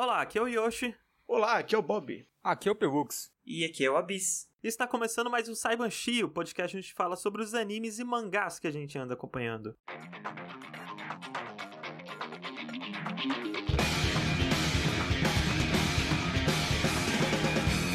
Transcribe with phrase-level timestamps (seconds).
[0.00, 0.94] Olá, aqui é o Yoshi.
[1.26, 2.24] Olá, aqui é o Bob.
[2.40, 3.32] Aqui é o Pelux.
[3.44, 4.48] E aqui é o Abyss.
[4.62, 8.04] Está começando mais um Saibanshi, o podcast onde a gente fala sobre os animes e
[8.04, 9.76] mangás que a gente anda acompanhando.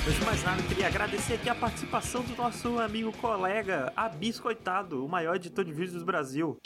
[0.06, 4.42] Antes de mais nada, eu queria agradecer aqui a participação do nosso amigo colega Abis
[4.42, 6.60] Coitado, o maior editor de vídeos do Brasil.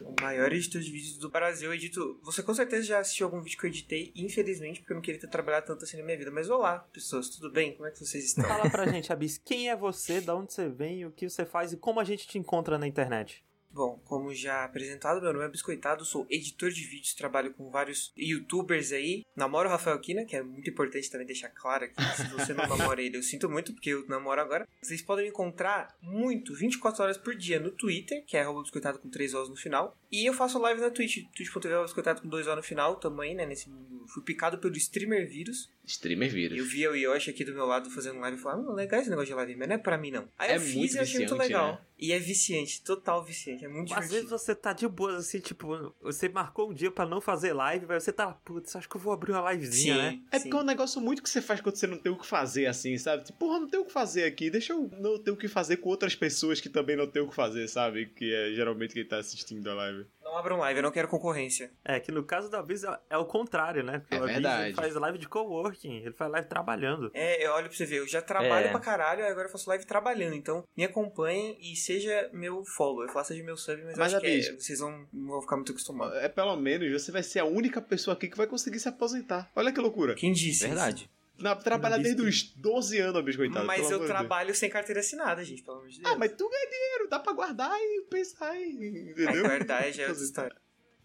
[0.00, 1.68] O maior editor de vídeos do Brasil.
[1.68, 2.20] Eu edito.
[2.22, 5.20] Você com certeza já assistiu algum vídeo que eu editei, infelizmente, porque eu não queria
[5.20, 6.30] ter trabalhado tanto assim na minha vida.
[6.30, 7.74] Mas olá, pessoas, tudo bem?
[7.74, 8.44] Como é que vocês estão?
[8.44, 11.72] Fala pra gente, Abis, quem é você, da onde você vem, o que você faz
[11.72, 13.44] e como a gente te encontra na internet?
[13.70, 18.12] Bom, como já apresentado, meu nome é Biscoitado, sou editor de vídeos, trabalho com vários
[18.16, 19.24] youtubers aí.
[19.36, 22.02] Namoro o Rafael Kina, que é muito importante também deixar claro aqui.
[22.16, 24.66] Se você não namora ele, eu sinto muito, porque eu namoro agora.
[24.82, 28.98] Vocês podem me encontrar muito, 24 horas por dia no Twitter, que é arroba biscoitado
[28.98, 29.96] com 3 horas no final.
[30.10, 33.44] E eu faço live na Twitch, twitch.tv biscoitado com 2 horas no final, também, né,
[33.44, 34.06] nesse mundo.
[34.08, 35.70] Fui picado pelo streamer vírus.
[35.84, 36.58] Streamer vírus.
[36.58, 39.10] Eu vi o Yoshi aqui do meu lado fazendo live e falei, ah, legal esse
[39.10, 40.26] negócio de live, mas não é pra mim não.
[40.38, 41.72] Aí É eu fiz muito e achei muito viciante, legal.
[41.72, 41.80] né?
[42.00, 44.38] E é viciante, total viciante, é muito Às vezes divertido.
[44.38, 48.04] você tá de boa, assim, tipo, você marcou um dia pra não fazer live, mas
[48.04, 50.20] você tá, putz, acho que eu vou abrir uma livezinha, né?
[50.30, 50.44] É sim.
[50.44, 52.66] porque é um negócio muito que você faz quando você não tem o que fazer,
[52.66, 53.24] assim, sabe?
[53.24, 55.78] Tipo, porra, não tem o que fazer aqui, deixa eu não ter o que fazer
[55.78, 58.06] com outras pessoas que também não tem o que fazer, sabe?
[58.06, 59.97] Que é geralmente quem tá assistindo a live.
[60.28, 61.70] Não abram live, eu não quero concorrência.
[61.82, 64.00] É, que no caso da Biz é, é o contrário, né?
[64.00, 67.10] Porque É o ele faz live de coworking, ele faz live trabalhando.
[67.14, 68.70] É, eu olho pra você ver, eu já trabalho É.
[68.70, 70.34] pra caralho, agora eu faço live trabalhando.
[70.34, 73.02] Então, me acompanhem e seja meu follow.
[73.04, 75.56] Eu faço de meu sub, mas, Mas, acho que é, vocês vão, não vão ficar
[75.56, 76.16] muito acostumados.
[76.18, 79.50] É, pelo menos você vai ser a única pessoa aqui que vai conseguir se aposentar.
[79.56, 80.14] Olha que loucura.
[80.14, 80.66] Quem disse?
[80.66, 81.10] Verdade.
[81.38, 83.64] Na, trabalhar desde os 12 anos, bicho, coitado.
[83.66, 84.08] Mas eu de Deus.
[84.08, 86.12] trabalho sem carteira assinada, gente, pelo amor de Deus.
[86.12, 88.60] Ah, mas tu ganha dinheiro, dá pra guardar e pensar em.
[88.60, 89.44] Aí, Entendeu?
[89.44, 90.56] guardar já é outra história.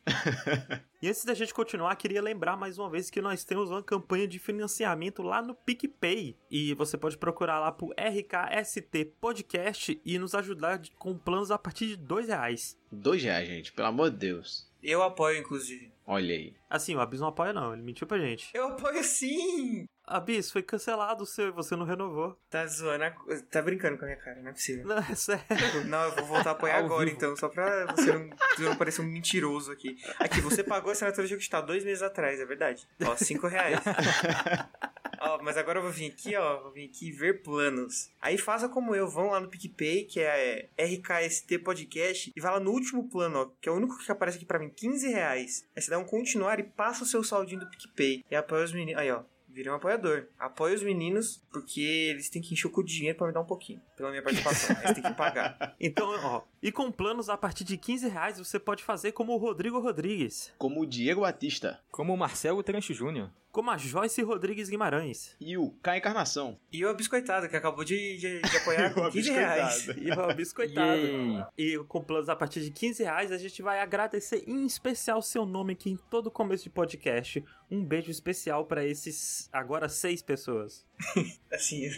[1.03, 4.25] E antes da gente continuar, queria lembrar mais uma vez que nós temos uma campanha
[4.25, 6.37] de financiamento lá no PicPay.
[6.49, 11.87] E você pode procurar lá por RKST Podcast e nos ajudar com planos a partir
[11.87, 12.77] de dois reais.
[12.89, 14.71] Dois reais, gente, pelo amor de Deus.
[14.83, 15.91] Eu apoio, inclusive.
[16.05, 16.53] Olha aí.
[16.69, 18.49] Assim, o Abis não apoia não, ele mentiu pra gente.
[18.53, 19.85] Eu apoio sim!
[20.05, 22.37] Abis, foi cancelado o seu e você não renovou.
[22.49, 23.15] Tá zoando, a-
[23.49, 24.85] tá brincando com a minha cara, não é possível.
[24.85, 25.45] Não, é sério.
[25.87, 27.15] Não, eu vou voltar a apoiar agora vivo.
[27.15, 29.95] então, só pra você não, você não parecer um mentiroso aqui.
[30.19, 32.85] Aqui, você pagou a assinatura de Jogo dois meses atrás, é verdade.
[33.05, 33.79] Ó, cinco reais.
[35.25, 38.11] Ó, mas agora eu vou vir aqui, ó, vou vir aqui ver planos.
[38.21, 42.59] Aí faça como eu, vão lá no PicPay, que é RKST Podcast, e vai lá
[42.59, 45.65] no último plano, ó, que é o único que aparece aqui pra mim, 15 reais.
[45.75, 48.25] Aí você dá um continuar e passa o seu saldinho do PicPay.
[48.29, 49.01] E apoia os meninos.
[49.01, 49.23] Aí, ó.
[49.47, 50.25] Virei um apoiador.
[50.39, 53.79] Apoia os meninos, porque eles têm que encher o dinheiro pra me dar um pouquinho.
[53.95, 54.75] Pela minha participação.
[54.83, 55.75] eles têm que pagar.
[55.79, 59.37] Então, ó, e com planos a partir de 15 reais você pode fazer como o
[59.37, 63.29] Rodrigo Rodrigues, Como o Diego Batista Como o Marcelo Tranche Júnior.
[63.53, 65.35] Como a Joyce Rodrigues Guimarães.
[65.39, 66.59] e o K Encarnação.
[66.71, 69.87] E o biscoitado, que acabou de, de, de apoiar com 15 reais.
[69.95, 70.99] E o Abis, coitado.
[70.99, 71.45] Yay.
[71.55, 75.45] E com planos a partir de 15 reais, a gente vai agradecer em especial seu
[75.45, 77.45] nome aqui em todo começo de podcast.
[77.69, 80.83] Um beijo especial pra esses agora seis pessoas.
[81.53, 81.91] Assim,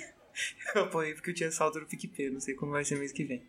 [0.76, 3.24] eu apoiei porque eu tinha saldo no PicPay, não sei como vai ser mês que
[3.24, 3.48] vem.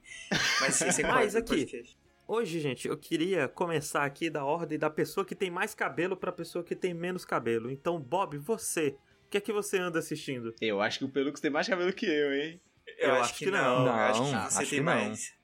[0.61, 1.96] Mas sim, você Mas corta o aqui-.
[2.29, 6.33] Hoje, gente, eu queria começar aqui da ordem da pessoa que tem mais cabelo pra
[6.33, 7.71] pessoa que tem menos cabelo.
[7.71, 10.53] Então, Bob, você, o que é que você anda assistindo?
[10.61, 12.61] Eu acho que o Pelux tem mais cabelo que eu, hein?
[12.99, 13.85] Eu, Eu acho, acho que, que não.
[13.85, 13.87] não.
[13.87, 15.35] Eu acho que Não, você acho tem que mais.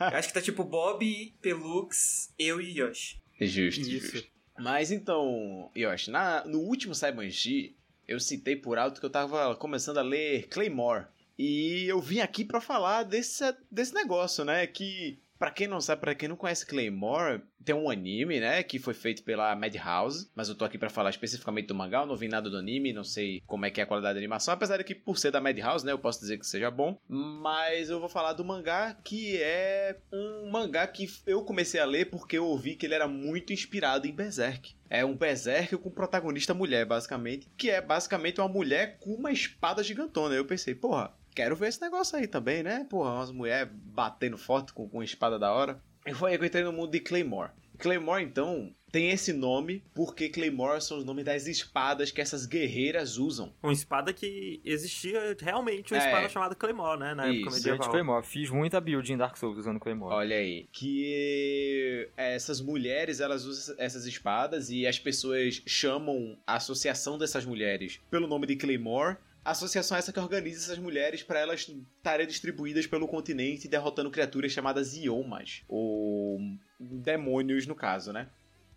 [0.00, 3.20] eu acho que tá tipo Bob, Pelux, eu e Yoshi.
[3.40, 4.12] Justo, Isso.
[4.12, 4.28] justo.
[4.58, 7.76] Mas então, Yoshi, na, no último Saibanshi,
[8.08, 11.06] eu citei por alto que eu tava começando a ler Claymore.
[11.38, 14.66] E eu vim aqui pra falar desse, desse negócio, né?
[14.66, 18.62] Que, pra quem não sabe, pra quem não conhece Claymore, tem um anime, né?
[18.62, 20.30] Que foi feito pela Madhouse.
[20.34, 22.00] Mas eu tô aqui pra falar especificamente do mangá.
[22.00, 24.20] Eu não vi nada do anime, não sei como é que é a qualidade da
[24.20, 24.54] animação.
[24.54, 25.92] Apesar de que, por ser da Madhouse, né?
[25.92, 26.98] Eu posso dizer que seja bom.
[27.08, 32.06] Mas eu vou falar do mangá, que é um mangá que eu comecei a ler
[32.06, 34.74] porque eu ouvi que ele era muito inspirado em Berserk.
[34.88, 37.48] É um Berserk com protagonista mulher, basicamente.
[37.56, 40.34] Que é basicamente uma mulher com uma espada gigantona.
[40.34, 42.84] Eu pensei, porra, quero ver esse negócio aí também, né?
[42.90, 45.80] Porra, umas mulheres batendo forte com, com espada da hora.
[46.04, 47.50] E foi aí que eu entrei no mundo de Claymore.
[47.78, 53.18] Claymore, então, tem esse nome porque Claymore são os nomes das espadas que essas guerreiras
[53.18, 53.52] usam.
[53.62, 56.06] Uma espada que existia realmente, uma É.
[56.06, 57.14] espada chamada Claymore, né?
[57.14, 57.56] Na época Isso.
[57.56, 57.90] Gente, medieval.
[57.90, 58.26] Claymore.
[58.26, 60.14] Fiz muita build em Dark Souls usando Claymore.
[60.14, 60.66] Olha aí.
[60.72, 68.00] Que essas mulheres, elas usam essas espadas e as pessoas chamam a associação dessas mulheres
[68.10, 69.16] pelo nome de Claymore.
[69.50, 74.50] Associação é essa que organiza essas mulheres para elas estarem distribuídas pelo continente derrotando criaturas
[74.50, 76.38] chamadas Iomas, ou
[76.80, 78.28] demônios no caso, né?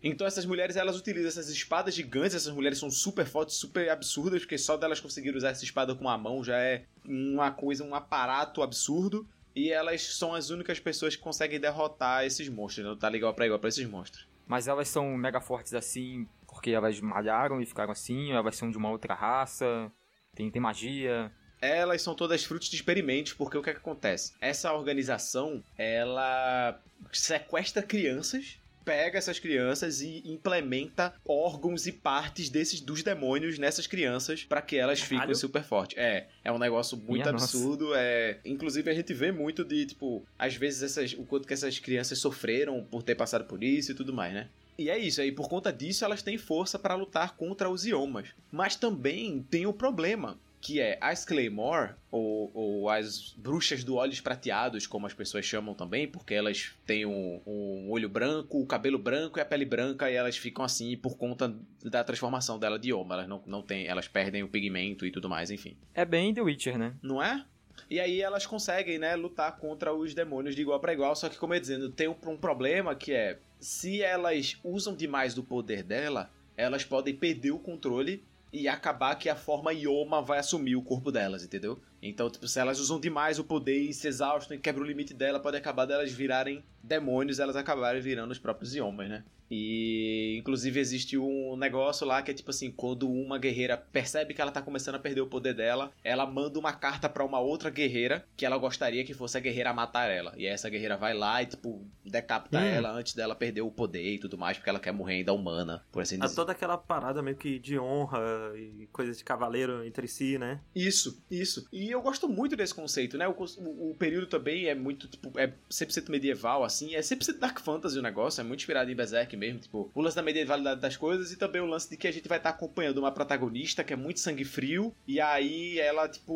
[0.02, 4.42] Então essas mulheres, elas utilizam essas espadas gigantes, essas mulheres são super fortes, super absurdas,
[4.42, 7.94] porque só delas conseguir usar essa espada com a mão já é uma coisa, um
[7.94, 9.28] aparato absurdo.
[9.54, 13.46] E elas são as únicas pessoas que conseguem derrotar esses monstros, não tá igual pra
[13.46, 14.26] igual pra esses monstros.
[14.46, 18.76] Mas elas são mega fortes assim porque elas malharam e ficaram assim, elas são de
[18.76, 19.90] uma outra raça,
[20.34, 21.30] tem, tem magia.
[21.60, 24.32] Elas são todas frutos de experimentos, porque o que, é que acontece?
[24.40, 26.80] Essa organização, ela
[27.12, 34.42] sequestra crianças pega essas crianças e implementa órgãos e partes desses dos demônios nessas crianças
[34.44, 35.36] para que elas fiquem Caralho.
[35.36, 35.98] super fortes.
[35.98, 37.56] É, é um negócio muito Minha nossa.
[37.56, 41.54] absurdo, é, inclusive a gente vê muito de tipo, às vezes essas o quanto que
[41.54, 44.48] essas crianças sofreram por ter passado por isso e tudo mais, né?
[44.80, 48.28] E é isso, aí por conta disso elas têm força para lutar contra os iomas.
[48.50, 54.22] Mas também tem o problema, que é as Claymore, ou, ou as bruxas do olhos
[54.22, 58.98] prateados, como as pessoas chamam também, porque elas têm um, um olho branco, o cabelo
[58.98, 61.54] branco e a pele branca, e elas ficam assim por conta
[61.84, 63.16] da transformação dela de Ioma.
[63.16, 65.76] Elas não, não têm, elas perdem o pigmento e tudo mais, enfim.
[65.92, 66.94] É bem The Witcher, né?
[67.02, 67.44] Não é?
[67.90, 71.36] E aí elas conseguem, né, lutar contra os demônios de igual para igual, só que
[71.36, 75.42] como eu ia dizendo, tem um, um problema que é, se elas usam demais do
[75.42, 80.76] poder dela, elas podem perder o controle e acabar que a forma Ioma vai assumir
[80.76, 81.80] o corpo delas, entendeu?
[82.02, 85.12] Então, tipo, se elas usam demais o poder e se exaustam e quebram o limite
[85.14, 89.24] dela, pode acabar delas virarem demônios, elas acabarem virando os próprios Iomas, né?
[89.52, 94.40] E inclusive existe um negócio lá que é tipo assim, quando uma guerreira percebe que
[94.40, 97.68] ela tá começando a perder o poder dela, ela manda uma carta pra uma outra
[97.68, 100.32] guerreira que ela gostaria que fosse a guerreira a matar ela.
[100.36, 102.64] E essa guerreira vai lá e tipo decapita Hum.
[102.64, 105.84] ela antes dela perder o poder e tudo mais, porque ela quer morrer ainda humana,
[105.90, 106.36] por assim É dizer.
[106.36, 108.20] toda aquela parada meio que de honra
[108.56, 110.60] e coisas de cavaleiro entre si, né?
[110.74, 111.66] Isso, isso.
[111.72, 113.26] E eu gosto muito desse conceito, né?
[113.28, 116.94] O, o- o período também é muito, tipo, é 100% medieval, assim.
[116.94, 119.60] É 100% Dark Fantasy o negócio, é muito inspirado em Berserk mesmo.
[119.60, 122.28] Tipo, o lance da medievalidade das coisas e também o lance de que a gente
[122.28, 124.94] vai estar acompanhando uma protagonista que é muito sangue frio.
[125.06, 126.32] E aí ela, tipo,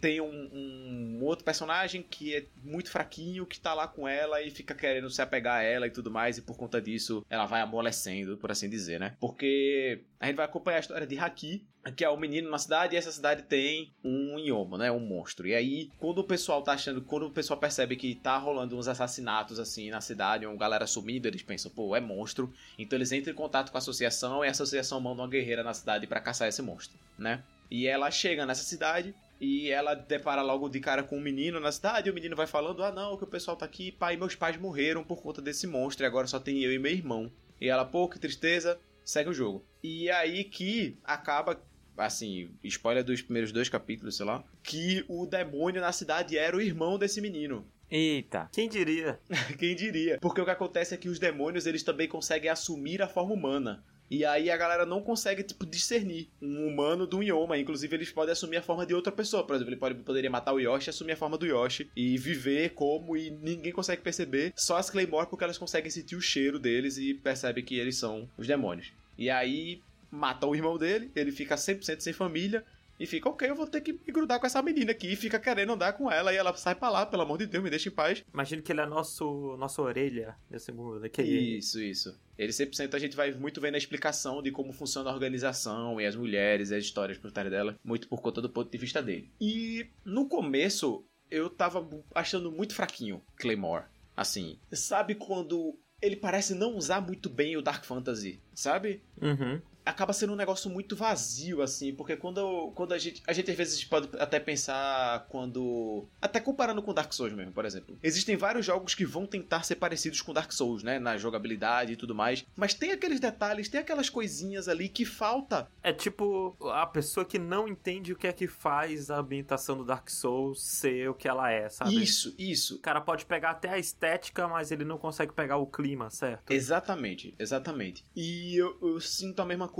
[0.00, 4.50] tem um, um outro personagem que é muito fraquinho, que tá lá com ela e
[4.50, 6.38] fica querendo se apegar a ela e tudo mais.
[6.38, 9.16] E por conta disso, ela vai amolecendo, por assim dizer, né?
[9.20, 11.64] Porque a gente vai acompanhar a história de Haki,
[11.94, 14.90] que é o menino na cidade, e essa cidade tem um Yomo, né?
[14.90, 15.46] Um monstro.
[15.46, 18.88] E aí, quando o pessoal tá achando, quando o pessoal percebe que tá rolando uns
[18.88, 22.52] assassinatos assim na cidade, uma galera sumindo, eles pensam, pô, é monstro.
[22.78, 25.74] Então eles entram em contato com a associação e a associação manda uma guerreira na
[25.74, 27.42] cidade pra caçar esse monstro, né?
[27.70, 31.72] E ela chega nessa cidade e ela depara logo de cara com um menino na
[31.72, 34.34] cidade, e o menino vai falando: "Ah, não, que o pessoal tá aqui, pai, meus
[34.34, 37.30] pais morreram por conta desse monstro e agora só tem eu e meu irmão".
[37.60, 39.64] E ela, pô, que tristeza, segue o jogo.
[39.82, 41.60] E aí que acaba
[41.96, 46.60] assim, spoiler dos primeiros dois capítulos, sei lá, que o demônio na cidade era o
[46.60, 47.66] irmão desse menino.
[47.90, 48.48] Eita.
[48.52, 49.20] Quem diria?
[49.58, 50.18] Quem diria?
[50.20, 53.84] Porque o que acontece é que os demônios, eles também conseguem assumir a forma humana.
[54.10, 57.58] E aí a galera não consegue, tipo, discernir um humano do Yoma.
[57.58, 59.44] Inclusive, eles podem assumir a forma de outra pessoa.
[59.44, 62.70] Por exemplo, ele pode, poderia matar o Yoshi, assumir a forma do Yoshi e viver
[62.70, 64.52] como e ninguém consegue perceber.
[64.54, 68.28] Só as Claymore, porque elas conseguem sentir o cheiro deles e percebem que eles são
[68.38, 68.92] os demônios.
[69.18, 69.80] E aí
[70.10, 72.64] mata o irmão dele, ele fica 100% sem família.
[72.98, 75.12] E fica, ok, eu vou ter que me grudar com essa menina aqui.
[75.12, 76.32] E fica querendo andar com ela.
[76.32, 78.24] E ela sai pra lá, pelo amor de Deus, me deixa em paz.
[78.32, 81.08] Imagino que ele é nosso, nossa orelha nesse mundo, né?
[81.08, 82.18] Que Isso, isso.
[82.38, 86.06] Ele 100% a gente vai muito vendo a explicação de como funciona a organização e
[86.06, 89.02] as mulheres e as histórias por trás dela, muito por conta do ponto de vista
[89.02, 89.30] dele.
[89.40, 93.84] E no começo eu tava achando muito fraquinho Claymore.
[94.16, 99.02] Assim, sabe quando ele parece não usar muito bem o Dark Fantasy, sabe?
[99.20, 99.60] Uhum.
[99.86, 103.22] Acaba sendo um negócio muito vazio, assim, porque quando, quando a gente.
[103.26, 106.06] A gente às vezes pode até pensar quando.
[106.20, 107.96] Até comparando com Dark Souls mesmo, por exemplo.
[108.02, 110.98] Existem vários jogos que vão tentar ser parecidos com Dark Souls, né?
[110.98, 112.44] Na jogabilidade e tudo mais.
[112.56, 115.68] Mas tem aqueles detalhes, tem aquelas coisinhas ali que falta.
[115.82, 119.84] É tipo a pessoa que não entende o que é que faz a ambientação do
[119.84, 122.02] Dark Souls ser o que ela é, sabe?
[122.02, 122.76] Isso, isso.
[122.76, 126.50] O cara pode pegar até a estética, mas ele não consegue pegar o clima, certo?
[126.50, 128.04] Exatamente, exatamente.
[128.14, 129.75] E eu, eu sinto a mesma coisa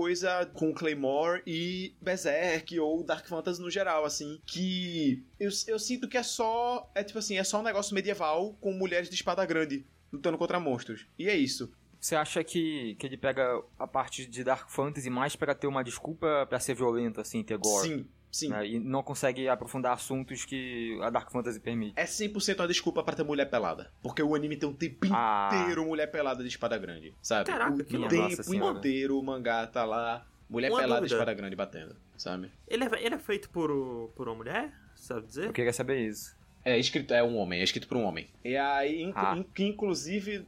[0.55, 6.17] com Claymore e Berserk ou Dark Fantasy no geral, assim, que eu, eu sinto que
[6.17, 9.85] é só, é tipo assim, é só um negócio medieval com mulheres de espada grande
[10.13, 11.07] lutando contra monstros.
[11.19, 11.71] E é isso.
[11.99, 15.83] Você acha que, que ele pega a parte de Dark Fantasy mais pra ter uma
[15.83, 17.89] desculpa pra ser violento, assim, ter gore?
[17.89, 18.49] Sim, sim.
[18.49, 18.67] né?
[18.67, 21.93] E não consegue aprofundar assuntos que a Dark Fantasy permite.
[21.97, 23.91] É 100% uma desculpa pra ter mulher pelada.
[24.03, 25.51] Porque o anime tem um tempo Ah.
[25.53, 27.47] inteiro mulher pelada de espada grande, sabe?
[27.51, 31.17] Caraca, o que tempo inteiro o mangá tá lá, mulher Uma pelada de dúvida.
[31.17, 32.51] espada grande batendo, sabe?
[32.69, 34.73] Ele, é, ele é feito por, por uma mulher?
[34.95, 35.47] Sabe dizer?
[35.47, 36.35] Eu queria saber isso.
[36.65, 38.29] É escrito, é um homem, é escrito por um homem.
[38.45, 39.37] E aí, inc- Ah.
[39.37, 40.45] in- que inclusive,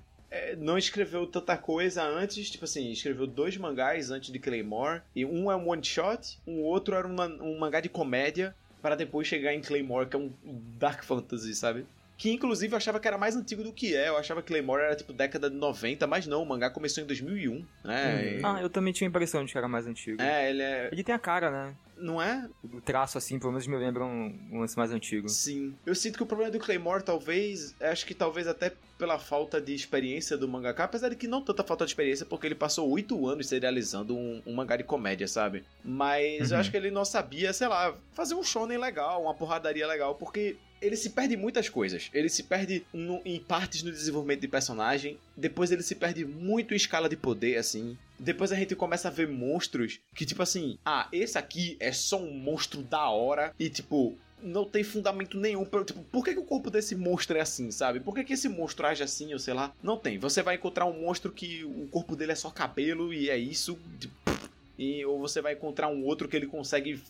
[0.58, 5.50] não escreveu tanta coisa antes, tipo assim, escreveu dois mangás antes de Claymore, e um
[5.50, 9.54] é um one shot, um outro era uma, um mangá de comédia, para depois chegar
[9.54, 10.30] em Claymore, que é um
[10.78, 11.84] dark fantasy, sabe?
[12.18, 14.08] Que inclusive eu achava que era mais antigo do que é.
[14.08, 17.06] Eu achava que Claymore era tipo década de 90, mas não, o mangá começou em
[17.06, 18.38] 2001, né?
[18.42, 18.46] Uhum.
[18.46, 20.20] Ah, eu também tinha a impressão de que era mais antigo.
[20.20, 20.88] É, ele é.
[20.90, 21.76] Ele tem a cara, né?
[21.96, 22.48] Não é?
[22.62, 25.28] O traço, assim, pelo menos me lembra um, um lance mais antigo.
[25.28, 25.76] Sim.
[25.86, 29.72] Eu sinto que o problema do Claymore, talvez, acho que talvez até pela falta de
[29.72, 33.28] experiência do mangaka, apesar de que não tanta falta de experiência, porque ele passou oito
[33.28, 35.64] anos serializando um, um mangá de comédia, sabe?
[35.84, 36.56] Mas uhum.
[36.56, 40.16] eu acho que ele não sabia, sei lá, fazer um shonen legal, uma porradaria legal,
[40.16, 42.10] porque ele se perde muitas coisas.
[42.12, 45.18] Ele se perde no, em partes no desenvolvimento de personagem.
[45.36, 47.96] Depois ele se perde muito em escala de poder, assim.
[48.18, 52.20] Depois a gente começa a ver monstros que, tipo assim, ah, esse aqui é só
[52.20, 53.54] um monstro da hora.
[53.58, 55.64] E, tipo, não tem fundamento nenhum.
[55.64, 58.00] Tipo, por que, que, o corpo desse monstro é assim, sabe?
[58.00, 59.72] Por que, que esse monstro age assim, ou sei lá?
[59.82, 60.18] Não tem.
[60.18, 63.78] Você vai encontrar um monstro que o corpo dele é só cabelo e é isso.
[64.78, 67.00] E, ou você vai encontrar um outro que ele consegue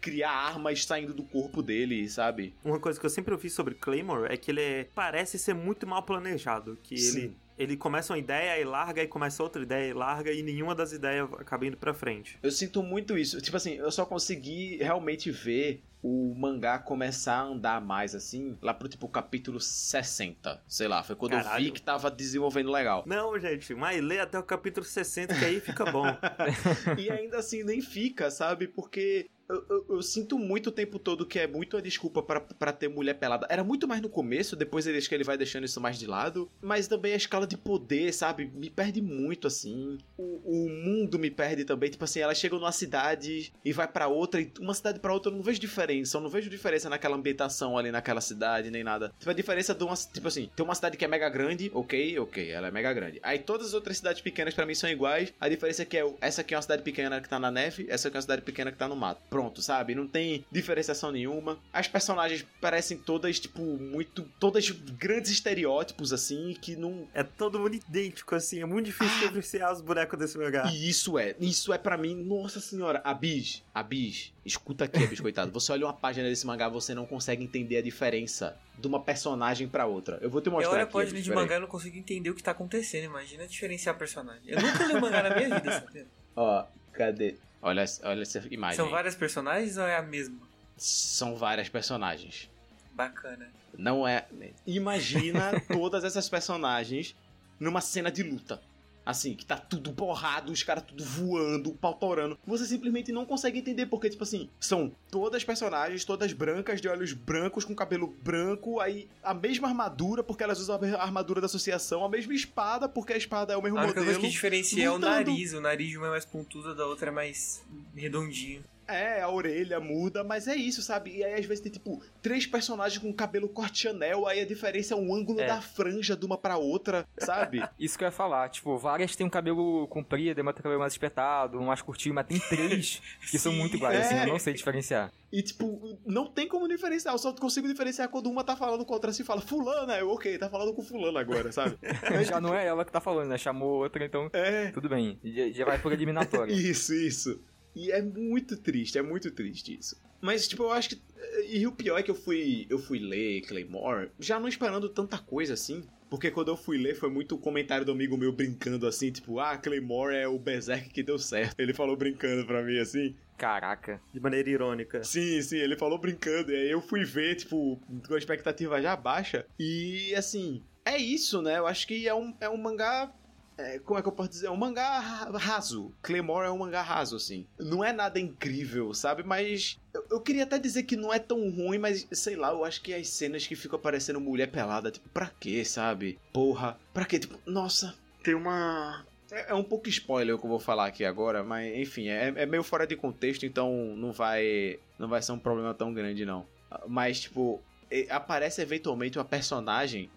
[0.00, 2.54] criar armas saindo do corpo dele, sabe?
[2.64, 5.86] Uma coisa que eu sempre ouvi sobre Claymore é que ele é, parece ser muito
[5.86, 6.78] mal planejado.
[6.82, 7.18] Que Sim.
[7.18, 10.74] ele ele começa uma ideia e larga, e começa outra ideia e larga, e nenhuma
[10.74, 12.38] das ideias acaba indo pra frente.
[12.42, 13.38] Eu sinto muito isso.
[13.38, 18.72] Tipo assim, eu só consegui realmente ver o mangá começar a andar mais assim, lá
[18.72, 21.60] pro tipo capítulo 60, sei lá, foi quando Caralho.
[21.60, 23.04] eu vi que tava desenvolvendo legal.
[23.06, 26.06] Não, gente, mas lê até o capítulo 60 que aí fica bom.
[26.96, 28.68] e ainda assim nem fica, sabe?
[28.68, 32.72] Porque eu, eu, eu, sinto muito o tempo todo que é muito a desculpa para
[32.72, 33.46] ter mulher pelada.
[33.50, 36.06] Era muito mais no começo, depois ele, acho que ele vai deixando isso mais de
[36.06, 36.48] lado.
[36.62, 38.50] Mas também a escala de poder, sabe?
[38.54, 39.98] Me perde muito, assim.
[40.16, 41.90] O, o mundo me perde também.
[41.90, 44.40] Tipo assim, ela chega numa cidade e vai para outra.
[44.40, 46.16] E uma cidade para outra eu não vejo diferença.
[46.16, 49.12] Eu não vejo diferença naquela ambientação ali naquela cidade, nem nada.
[49.18, 49.96] Tipo, a diferença de uma.
[49.96, 53.18] Tipo assim, tem uma cidade que é mega grande, ok, ok, ela é mega grande.
[53.22, 55.32] Aí todas as outras cidades pequenas para mim são iguais.
[55.40, 57.86] A diferença é que é, essa aqui é uma cidade pequena que tá na neve,
[57.88, 59.20] essa aqui é uma cidade pequena que tá no mato.
[59.28, 59.94] Pronto pronto, sabe?
[59.94, 61.58] Não tem diferenciação nenhuma.
[61.72, 64.22] As personagens parecem todas, tipo, muito.
[64.38, 67.08] Todas grandes estereótipos, assim, que não.
[67.14, 68.60] É todo mundo idêntico, assim.
[68.60, 69.20] É muito difícil ah.
[69.20, 70.70] diferenciar os bonecos desse lugar.
[70.72, 71.34] E isso é.
[71.40, 73.00] Isso é para mim, nossa senhora.
[73.02, 75.50] A Bis, a Bis, escuta aqui, Bis, coitado.
[75.52, 79.68] Você olha uma página desse mangá, você não consegue entender a diferença de uma personagem
[79.68, 80.18] para outra.
[80.20, 80.70] Eu vou te mostrar.
[80.70, 83.04] Eu olho a página de mangá e não consigo entender o que tá acontecendo.
[83.04, 84.42] Imagina diferenciar personagem.
[84.46, 86.06] Eu nunca li mangá na minha vida, sabe?
[86.36, 87.36] Ó, cadê?
[87.62, 88.76] Olha, olha essa imagem.
[88.76, 90.38] São várias personagens ou é a mesma?
[90.76, 92.50] São várias personagens.
[92.92, 93.50] Bacana.
[93.76, 94.26] Não é.
[94.66, 97.14] Imagina todas essas personagens
[97.58, 98.60] numa cena de luta
[99.04, 102.38] assim, que tá tudo borrado, os caras tudo voando, o pau torando.
[102.46, 107.12] Você simplesmente não consegue entender, porque, tipo assim, são todas personagens, todas brancas, de olhos
[107.12, 112.04] brancos, com cabelo branco, aí a mesma armadura, porque elas usam a armadura da associação,
[112.04, 113.98] a mesma espada, porque a espada é o mesmo a modelo.
[113.98, 115.06] A única coisa que diferencia lutando.
[115.06, 117.62] é o nariz, o nariz de uma é mais pontudo, da outra é mais
[117.94, 118.62] redondinho.
[118.94, 121.16] É, a orelha muda, mas é isso, sabe?
[121.16, 124.94] E aí às vezes tem tipo três personagens com cabelo corte Chanel, aí a diferença
[124.94, 125.46] é um ângulo é.
[125.46, 127.62] da franja de uma pra outra, sabe?
[127.78, 130.80] isso que eu ia falar, tipo, várias têm um cabelo comprido, uma tem um cabelo
[130.80, 134.00] mais espetado, um mais curtinho, mas tem três que são muito iguais, é.
[134.02, 135.12] assim, eu não sei diferenciar.
[135.32, 137.14] E, tipo, não tem como diferenciar.
[137.14, 140.10] Eu só consigo diferenciar quando uma tá falando com a outra assim fala, fulana, eu,
[140.10, 141.78] ok, tá falando com fulano agora, sabe?
[142.24, 143.38] já não é ela que tá falando, né?
[143.38, 144.28] Chamou outra, então.
[144.32, 144.70] É.
[144.72, 145.18] Tudo bem.
[145.22, 146.52] Já, já vai por eliminatório.
[146.52, 147.40] isso, isso.
[147.74, 150.00] E é muito triste, é muito triste isso.
[150.20, 151.00] Mas, tipo, eu acho que.
[151.48, 155.18] E o pior é que eu fui, eu fui ler Claymore já não esperando tanta
[155.18, 155.82] coisa assim.
[156.10, 159.56] Porque quando eu fui ler, foi muito comentário do amigo meu brincando assim, tipo, ah,
[159.56, 161.54] Claymore é o Berserk que deu certo.
[161.58, 163.14] Ele falou brincando pra mim assim.
[163.38, 164.00] Caraca.
[164.12, 165.04] De maneira irônica.
[165.04, 166.50] Sim, sim, ele falou brincando.
[166.50, 169.46] E aí eu fui ver, tipo, com a expectativa já baixa.
[169.58, 171.58] E assim, é isso, né?
[171.58, 173.12] Eu acho que é um, é um mangá
[173.60, 174.46] é, como é que eu posso dizer?
[174.46, 174.98] É um mangá
[175.34, 175.92] raso.
[176.02, 177.46] Claymore é um mangá raso, assim.
[177.58, 179.22] Não é nada incrível, sabe?
[179.22, 182.64] Mas eu, eu, queria até dizer que não é tão ruim, mas sei lá, eu
[182.64, 186.18] acho que as cenas que ficam aparecendo mulher pelada, tipo, pra quê, sabe?
[186.32, 187.18] Porra, pra quê?
[187.18, 189.04] Tipo, nossa, tem uma.
[189.30, 192.32] É, é um pouco spoiler o que eu vou falar aqui agora, mas enfim, é,
[192.34, 194.78] é meio fora de contexto, então não vai.
[194.98, 196.46] Não vai ser um problema tão grande, não.
[196.86, 197.60] Mas, tipo,
[198.08, 200.10] aparece eventualmente uma personagem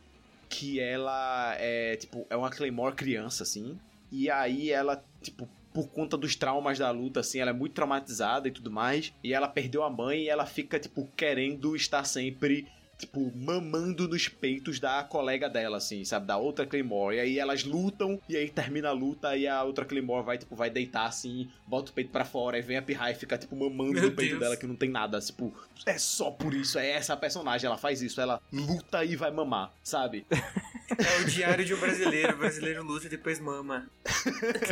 [0.54, 3.80] que ela é, tipo, é uma Claymore criança, assim.
[4.12, 8.48] E aí ela, tipo, por conta dos traumas da luta, assim, ela é muito traumatizada
[8.48, 9.12] e tudo mais.
[9.24, 14.28] E ela perdeu a mãe e ela fica, tipo, querendo estar sempre tipo, mamando nos
[14.28, 16.28] peitos da colega dela, assim, sabe?
[16.28, 17.18] Da outra Claymore.
[17.18, 20.56] E aí elas lutam, e aí termina a luta, e a outra Claymore vai, tipo,
[20.56, 23.56] vai deitar assim, bota o peito pra fora, e vem a Pirra e fica, tipo,
[23.56, 24.40] mamando Meu no peito Deus.
[24.40, 25.20] dela, que não tem nada.
[25.20, 25.54] Tipo,
[25.86, 29.32] é só por isso, é essa a personagem, ela faz isso, ela luta e vai
[29.32, 30.26] mamar, sabe?
[30.32, 32.34] É o diário de um brasileiro.
[32.34, 33.90] O brasileiro luta e depois mama.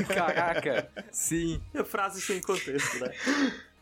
[0.08, 1.62] Caraca, sim.
[1.86, 3.12] Frase sem contexto, né?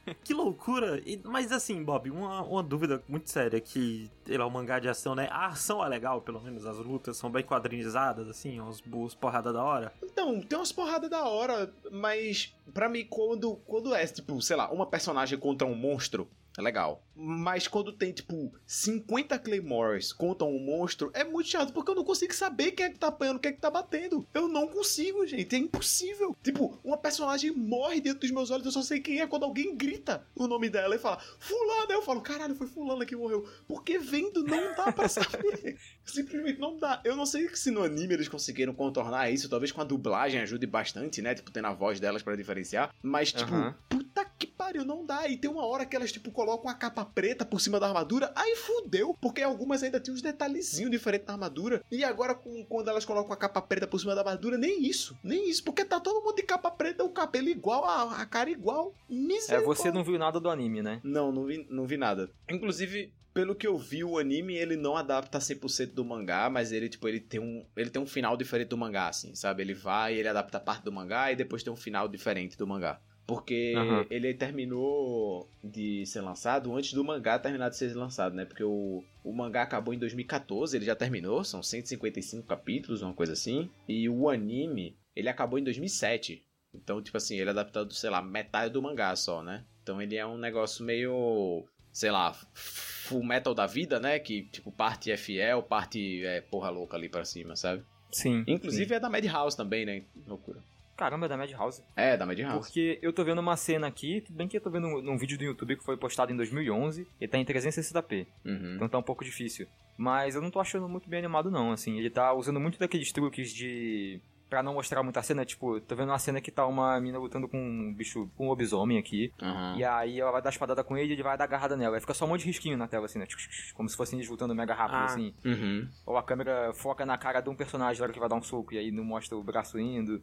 [0.23, 1.01] Que loucura!
[1.05, 4.87] E- mas assim, Bob, uma, uma dúvida muito séria que ele é um mangá de
[4.89, 5.27] ação, né?
[5.31, 9.53] A ação é legal, pelo menos as lutas são bem quadrinizadas, assim, os, os porrada
[9.53, 9.93] da hora.
[10.03, 14.71] Então, tem umas porradas da hora, mas pra mim, quando, quando é, tipo, sei lá,
[14.71, 16.27] uma personagem contra um monstro,
[16.59, 17.03] é legal.
[17.15, 22.03] Mas quando tem, tipo, 50 Claymores contra um monstro, é muito chato, porque eu não
[22.03, 24.25] consigo saber quem é que tá apanhando, quem é que tá batendo.
[24.33, 26.35] Eu não consigo, gente, é impossível.
[26.41, 29.75] Tipo, uma personagem morre dentro dos meus olhos, eu só sei quem é quando alguém
[29.75, 33.45] grita o nome dela e fala, fulano, eu falo, caralho, foi fulano que morreu.
[33.67, 35.77] Porque vendo não dá pra saber.
[36.05, 37.01] Simplesmente não dá.
[37.03, 40.65] Eu não sei se no anime eles conseguiram contornar isso, talvez com a dublagem ajude
[40.65, 41.35] bastante, né?
[41.35, 42.93] Tipo, tendo a voz delas pra diferenciar.
[43.01, 43.75] Mas, tipo, Aham.
[43.89, 45.27] puta que pariu, não dá.
[45.27, 48.31] E tem uma hora que elas, tipo, colocam a capa preta por cima da armadura,
[48.35, 49.13] aí fudeu.
[49.19, 51.83] Porque algumas ainda tinham uns detalhezinhos diferentes na armadura.
[51.91, 55.17] E agora, com, quando elas colocam a capa preta por cima da armadura, nem isso.
[55.21, 55.63] Nem isso.
[55.63, 58.93] Porque tá todo mundo de capa preta, o cabelo igual, a, a cara igual.
[59.09, 59.83] É, Misericórdia.
[59.83, 61.01] você não viu nada do anime, né?
[61.03, 62.31] Não, não vi, não vi nada.
[62.49, 66.89] Inclusive, pelo que eu vi, o anime ele não adapta 100% do mangá, mas ele
[66.89, 69.61] tipo ele tem um ele tem um final diferente do mangá assim, sabe?
[69.61, 72.99] Ele vai, ele adapta parte do mangá e depois tem um final diferente do mangá.
[73.29, 74.05] Porque Aham.
[74.09, 78.43] ele terminou de ser lançado antes do mangá terminar de ser lançado, né?
[78.43, 83.33] Porque o, o mangá acabou em 2014, ele já terminou, são 155 capítulos, uma coisa
[83.33, 83.69] assim.
[83.87, 86.43] E o anime, ele acabou em 2007.
[86.73, 89.63] Então, tipo assim, ele é adaptado, sei lá, metade do mangá só, né?
[89.83, 94.17] Então ele é um negócio meio, sei lá, full metal da vida, né?
[94.19, 97.83] Que, tipo, parte é fiel, parte é porra louca ali pra cima, sabe?
[98.11, 98.43] Sim.
[98.47, 100.03] Inclusive é da Madhouse também, né?
[100.27, 100.63] Loucura.
[100.99, 101.81] Caramba, é da Madhouse.
[101.95, 102.59] É, da Madhouse.
[102.67, 105.17] Porque eu tô vendo uma cena aqui, tudo bem que eu tô vendo um, num
[105.17, 108.75] vídeo do YouTube que foi postado em 2011, e tá em 360p, Uhum.
[108.75, 109.65] então tá um pouco difícil.
[109.97, 113.11] Mas eu não tô achando muito bem animado não, assim, ele tá usando muito daqueles
[113.11, 114.19] truques de...
[114.49, 117.47] Pra não mostrar muita cena, tipo, tô vendo uma cena que tá uma mina lutando
[117.47, 119.75] com um bicho, com um lobisomem aqui, Uhum.
[119.77, 122.01] e aí ela vai dar espadada com ele e ele vai dar agarrada nela, aí
[122.01, 123.27] fica só um monte de risquinho na tela, assim, né,
[123.75, 125.05] como se fossem eles lutando mega rápido, Ah.
[125.05, 125.35] assim.
[125.45, 125.87] Uhum.
[126.03, 128.41] Ou a câmera foca na cara de um personagem na hora que vai dar um
[128.41, 130.19] soco, e aí não mostra o braço indo,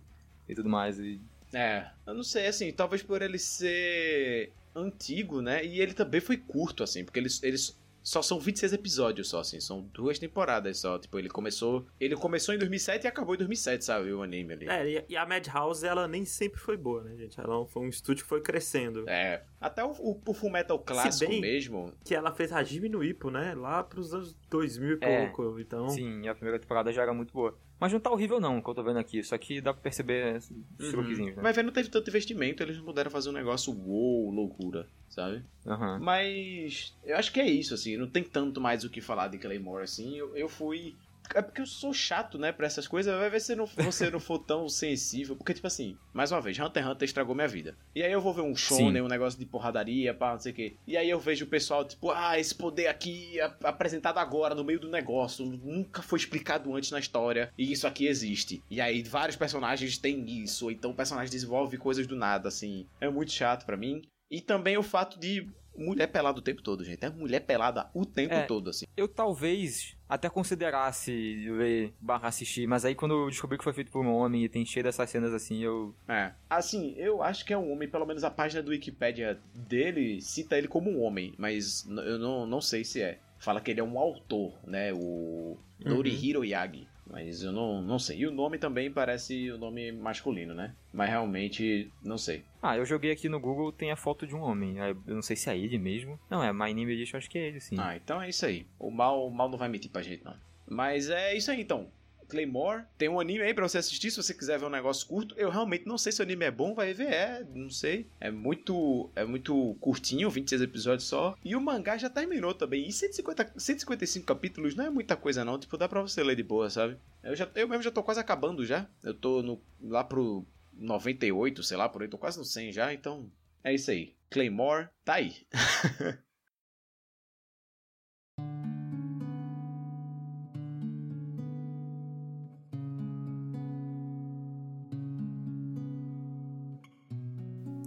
[0.48, 1.20] e tudo mais, e...
[1.54, 5.64] É, eu não sei, assim, talvez por ele ser antigo, né?
[5.64, 9.58] E ele também foi curto, assim, porque eles, eles só são 26 episódios só, assim,
[9.58, 10.98] são duas temporadas só.
[10.98, 11.86] Tipo, ele começou.
[11.98, 14.12] Ele começou em 2007 e acabou em 2007, sabe?
[14.12, 14.68] O anime ali.
[14.68, 17.40] É, e- a Madhouse, ela nem sempre foi boa, né, gente?
[17.40, 19.08] Ela foi um estúdio que foi crescendo.
[19.08, 19.42] É.
[19.60, 21.92] Até o, o, o Full Metal clássico bem- mesmo.
[22.04, 23.54] Que ela fez Hajime no Ippo, né?
[23.54, 25.26] Lá pros anos 2000 e É.
[25.26, 25.58] pouco.
[25.58, 27.58] Então, Sim, a primeira temporada já era muito boa.
[27.78, 30.36] Mas não tá horrível não, que eu tô vendo aqui, só que dá pra perceber
[30.36, 31.26] esses Uhum.
[31.26, 31.34] né?
[31.42, 35.42] Mas vendo, não teve tanto investimento, eles não puderam fazer um negócio uou, loucura, sabe?
[35.66, 35.98] Aham.
[36.00, 39.38] Mas eu acho que é isso, assim, não tem tanto mais o que falar de
[39.38, 40.16] Claymore, assim.
[40.16, 40.94] Eu, eu fui.
[41.34, 43.14] É porque eu sou chato, né, pra essas coisas.
[43.18, 45.36] Vai ver se não, você não for tão sensível.
[45.36, 47.76] Porque, tipo assim, mais uma vez, Hunter x Hunter estragou minha vida.
[47.94, 49.00] E aí eu vou ver um shonen, Sim.
[49.02, 50.76] um negócio de porradaria, pá, não sei o quê.
[50.86, 54.64] E aí eu vejo o pessoal, tipo, ah, esse poder aqui é apresentado agora, no
[54.64, 55.44] meio do negócio.
[55.44, 57.52] Nunca foi explicado antes na história.
[57.56, 58.62] E isso aqui existe.
[58.70, 60.66] E aí vários personagens têm isso.
[60.66, 62.86] ou Então o personagem desenvolve coisas do nada, assim.
[63.00, 64.02] É muito chato pra mim.
[64.30, 67.04] E também o fato de mulher pelada o tempo todo, gente.
[67.04, 68.42] É mulher pelada o tempo É.
[68.42, 68.86] todo, assim.
[68.96, 73.90] Eu talvez até considerasse ler barra assistir, mas aí quando eu descobri que foi feito
[73.90, 75.94] por um homem e tem cheio dessas cenas assim, eu...
[76.08, 76.32] É.
[76.48, 80.56] Assim, eu acho que é um homem, pelo menos a página do Wikipedia dele cita
[80.56, 83.18] ele como um homem, mas eu não, não sei se é.
[83.38, 84.92] Fala que ele é um autor, né?
[84.94, 86.88] O Norihiro Yagi.
[87.08, 88.18] Mas eu não, não sei.
[88.18, 90.74] E o nome também parece o nome masculino, né?
[90.92, 92.44] Mas realmente, não sei.
[92.60, 94.80] Ah, eu joguei aqui no Google, tem a foto de um homem.
[94.80, 96.18] Aí Eu não sei se é ele mesmo.
[96.28, 97.76] Não, é My Name Edition, acho que é ele, sim.
[97.78, 98.66] Ah, então é isso aí.
[98.78, 100.34] O mal, o mal não vai mentir pra gente, não.
[100.68, 101.88] Mas é isso aí, então.
[102.28, 105.34] Claymore, tem um anime aí pra você assistir se você quiser ver um negócio curto.
[105.38, 108.08] Eu realmente não sei se o anime é bom, vai ver, é, não sei.
[108.20, 111.36] É muito é muito curtinho, 26 episódios só.
[111.44, 112.86] E o mangá já terminou também.
[112.86, 116.42] E 150, 155 capítulos não é muita coisa não, tipo, dá pra você ler de
[116.42, 116.96] boa, sabe?
[117.22, 118.86] Eu, já, eu mesmo já tô quase acabando já.
[119.02, 122.92] Eu tô no, lá pro 98, sei lá, por aí, tô quase no 100 já,
[122.92, 123.30] então
[123.64, 124.14] é isso aí.
[124.30, 125.34] Claymore, tá aí.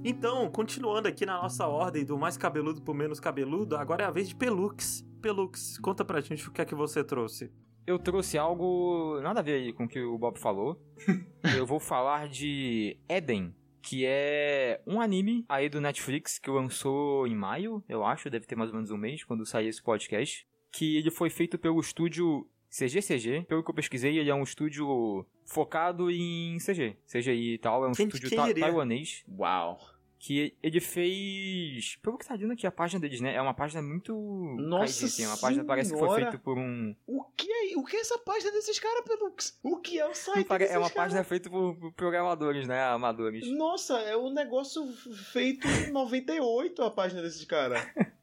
[0.03, 4.11] Então, continuando aqui na nossa ordem do mais cabeludo pro menos cabeludo, agora é a
[4.11, 5.05] vez de Pelux.
[5.21, 7.51] Pelux, conta pra gente o que é que você trouxe.
[7.85, 10.81] Eu trouxe algo nada a ver aí com o que o Bob falou.
[11.57, 17.35] eu vou falar de Eden, que é um anime aí do Netflix que lançou em
[17.35, 20.95] maio, eu acho, deve ter mais ou menos um mês quando sair esse podcast, que
[20.95, 23.45] ele foi feito pelo estúdio CGCG.
[23.47, 27.87] Pelo que eu pesquisei, ele é um estúdio focado em CG, CGI e tal, é
[27.87, 28.63] um Quem- estúdio quem ta- diria?
[28.65, 29.79] taiwanês Uau.
[30.19, 31.95] que ele fez.
[32.03, 33.33] Pelo que tá dizendo aqui, a página deles, né?
[33.33, 34.13] É uma página muito.
[34.59, 36.93] Nossa caidinha, assim, é uma página que parece que foi feita por um.
[37.07, 39.57] O que é, o que é essa página desses caras, Pelux?
[39.63, 41.03] O que é o site Pare- desses É uma caras?
[41.13, 42.83] página feita por, por programadores, né?
[42.83, 43.47] Amadores.
[43.49, 44.85] Nossa, é um negócio
[45.31, 47.81] feito em 98 a página desses caras.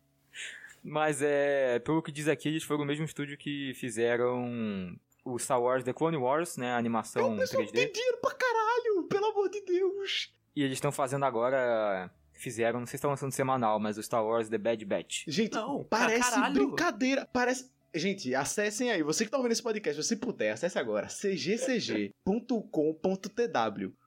[0.83, 1.79] Mas é.
[1.81, 5.93] Pelo que diz aqui, eles foram o mesmo estúdio que fizeram o Star Wars The
[5.93, 6.73] Clone Wars, né?
[6.73, 7.73] A animação pessoal 3D.
[7.73, 10.33] tem dinheiro pra caralho, pelo amor de Deus.
[10.55, 12.11] E eles estão fazendo agora.
[12.33, 15.25] Fizeram, não sei se estão lançando semanal, mas o Star Wars The Bad Batch.
[15.27, 16.55] Gente, Não, parece caralho.
[16.55, 17.27] brincadeira.
[17.33, 17.71] Parece.
[17.95, 19.03] Gente, acessem aí.
[19.03, 21.09] Você que tá ouvindo esse podcast, se você puder, acesse agora.
[21.09, 22.13] cgcg.com.tw.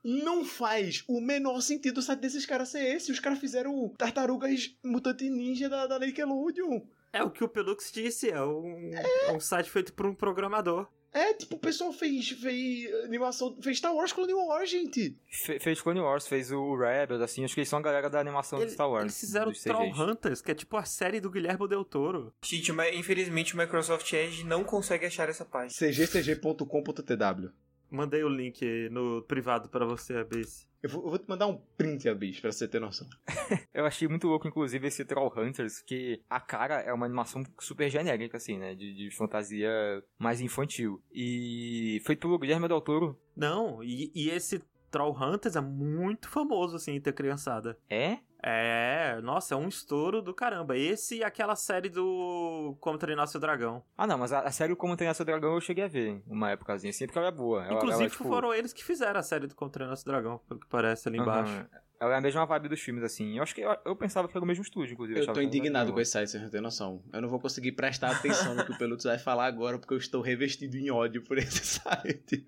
[0.04, 3.12] Não faz o menor sentido o site desses caras ser esse.
[3.12, 6.82] Os caras fizeram tartarugas mutante ninja da, da Nickelodeon.
[7.12, 10.88] É o que o Pelux disse, é um, é um site feito por um programador.
[11.12, 15.18] É, tipo, o pessoal fez, fez animação, fez Star Wars Clone Wars, gente.
[15.28, 18.20] Fe- fez Clone Wars, fez o Rebels, assim, acho que eles são a galera da
[18.20, 19.04] animação de Star Wars.
[19.06, 20.10] Eles fizeram Troll.
[20.12, 22.32] Hunters, que é tipo a série do Guilherme Del Toro.
[22.44, 25.72] Gente, mas infelizmente o Microsoft Edge não consegue achar essa página.
[25.72, 27.50] cgcg.com.tw.
[27.90, 30.70] Mandei o link no privado pra você, Abyss.
[30.82, 33.08] Eu vou, eu vou te mandar um print, Abis, pra você ter noção.
[33.74, 37.90] Eu achei muito louco, inclusive, esse Troll Hunters, que a cara é uma animação super
[37.90, 38.74] genérica, assim, né?
[38.76, 39.70] De, de fantasia
[40.18, 41.04] mais infantil.
[41.12, 43.20] E feito pelo Guilherme Del Toro.
[43.36, 47.78] Não, e, e esse Troll Hunters é muito famoso, assim, entre a criançada.
[47.90, 48.20] É?
[48.42, 50.78] É, nossa, é um estouro do caramba.
[50.78, 53.84] Esse e aquela série do Como Treinar Seu Dragão.
[53.98, 56.52] Ah, não, mas a, a série Como Treinar Seu Dragão eu cheguei a ver uma
[56.52, 57.66] épocazinha, assim, porque ela é boa.
[57.66, 60.40] Ela, Inclusive, ela, tipo, foram eles que fizeram a série do Como Treinar Seu Dragão,
[60.48, 61.52] pelo que parece ali embaixo.
[61.54, 61.68] aham.
[62.00, 63.36] Ela é a mesma vibe dos filmes, assim.
[63.36, 65.20] Eu acho que eu, eu pensava que era o mesmo estúdio, inclusive.
[65.20, 67.04] Eu achava tô indignado com esse site, você não tem noção.
[67.12, 69.98] Eu não vou conseguir prestar atenção no que o Pelutz vai falar agora, porque eu
[69.98, 72.46] estou revestido em ódio por esse site.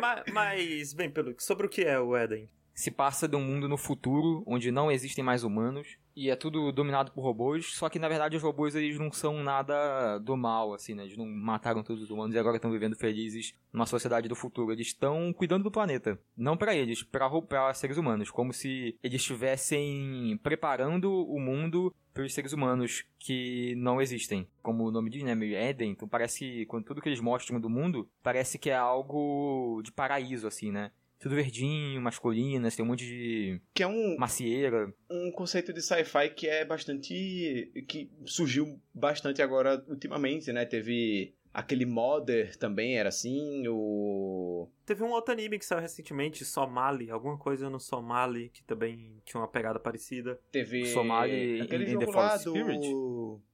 [0.00, 2.48] mas, mas, bem, Pelux, sobre o que é o Eden?
[2.74, 6.70] Se passa de um mundo no futuro onde não existem mais humanos e é tudo
[6.70, 10.72] dominado por robôs, só que na verdade os robôs eles não são nada do mal,
[10.72, 11.04] assim, né?
[11.04, 14.72] Eles não mataram todos os humanos e agora estão vivendo felizes numa sociedade do futuro.
[14.72, 20.38] Eles estão cuidando do planeta, não para eles, para seres humanos, como se eles estivessem
[20.42, 24.46] preparando o mundo para os seres humanos que não existem.
[24.62, 25.34] Como o nome diz, né?
[25.34, 25.90] Meio Éden.
[25.90, 29.90] Então parece que, quando tudo que eles mostram do mundo, parece que é algo de
[29.90, 30.92] paraíso, assim, né?
[31.24, 34.92] Tudo verdinho, umas colinas, tem um monte de Que é um, macieira.
[35.10, 37.72] um conceito de sci-fi que é bastante.
[37.88, 40.66] que surgiu bastante agora ultimamente, né?
[40.66, 44.68] Teve aquele Mother também, era assim, o.
[44.84, 49.40] Teve um outro anime que saiu recentemente, Somali, alguma coisa no Somali, que também tinha
[49.40, 50.38] uma pegada parecida.
[50.52, 50.84] Teve.
[50.88, 52.50] Somali aquele in- in jogo the lá Forest do.
[52.50, 52.86] Spirit?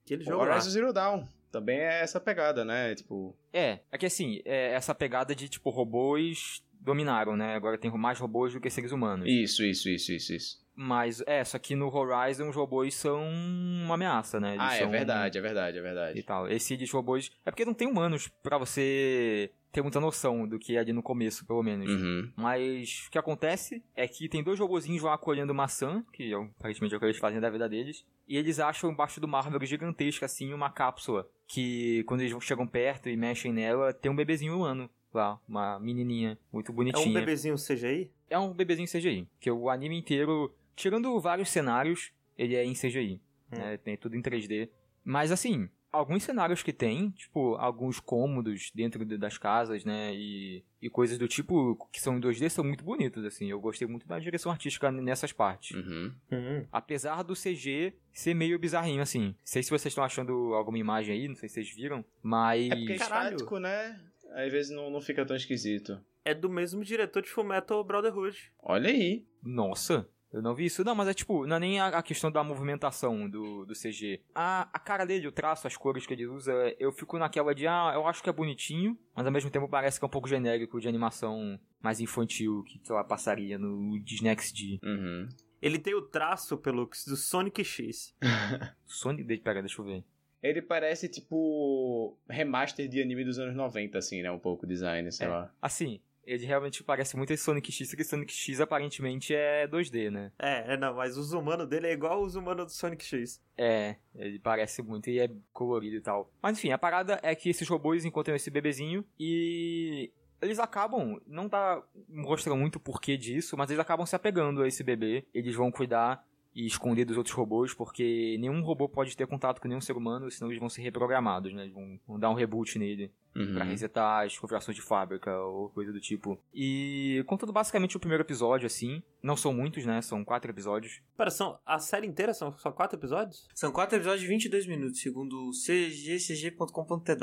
[0.05, 0.53] Aquele o jogo lá.
[0.55, 1.25] Horizon Zero Dawn.
[1.53, 2.95] Também é essa pegada, né?
[2.97, 3.37] Tipo.
[3.53, 7.55] É, é que assim, é essa pegada de tipo robôs dominaram, né?
[7.55, 9.29] Agora tem mais robôs do que seres humanos.
[9.29, 10.61] Isso, isso, isso, isso, isso.
[10.75, 14.55] Mas é, só que no Horizon os robôs são uma ameaça, né?
[14.55, 16.23] Eles Ah, é verdade, é verdade, é E verdade.
[16.23, 16.49] tal.
[16.49, 17.31] Esse de robôs.
[17.45, 21.03] É porque não tem humanos pra você ter muita noção do que é ali no
[21.03, 21.89] começo, pelo menos.
[21.91, 22.33] Uhum.
[22.37, 26.95] Mas o que acontece é que tem dois robozinhos lá colhendo maçã, que é aparentemente
[26.95, 29.67] é o que eles fazem da vida deles, e eles acham embaixo de uma árvore
[29.67, 34.57] gigantesca, assim, uma cápsula, que quando eles chegam perto e mexem nela, tem um bebezinho
[34.57, 37.09] humano lá, uma menininha muito É bonitinha.
[37.09, 38.11] um bebezinho CGI?
[38.29, 43.21] É um bebezinho CGI, que o anime inteiro, tirando vários cenários, ele é em CGI,
[43.53, 43.59] Hum.
[43.59, 43.77] né?
[43.77, 44.69] Tem tudo em 3D.
[45.05, 50.15] Mas assim, alguns cenários que tem, tipo, alguns cômodos dentro de- das casas, né?
[50.15, 53.51] E, e coisas do tipo que são em 2D são muito bonitos, assim.
[53.51, 55.77] Eu gostei muito da direção artística nessas partes.
[55.77, 56.13] Uhum.
[56.31, 56.65] Hum.
[56.71, 59.29] Apesar do CG ser meio bizarrinho, assim.
[59.29, 62.71] Não sei se vocês estão achando alguma imagem aí, não sei se vocês viram, mas...
[62.71, 64.01] É porque é estático, né?
[64.35, 66.01] Às vezes não, não fica tão esquisito.
[66.25, 68.53] É do mesmo diretor de Fullmetal Brotherhood.
[68.63, 69.27] Olha aí.
[69.43, 70.85] Nossa, eu não vi isso.
[70.85, 74.21] Não, mas é tipo, não é nem a, questão da movimentação do, do CG.
[74.35, 77.67] A, a cara dele, o traço, as cores que ele usa, eu fico naquela de,
[77.67, 80.29] ah, eu acho que é bonitinho, mas ao mesmo tempo parece que é um pouco
[80.29, 84.79] genérico de animação mais infantil que, sei lá, passaria no Disney XD.
[84.85, 85.29] Uhum.
[85.61, 88.15] Ele tem o traço, Pelux, do Sonic X.
[88.87, 90.05] Sonic, de- pera, deixa eu ver.
[90.43, 94.31] Ele parece tipo remaster de anime dos anos 90, assim, né?
[94.31, 95.31] Um pouco o design, sei É.
[95.31, 95.55] lá.
[95.61, 100.31] Assim, Ele realmente parece muito esse Sonic X, porque Sonic X aparentemente é 2D, né?
[100.39, 103.43] É, é não, mas os humanos dele é igual os humanos do Sonic X.
[103.59, 106.31] É, ele parece muito e é colorido e tal.
[106.41, 111.49] Mas enfim, a parada é que esses robôs encontram esse bebezinho e eles acabam, não
[111.49, 115.25] tá mostrando muito o porquê disso, mas eles acabam se apegando a esse bebê.
[115.35, 119.69] Eles vão cuidar e esconder dos outros robôs, porque nenhum robô pode ter contato com
[119.69, 121.63] nenhum ser humano, senão eles vão ser reprogramados, né?
[121.63, 123.55] Eles vão, vão dar um reboot nele Uhum.
[123.55, 126.37] pra resetar as configurações de fábrica ou coisa do tipo.
[126.53, 130.03] E contando basicamente o primeiro episódio, assim, não são muitos, né?
[130.03, 131.01] São quatro episódios.
[131.17, 133.47] Pera, são, a série inteira são só quatro episódios?
[133.55, 135.53] São quatro episódios de 22 minutos, segundo.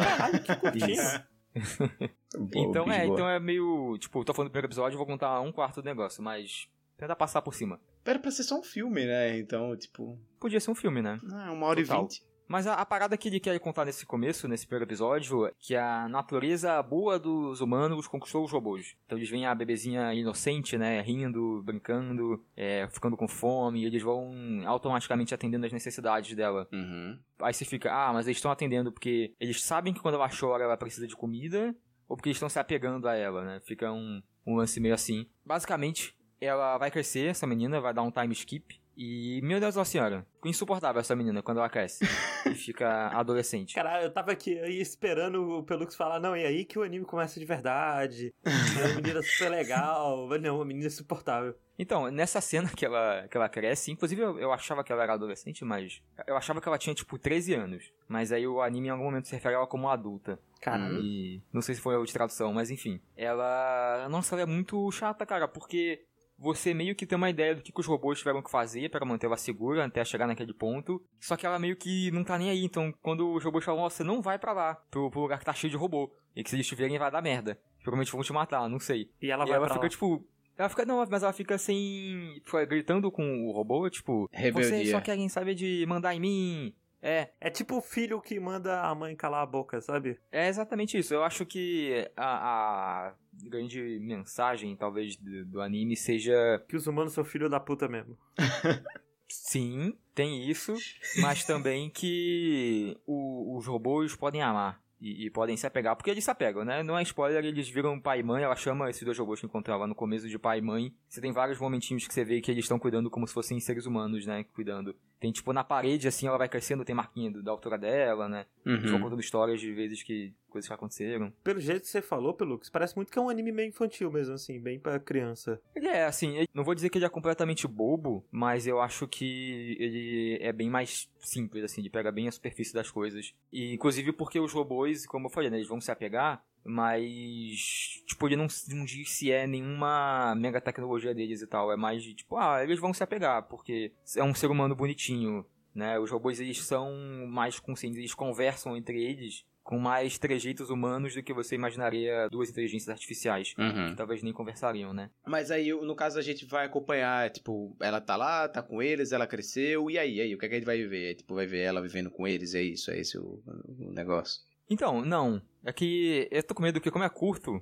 [0.06, 0.92] Caralho, que curtinho.
[0.92, 1.24] Isso.
[2.38, 3.14] Boa, então é, boa.
[3.14, 3.98] então é meio.
[3.98, 6.68] Tipo, eu tô falando do primeiro episódio, eu vou contar um quarto do negócio, mas.
[6.98, 7.80] Tentar passar por cima.
[8.10, 9.38] Era pra ser só um filme, né?
[9.38, 10.20] Então, tipo.
[10.40, 11.20] Podia ser um filme, né?
[11.32, 12.00] Ah, uma hora Total.
[12.00, 12.28] e vinte.
[12.48, 15.76] Mas a, a parada que ele quer contar nesse começo, nesse primeiro episódio, é que
[15.76, 18.96] a natureza boa dos humanos conquistou os robôs.
[19.06, 24.02] Então eles veem a bebezinha inocente, né, rindo, brincando, é, ficando com fome, e eles
[24.02, 24.32] vão
[24.66, 26.68] automaticamente atendendo as necessidades dela.
[26.72, 27.20] Uhum.
[27.42, 30.64] Aí você fica, ah, mas eles estão atendendo porque eles sabem que quando ela chora
[30.64, 31.76] ela precisa de comida,
[32.08, 33.60] ou porque eles estão se apegando a ela, né?
[33.66, 35.28] Fica um, um lance meio assim.
[35.46, 38.80] Basicamente, ela vai crescer, essa menina, vai dar um time skip.
[39.00, 42.04] E, meu Deus da senhora, ficou insuportável essa menina quando ela cresce
[42.48, 43.76] e fica adolescente.
[43.76, 47.06] Caralho, eu tava aqui aí esperando o Pelux falar, não, e aí que o anime
[47.06, 48.34] começa de verdade.
[48.44, 50.28] É uma menina super legal.
[50.28, 51.56] Mas não, uma menina insuportável.
[51.78, 55.14] Então, nessa cena que ela, que ela cresce, inclusive eu, eu achava que ela era
[55.14, 57.94] adolescente, mas eu achava que ela tinha tipo 13 anos.
[58.08, 60.40] Mas aí o anime em algum momento se refere a ela como adulta.
[60.60, 61.00] Caralho.
[61.00, 63.00] E não sei se foi a de tradução, mas enfim.
[63.16, 64.08] Ela.
[64.10, 66.07] Nossa, ela é muito chata, cara, porque
[66.38, 69.06] você meio que tem uma ideia do que, que os robôs tiveram que fazer para
[69.06, 71.02] manter ela segura até chegar naquele ponto.
[71.20, 72.64] Só que ela meio que não tá nem aí.
[72.64, 75.54] Então, quando os robôs falam, você não vai pra lá, pro, pro lugar que tá
[75.54, 76.12] cheio de robô.
[76.36, 77.60] E que se eles te verem vai dar merda.
[77.82, 79.10] Provavelmente vão te matar, não sei.
[79.22, 79.90] E ela e vai ela pra fica, lá.
[79.90, 80.26] tipo.
[80.58, 80.86] Ela fica.
[80.86, 82.40] Não, mas ela fica sem.
[82.44, 84.30] Tipo, gritando com o robô, tipo.
[84.32, 84.70] Rebeldia.
[84.70, 86.76] Vocês só querem saber de mandar em mim.
[87.02, 90.20] É, É tipo o filho que manda a mãe calar a boca, sabe?
[90.32, 91.14] é exatamente isso.
[91.14, 96.34] Eu acho que a, a grande mensagem, talvez, do, do anime seja.
[96.68, 98.18] Que os humanos são filho da puta mesmo.
[99.30, 100.74] Sim, tem isso,
[101.22, 104.82] mas também que o- os robôs podem amar.
[105.00, 106.82] E, e podem se apegar, porque eles se apegam, né?
[106.82, 109.78] Não é spoiler, eles viram pai e mãe, ela chama esses dois robôs que encontrou
[109.78, 110.92] lá no começo de pai e mãe.
[111.08, 113.86] Você tem vários momentinhos que você vê que eles estão cuidando como se fossem seres
[113.86, 114.44] humanos, né?
[114.56, 114.96] Cuidando.
[115.20, 118.46] Tem, tipo, na parede, assim, ela vai crescendo, tem marquinha do- da altura dela, né?
[118.66, 119.00] Uhum.
[119.02, 120.34] contando histórias de vezes que...
[120.50, 121.32] coisas que aconteceram.
[121.44, 124.34] Pelo jeito que você falou, Pelux, parece muito que é um anime meio infantil mesmo,
[124.36, 125.60] assim, bem pra criança.
[125.76, 129.08] Ele é, assim, ele- não vou dizer que ele é completamente bobo, mas eu acho
[129.08, 133.34] que ele é bem mais simples, assim, de pegar bem a superfície das coisas.
[133.52, 138.28] E, inclusive, porque os robôs, como eu falei, né, eles vão se apegar, mas, tipo,
[138.28, 142.14] ele não, não diz se é nenhuma mega tecnologia deles e tal, é mais de,
[142.14, 146.40] tipo, ah, eles vão se apegar, porque é um ser humano bonitinho, né, os robôs,
[146.40, 146.92] eles são
[147.28, 152.50] mais conscientes, eles conversam entre eles com mais trejeitos humanos do que você imaginaria duas
[152.50, 153.90] inteligências artificiais Uhum.
[153.90, 155.10] que talvez nem conversariam, né?
[155.26, 159.12] Mas aí, no caso, a gente vai acompanhar, tipo, ela tá lá, tá com eles,
[159.12, 161.16] ela cresceu, e aí, aí, o que, é que a gente vai ver?
[161.16, 164.42] Tipo, vai ver ela vivendo com eles, é isso, é esse o, o negócio.
[164.70, 165.42] Então, não.
[165.64, 167.62] É que eu tô com medo que, como é curto,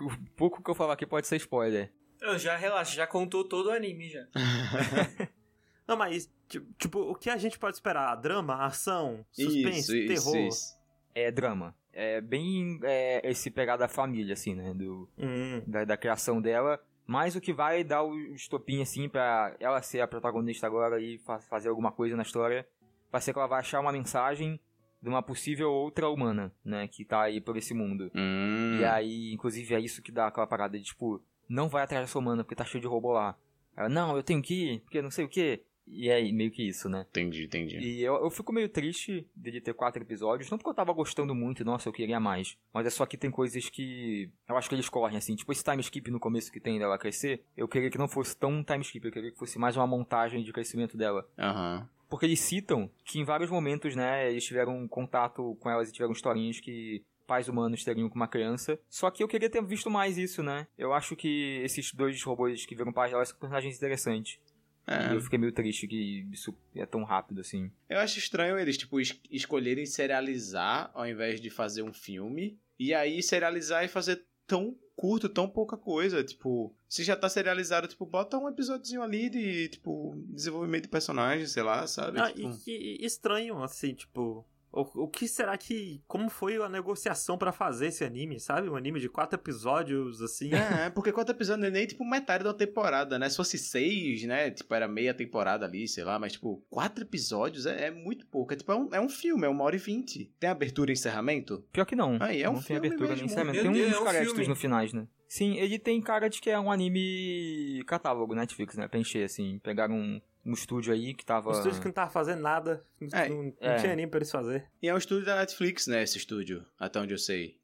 [0.00, 1.92] o pouco que eu falar aqui pode ser spoiler.
[2.20, 4.26] Eu já relaxa, já contou todo o anime já.
[5.86, 8.14] Não, mas, ti- tipo, o que a gente pode esperar?
[8.16, 10.36] Drama, ação, suspense, terror?
[10.48, 10.76] isso.
[11.14, 11.74] É drama.
[11.92, 14.74] É bem é, esse pegada família, assim, né?
[14.74, 16.78] Do, Hum, da, da criação dela.
[17.06, 21.18] Mas o que vai dar o estopim, assim, pra ela ser a protagonista agora e
[21.18, 22.68] fa- fazer alguma coisa na história,
[23.10, 24.60] vai ser que ela vai achar uma mensagem
[25.00, 26.88] de uma possível outra humana, né?
[26.88, 28.10] Que tá aí por esse mundo.
[28.14, 28.78] Hum.
[28.80, 32.18] E aí, inclusive, é isso que dá aquela parada de, tipo, não vai atrás dessa
[32.18, 33.36] humana porque tá cheio de robô lá.
[33.76, 35.62] Ela, não, eu tenho que ir, porque não sei o que.
[35.90, 37.06] E é meio que isso, né?
[37.10, 37.78] Entendi, entendi.
[37.78, 41.34] E eu, eu fico meio triste dele ter quatro episódios, não porque eu tava gostando
[41.34, 42.58] muito, nossa, eu queria mais.
[42.74, 45.34] Mas é só que tem coisas que eu acho que eles correm, assim.
[45.34, 48.36] Tipo esse time skip no começo que tem dela crescer, eu queria que não fosse
[48.36, 51.26] tão um time skip, eu queria que fosse mais uma montagem de crescimento dela.
[51.38, 51.88] Aham.
[52.08, 56.12] Porque eles citam que em vários momentos, né, eles tiveram contato com elas e tiveram
[56.12, 58.78] historinhas que pais humanos teriam com uma criança.
[58.88, 60.66] Só que eu queria ter visto mais isso, né?
[60.78, 64.38] Eu acho que esses dois robôs que viram pais delas são personagens interessantes.
[64.86, 65.12] É.
[65.12, 67.70] E eu fiquei meio triste que isso é tão rápido assim.
[67.90, 72.58] Eu acho estranho eles, tipo, es- escolherem serializar ao invés de fazer um filme.
[72.78, 76.24] E aí serializar e fazer tão curto, tão pouca coisa.
[76.24, 81.46] Tipo, se já tá serializado, tipo, bota um episódiozinho ali de, tipo, desenvolvimento de personagem,
[81.46, 82.18] sei lá, sabe?
[82.20, 84.44] Ah, Tipo, e, e- estranho, assim, tipo.
[84.72, 86.02] O, o que será que.
[86.06, 88.68] Como foi a negociação pra fazer esse anime, sabe?
[88.68, 90.50] Um anime de quatro episódios, assim.
[90.54, 93.28] É, porque quatro episódios não é nem tipo metade da temporada, né?
[93.28, 94.50] Se fosse seis, né?
[94.50, 98.52] Tipo, era meia temporada ali, sei lá, mas tipo, quatro episódios é, é muito pouco.
[98.52, 100.30] É tipo, é um, é um filme, é uma hora e vinte.
[100.38, 101.64] Tem abertura e encerramento?
[101.72, 102.18] Pior que não.
[102.20, 103.24] Aí, é um não tem filme abertura mesmo.
[103.24, 103.62] nem encerramento.
[103.62, 105.06] Tem uns é um no finais, né?
[105.28, 108.88] Sim, ele tem cara de que é um anime catálogo Netflix, né?
[108.88, 109.58] Pra encher, assim.
[109.62, 111.50] Pegaram um, um estúdio aí que tava...
[111.50, 112.84] Um estúdio que não tava fazendo nada.
[113.12, 113.76] É, não não é.
[113.76, 114.66] tinha anime pra eles fazer.
[114.82, 116.02] E é um estúdio da Netflix, né?
[116.02, 117.58] Esse estúdio, até onde eu sei.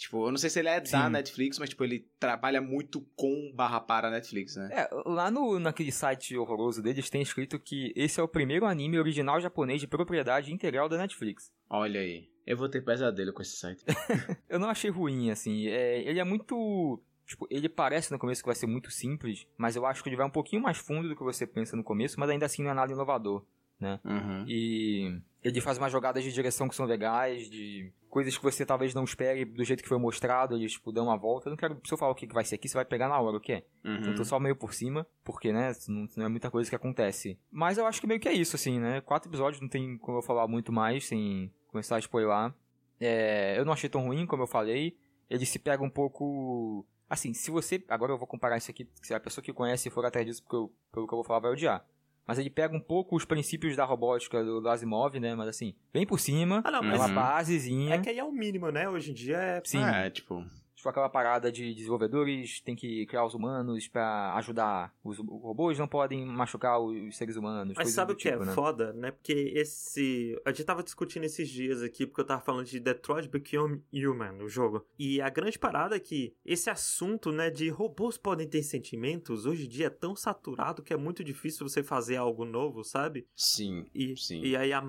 [0.00, 1.10] Tipo, eu não sei se ele é da Sim.
[1.10, 4.70] Netflix, mas tipo, ele trabalha muito com barra para Netflix, né?
[4.72, 8.98] É, lá no, naquele site horroroso deles tem escrito que esse é o primeiro anime
[8.98, 11.52] original japonês de propriedade integral da Netflix.
[11.68, 12.30] Olha aí.
[12.46, 13.84] Eu vou ter pesadelo com esse site.
[14.48, 15.66] Eu não achei ruim, assim.
[15.66, 16.98] É, ele é muito.
[17.30, 20.16] Tipo, ele parece no começo que vai ser muito simples, mas eu acho que ele
[20.16, 22.72] vai um pouquinho mais fundo do que você pensa no começo, mas ainda assim não
[22.72, 23.44] é nada inovador.
[23.80, 24.44] Uhum.
[24.48, 28.94] E ele faz umas jogadas de direção que são legais, de coisas que você talvez
[28.94, 31.48] não espere do jeito que foi mostrado, eles tipo, dão uma volta.
[31.48, 33.08] Eu não quero, se eu falar o que que vai ser aqui, você vai pegar
[33.08, 33.64] na hora o que é.
[33.84, 33.94] Uhum.
[33.98, 36.74] Então eu tô só meio por cima, porque, né, não, não é muita coisa que
[36.74, 37.38] acontece.
[37.48, 39.00] Mas eu acho que meio que é isso, assim, né?
[39.02, 42.52] Quatro episódios, não tem como eu falar muito mais, sem começar a spoiler.
[43.00, 44.98] É, eu não achei tão ruim, como eu falei.
[45.30, 46.84] Ele se pega um pouco...
[47.10, 47.84] Assim, se você...
[47.88, 50.54] Agora eu vou comparar isso aqui, se a pessoa que conhece for atrás disso, porque
[50.56, 51.84] eu, pelo que eu vou falar, vai odiar.
[52.26, 55.34] Mas ele pega um pouco os princípios da robótica do, do Asimov, né?
[55.34, 57.14] Mas assim, bem por cima, Ah, não, é mas uma Uhum.
[57.14, 57.94] basezinha.
[57.96, 58.88] é que aí é o mínimo, né?
[58.88, 59.60] Hoje em dia é.
[59.64, 60.44] Sim, É, tipo...
[60.80, 64.94] Tipo aquela parada de desenvolvedores tem que criar os humanos pra ajudar.
[65.04, 67.74] Os robôs não podem machucar os seres humanos.
[67.76, 68.52] Mas sabe o que tipo, é né?
[68.54, 69.10] foda, né?
[69.10, 70.40] Porque esse.
[70.42, 74.42] A gente tava discutindo esses dias aqui, porque eu tava falando de Detroit Become Human,
[74.42, 74.86] o jogo.
[74.98, 79.66] E a grande parada é que esse assunto, né, de robôs podem ter sentimentos, hoje
[79.66, 83.26] em dia é tão saturado que é muito difícil você fazer algo novo, sabe?
[83.36, 83.84] Sim.
[83.94, 84.40] E, Sim.
[84.42, 84.80] e aí a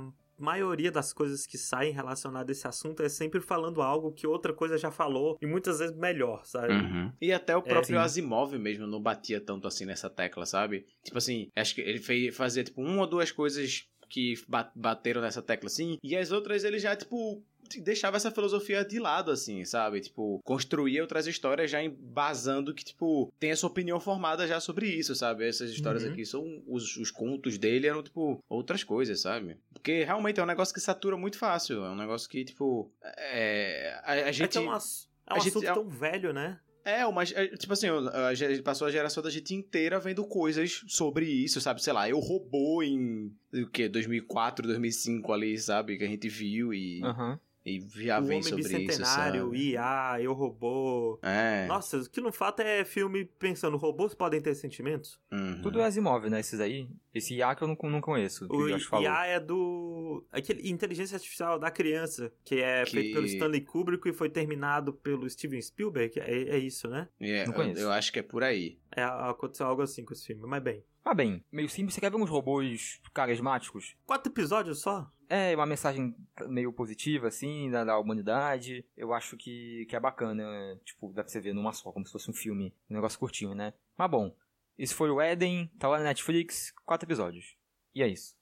[0.42, 4.54] maioria das coisas que saem relacionadas a esse assunto é sempre falando algo que outra
[4.54, 6.74] coisa já falou e muitas vezes melhor, sabe?
[6.74, 7.12] Uhum.
[7.22, 8.04] E até o próprio sim.
[8.04, 10.86] Asimov mesmo não batia tanto assim nessa tecla, sabe?
[11.04, 15.22] Tipo assim, acho que ele fez, fazia tipo uma ou duas coisas que ba- bateram
[15.22, 17.42] nessa tecla assim, e as outras ele já, tipo,
[17.80, 20.02] deixava essa filosofia de lado, assim, sabe?
[20.02, 24.88] Tipo, construía outras histórias já embasando que, tipo, tem a sua opinião formada já sobre
[24.88, 25.48] isso, sabe?
[25.48, 26.12] Essas histórias Uhum.
[26.12, 26.64] aqui são.
[26.68, 29.58] Os, os contos dele eram, tipo, outras coisas, sabe?
[29.74, 31.86] Porque realmente é um negócio que satura muito fácil.
[31.86, 32.92] É um negócio que, tipo.
[33.04, 34.00] É.
[34.04, 34.50] A, a É gente.
[34.50, 36.60] que é um, ass- é um a gente- assunto é tão velho, né?
[36.84, 40.82] É, mas, é, tipo assim, a gente passou a geração da gente inteira vendo coisas
[40.88, 41.80] sobre isso, sabe?
[41.84, 43.88] Sei lá, eu robô em, o quê?
[43.88, 45.96] 2004, 2005 ali, sabe?
[45.96, 47.40] Que a gente viu e, Aham.
[47.66, 49.58] E já o vem Homem sobre isso, Bicentenário, sabe?
[49.72, 51.20] IA, Eu Robô.
[51.22, 51.68] É.
[51.68, 55.20] Nossa, o que no fato é filme pensando, robôs podem ter sentimentos?
[55.32, 55.62] uhum.
[55.62, 56.40] Tudo é Asimov, né?
[56.40, 56.90] Esses aí.
[57.14, 58.48] Esse IA que eu não, não conheço.
[58.50, 59.06] O o Josh falou.
[59.06, 60.26] IA é do.
[60.32, 64.94] Aquele inteligência artificial da criança, que é Que- feito pelo Stanley Kubrick e foi terminado
[64.94, 66.20] pelo Steven Spielberg.
[66.20, 67.08] É, é isso, né?
[67.20, 67.82] É, Não eu, conheço.
[67.82, 68.80] eu acho que é por aí.
[68.96, 70.84] É, aconteceu algo assim com esse filme, mas bem.
[71.04, 71.96] Ah, bem, meio simples.
[71.96, 73.96] Você quer ver uns robôs carismáticos?
[74.06, 75.12] Quatro episódios só?
[75.34, 76.14] É, uma mensagem
[76.50, 78.86] meio positiva, assim, da, da humanidade.
[78.98, 80.44] Eu acho que, que é bacana.
[80.84, 82.76] Tipo, dá pra você ver numa só, como se fosse um filme.
[82.90, 83.74] Um negócio curtinho, né?
[83.98, 84.36] Mas bom,
[84.78, 87.56] esse foi o Eden, tá lá na Netflix, quatro episódios.
[87.96, 88.36] E é isso.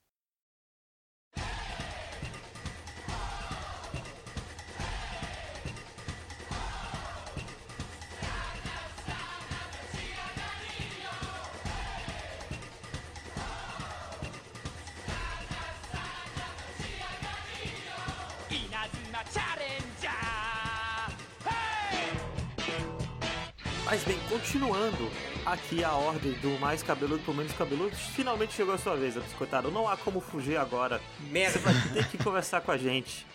[23.89, 25.09] Mas bem, continuando
[25.43, 29.71] aqui a ordem do mais cabeludo pro menos cabeludo, finalmente chegou a sua vez, biscoitado.
[29.71, 31.01] Não há como fugir agora.
[31.17, 31.57] Você Merda.
[31.57, 33.25] vai ter que conversar com a gente.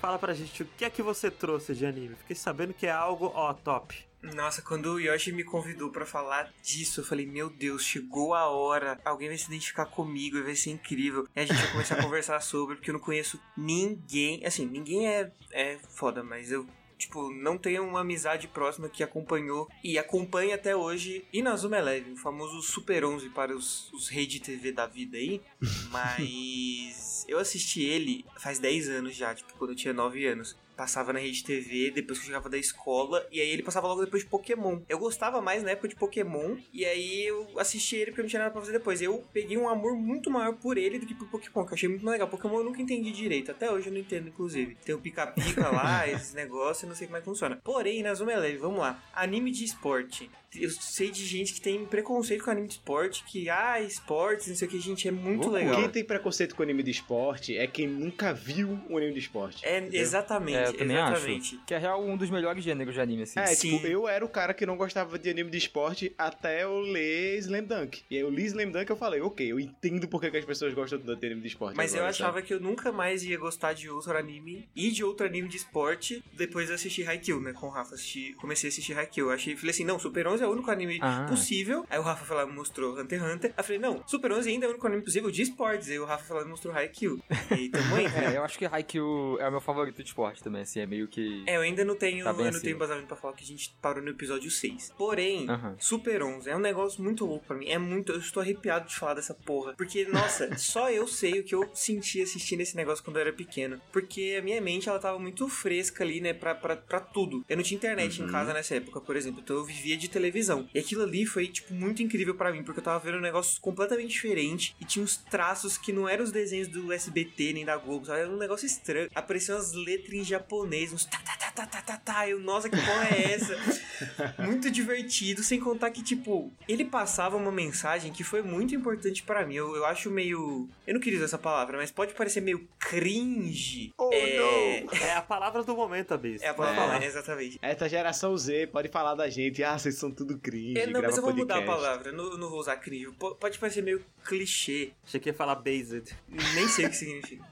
[0.00, 2.16] Fala pra gente o que é que você trouxe de anime.
[2.16, 4.04] Fiquei sabendo que é algo, ó, top.
[4.20, 8.48] Nossa, quando o Yoshi me convidou pra falar disso, eu falei, meu Deus, chegou a
[8.48, 8.98] hora.
[9.04, 11.28] Alguém vai se identificar comigo e vai ser incrível.
[11.36, 14.44] E a gente vai começar a conversar sobre, porque eu não conheço ninguém.
[14.44, 16.66] Assim, ninguém é, é foda, mas eu.
[17.04, 22.16] Tipo, não tenho uma amizade próxima que acompanhou e acompanha até hoje Inazuma Eleven, o
[22.16, 25.42] famoso Super 11 para os, os reis de TV da vida aí.
[25.92, 30.56] Mas eu assisti ele faz 10 anos já, tipo, quando eu tinha 9 anos.
[30.76, 34.04] Passava na rede TV depois que eu chegava da escola, e aí ele passava logo
[34.04, 34.80] depois de Pokémon.
[34.88, 38.40] Eu gostava mais na época de Pokémon, e aí eu assisti ele porque não tinha
[38.40, 39.00] nada pra fazer depois.
[39.00, 41.88] Eu peguei um amor muito maior por ele do que por Pokémon, que eu achei
[41.88, 42.28] muito legal.
[42.28, 44.76] Pokémon eu nunca entendi direito, até hoje eu não entendo, inclusive.
[44.84, 47.60] Tem o pica-pica lá, esses negócios, eu não sei como é que funciona.
[47.62, 49.02] Porém, na Zuma Eleve, vamos lá.
[49.12, 50.30] Anime de esporte
[50.60, 54.54] eu sei de gente que tem preconceito com anime de esporte, que, ah, esportes, não
[54.54, 55.76] sei o que, gente, é muito legal.
[55.80, 59.64] Quem tem preconceito com anime de esporte é quem nunca viu um anime de esporte.
[59.64, 60.00] É, entendeu?
[60.00, 61.54] exatamente, É, eu também exatamente.
[61.56, 61.64] acho.
[61.66, 63.38] Que é real um dos melhores gêneros de anime, assim.
[63.40, 63.76] É, Sim.
[63.76, 67.38] tipo, eu era o cara que não gostava de anime de esporte até eu ler
[67.38, 68.02] Slam Dunk.
[68.10, 70.44] E aí eu li Slam Dunk e eu falei, ok, eu entendo porque que as
[70.44, 72.46] pessoas gostam tanto de anime de esporte Mas eu agora, achava sabe?
[72.46, 76.22] que eu nunca mais ia gostar de outro anime e de outro anime de esporte
[76.32, 77.52] depois de assistir Haikyuu, né?
[77.52, 77.94] Com o Rafa.
[77.94, 79.28] Assisti, comecei a assistir Haikyuu.
[79.28, 81.26] Eu achei, falei assim, não, Super 11 é o único anime Ah.
[81.28, 81.84] possível.
[81.90, 83.50] Aí o Rafa falou, mostrou Hunter x Hunter.
[83.50, 85.88] Aí eu falei, não, Super 11 ainda é o único anime possível de esportes.
[85.90, 87.20] Aí o Rafa falou, mostrou Haikyuu.
[87.58, 88.34] E tamo aí, né?
[88.34, 91.08] É, eu acho que Haikyuu é o meu favorito de esporte também, assim, é meio
[91.08, 91.42] que...
[91.46, 93.74] É, eu ainda não tenho, Tá eu não tenho embasamento pra falar que a gente
[93.80, 94.92] parou no episódio 6.
[94.96, 95.46] Porém.
[95.78, 97.68] Super 11 é um negócio muito louco pra mim.
[97.68, 101.44] É muito, eu estou arrepiado de falar dessa porra, porque nossa, só eu sei o
[101.44, 104.98] que eu senti assistindo esse negócio quando eu era pequeno, porque a minha mente ela
[104.98, 107.44] tava muito fresca ali, né, pra, pra, pra tudo.
[107.48, 108.30] Eu não tinha internet em Uhum.
[108.30, 110.33] casa nessa época, por exemplo, então eu vivia de televisão.
[110.74, 113.60] E aquilo ali foi tipo muito incrível pra mim, porque eu tava vendo um negócio
[113.60, 117.76] completamente diferente e tinha uns traços que não eram os desenhos do SBT nem da
[117.76, 118.20] Globo, sabe?
[118.20, 119.08] Era um negócio estranho.
[119.14, 122.28] Apareciam umas letras em japonês, uns tá tá tá tá tá tá tá.
[122.28, 123.56] Eu, nossa, que porra é essa?
[124.42, 129.46] muito divertido, sem contar que, tipo, ele passava uma mensagem que foi muito importante pra
[129.46, 129.54] mim.
[129.54, 130.68] Eu, eu acho meio.
[130.86, 133.92] Eu não queria usar essa palavra, mas pode parecer meio cringe.
[133.98, 134.84] Oh, é...
[135.00, 136.42] É a palavra do momento, Abis.
[136.42, 137.02] É a palavra, falar.
[137.04, 137.58] exatamente.
[137.62, 141.16] Essa geração Z pode falar da gente, ah, vocês são tudo cringe, É, não, mas
[141.16, 141.82] eu vou mudar a podcast.
[141.82, 143.10] palavra, eu não, eu não vou usar cringe.
[143.18, 144.92] Po- Pode parecer meio clichê.
[145.06, 146.16] Achei que ia falar based.
[146.54, 147.44] Nem sei o que significa.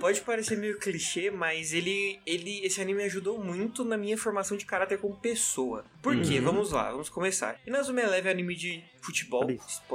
[0.00, 4.64] Pode parecer meio clichê, mas ele, ele, esse anime ajudou muito na minha formação de
[4.64, 5.84] caráter como pessoa.
[6.00, 6.38] Por quê?
[6.38, 6.44] Uhum.
[6.44, 7.60] Vamos lá, vamos começar.
[7.66, 9.46] Inazuma Eleven é anime de futebol.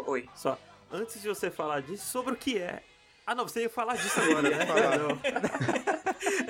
[0.05, 0.29] Oi.
[0.35, 0.59] Só,
[0.91, 2.83] antes de você falar disso, sobre o que é.
[3.29, 4.65] Ah, não, você ia falar disso agora, né?
[4.65, 4.97] Falar.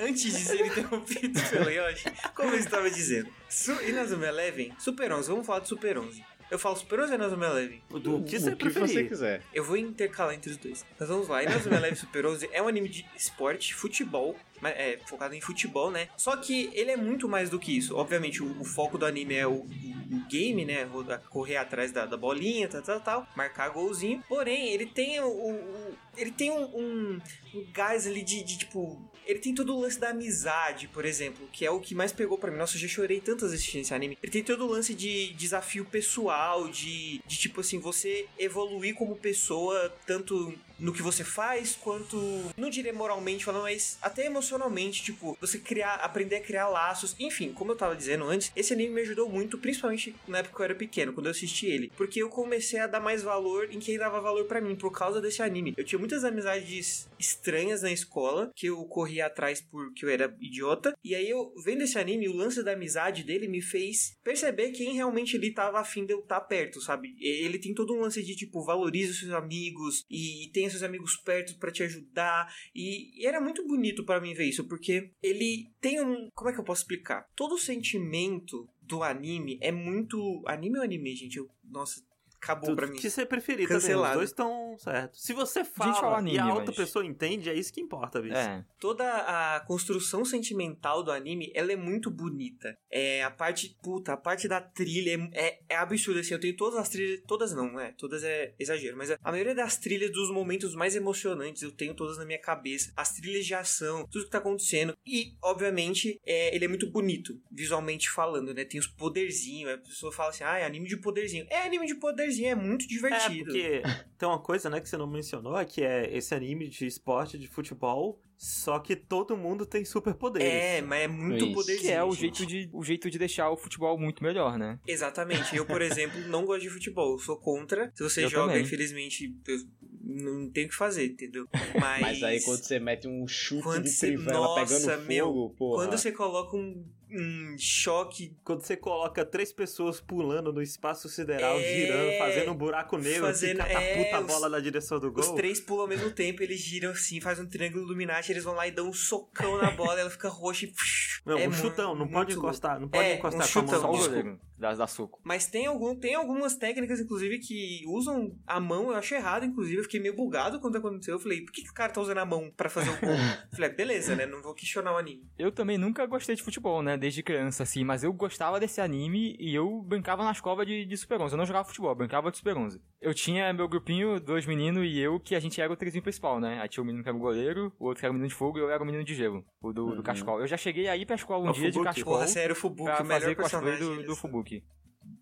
[0.00, 2.04] Antes de ser interrompido pelo Yoshi,
[2.34, 6.24] como eu estava dizendo, Su Inazuma Eleven, Super 11, vamos falar de Super 11.
[6.50, 7.82] Eu falo Super 11 ou Inazuma Eleven?
[7.90, 9.42] Do que você o que você quiser.
[9.54, 10.84] Eu vou intercalar entre os dois.
[10.98, 15.34] Mas vamos lá, Inazuma Eleven Super 11 é um anime de esporte, futebol, é focado
[15.34, 16.08] em futebol, né?
[16.16, 17.96] Só que ele é muito mais do que isso.
[17.96, 20.88] Obviamente, o, o foco do anime é o, o- o game, né?
[21.30, 24.22] Correr atrás da, da bolinha, tal, tal, tal, marcar golzinho.
[24.28, 27.20] Porém, ele tem o- ele tem um, um,
[27.54, 29.00] um gás ali de, de, tipo.
[29.30, 32.36] Ele tem todo o lance da amizade, por exemplo, que é o que mais pegou
[32.36, 32.58] pra mim.
[32.58, 34.18] Nossa, eu já chorei tantas assistindo esse anime.
[34.20, 39.14] Ele tem todo o lance de desafio pessoal, de, de tipo assim, você evoluir como
[39.14, 42.16] pessoa, tanto no que você faz, quanto,
[42.56, 47.14] não diria moralmente falando, mas até emocionalmente, tipo, você criar, aprender a criar laços.
[47.18, 50.62] Enfim, como eu tava dizendo antes, esse anime me ajudou muito, principalmente na época que
[50.62, 51.92] eu era pequeno, quando eu assisti ele.
[51.96, 55.20] Porque eu comecei a dar mais valor em quem dava valor pra mim, por causa
[55.20, 55.74] desse anime.
[55.76, 60.94] Eu tinha muitas amizades estranhas na escola, que eu corria atrás porque eu era idiota.
[61.04, 64.94] E aí eu, vendo esse anime, o lance da amizade dele me fez perceber quem
[64.94, 67.14] realmente ele tava afim de eu estar perto, sabe?
[67.20, 71.16] Ele tem todo um lance de, tipo, valoriza os seus amigos e, e seus amigos
[71.16, 72.52] perto pra te ajudar.
[72.74, 76.28] E, e era muito bonito pra mim ver isso, porque ele tem um.
[76.34, 77.26] Como é que eu posso explicar?
[77.34, 80.42] Todo o sentimento do anime é muito.
[80.46, 81.36] Anime ou anime, gente?
[81.36, 82.02] Eu, nossa,
[82.42, 83.00] acabou pra Tudo mim.
[83.00, 83.76] que você preferir também.
[83.78, 84.14] Os Cancelado.
[84.16, 85.22] dois estão certos.
[85.22, 88.20] Se você fala fala anime, e a outra mas- pessoa entende, é isso que importa,
[88.20, 88.34] bicho.
[88.36, 88.64] É.
[88.78, 92.76] toda a construção sentimental do anime, ela é muito bonita.
[92.90, 96.56] É a parte, puta, a parte da trilha é, é, é absurda, assim, eu tenho
[96.56, 100.10] todas as trilhas, todas não, né, todas é exagero, mas a, a maioria das trilhas
[100.10, 104.24] dos momentos mais emocionantes eu tenho todas na minha cabeça, as trilhas de ação, tudo
[104.24, 108.86] que tá acontecendo, e, obviamente, é, ele é muito bonito, visualmente falando, né, tem os
[108.86, 112.54] poderzinhos, a pessoa fala assim, ah, é anime de poderzinho, é anime de poderzinho, é
[112.54, 113.44] muito É, divertido.
[113.44, 113.82] porque
[114.18, 117.38] tem uma coisa, né, que você não mencionou, é que é esse anime de esporte,
[117.38, 120.48] de futebol, só que todo mundo tem superpoderes.
[120.48, 121.54] É, mas é muito Isso.
[121.54, 121.88] poderzinho.
[121.88, 124.78] Que é o jeito, de, o jeito de deixar o futebol muito melhor, né?
[124.86, 125.54] Exatamente.
[125.56, 127.12] Eu, por exemplo, não gosto de futebol.
[127.12, 127.90] Eu sou contra.
[127.94, 128.62] Se você Eu joga, também.
[128.64, 129.58] infelizmente, eu
[130.02, 131.46] não tenho o que fazer, entendeu?
[131.78, 135.26] Mas, Mas aí quando você mete um chute Quando de você- trivela Nossa, pegando meu,
[135.26, 135.84] fogo, porra.
[135.84, 138.36] quando você coloca um, um choque.
[138.44, 143.26] Quando você coloca três pessoas pulando no espaço sideral, É, girando, fazendo um buraco negro
[143.26, 145.22] fazendo- que catapulta é, a os- bola na direção do gol.
[145.24, 148.54] Os três pulam ao mesmo tempo, eles giram assim, fazem um triângulo Illuminati, eles vão
[148.54, 150.72] lá e dão um socão na bola, ela fica roxa e.
[151.26, 153.66] Não, é um chutão, não pode encostar, não pode É, encostar um com a mão
[153.66, 153.98] chutão, Só na o bola.
[153.98, 154.22] desculpa.
[154.22, 155.20] goleiro dá, dá soco.
[155.22, 159.76] Mas tem, algum, tem algumas técnicas, inclusive, que usam a mão, eu acho errado, inclusive.
[159.78, 161.14] Eu fiquei meio bugado quando aconteceu.
[161.14, 163.10] Eu falei, por que, que o cara tá usando a mão pra fazer o gol?
[163.10, 163.16] Eu
[163.52, 164.24] falei, ah, beleza, né?
[164.24, 165.28] Não vou questionar o anime.
[165.38, 166.96] Eu também nunca gostei de futebol, né?
[167.00, 167.82] Desde criança, assim.
[167.82, 171.32] Mas eu gostava desse anime e eu brincava na escola de, de Super 11.
[171.34, 172.78] Eu não jogava futebol, eu brincava de Super 11.
[173.00, 176.38] Eu tinha meu grupinho, dois meninos e eu, que a gente era o trizinho principal,
[176.38, 176.60] né?
[176.60, 178.34] Aí tinha o menino que era o goleiro, o outro que era o menino de
[178.34, 180.02] fogo e eu era o menino de gelo, o do, do Uhum.
[180.02, 180.40] cachecol.
[180.40, 181.84] Eu já cheguei aí pra escola um O dia de Fubuki.
[181.86, 184.62] cachecol Porra, sério, o Fubuki, pra o melhor fazer cosplay do, do Fubuki.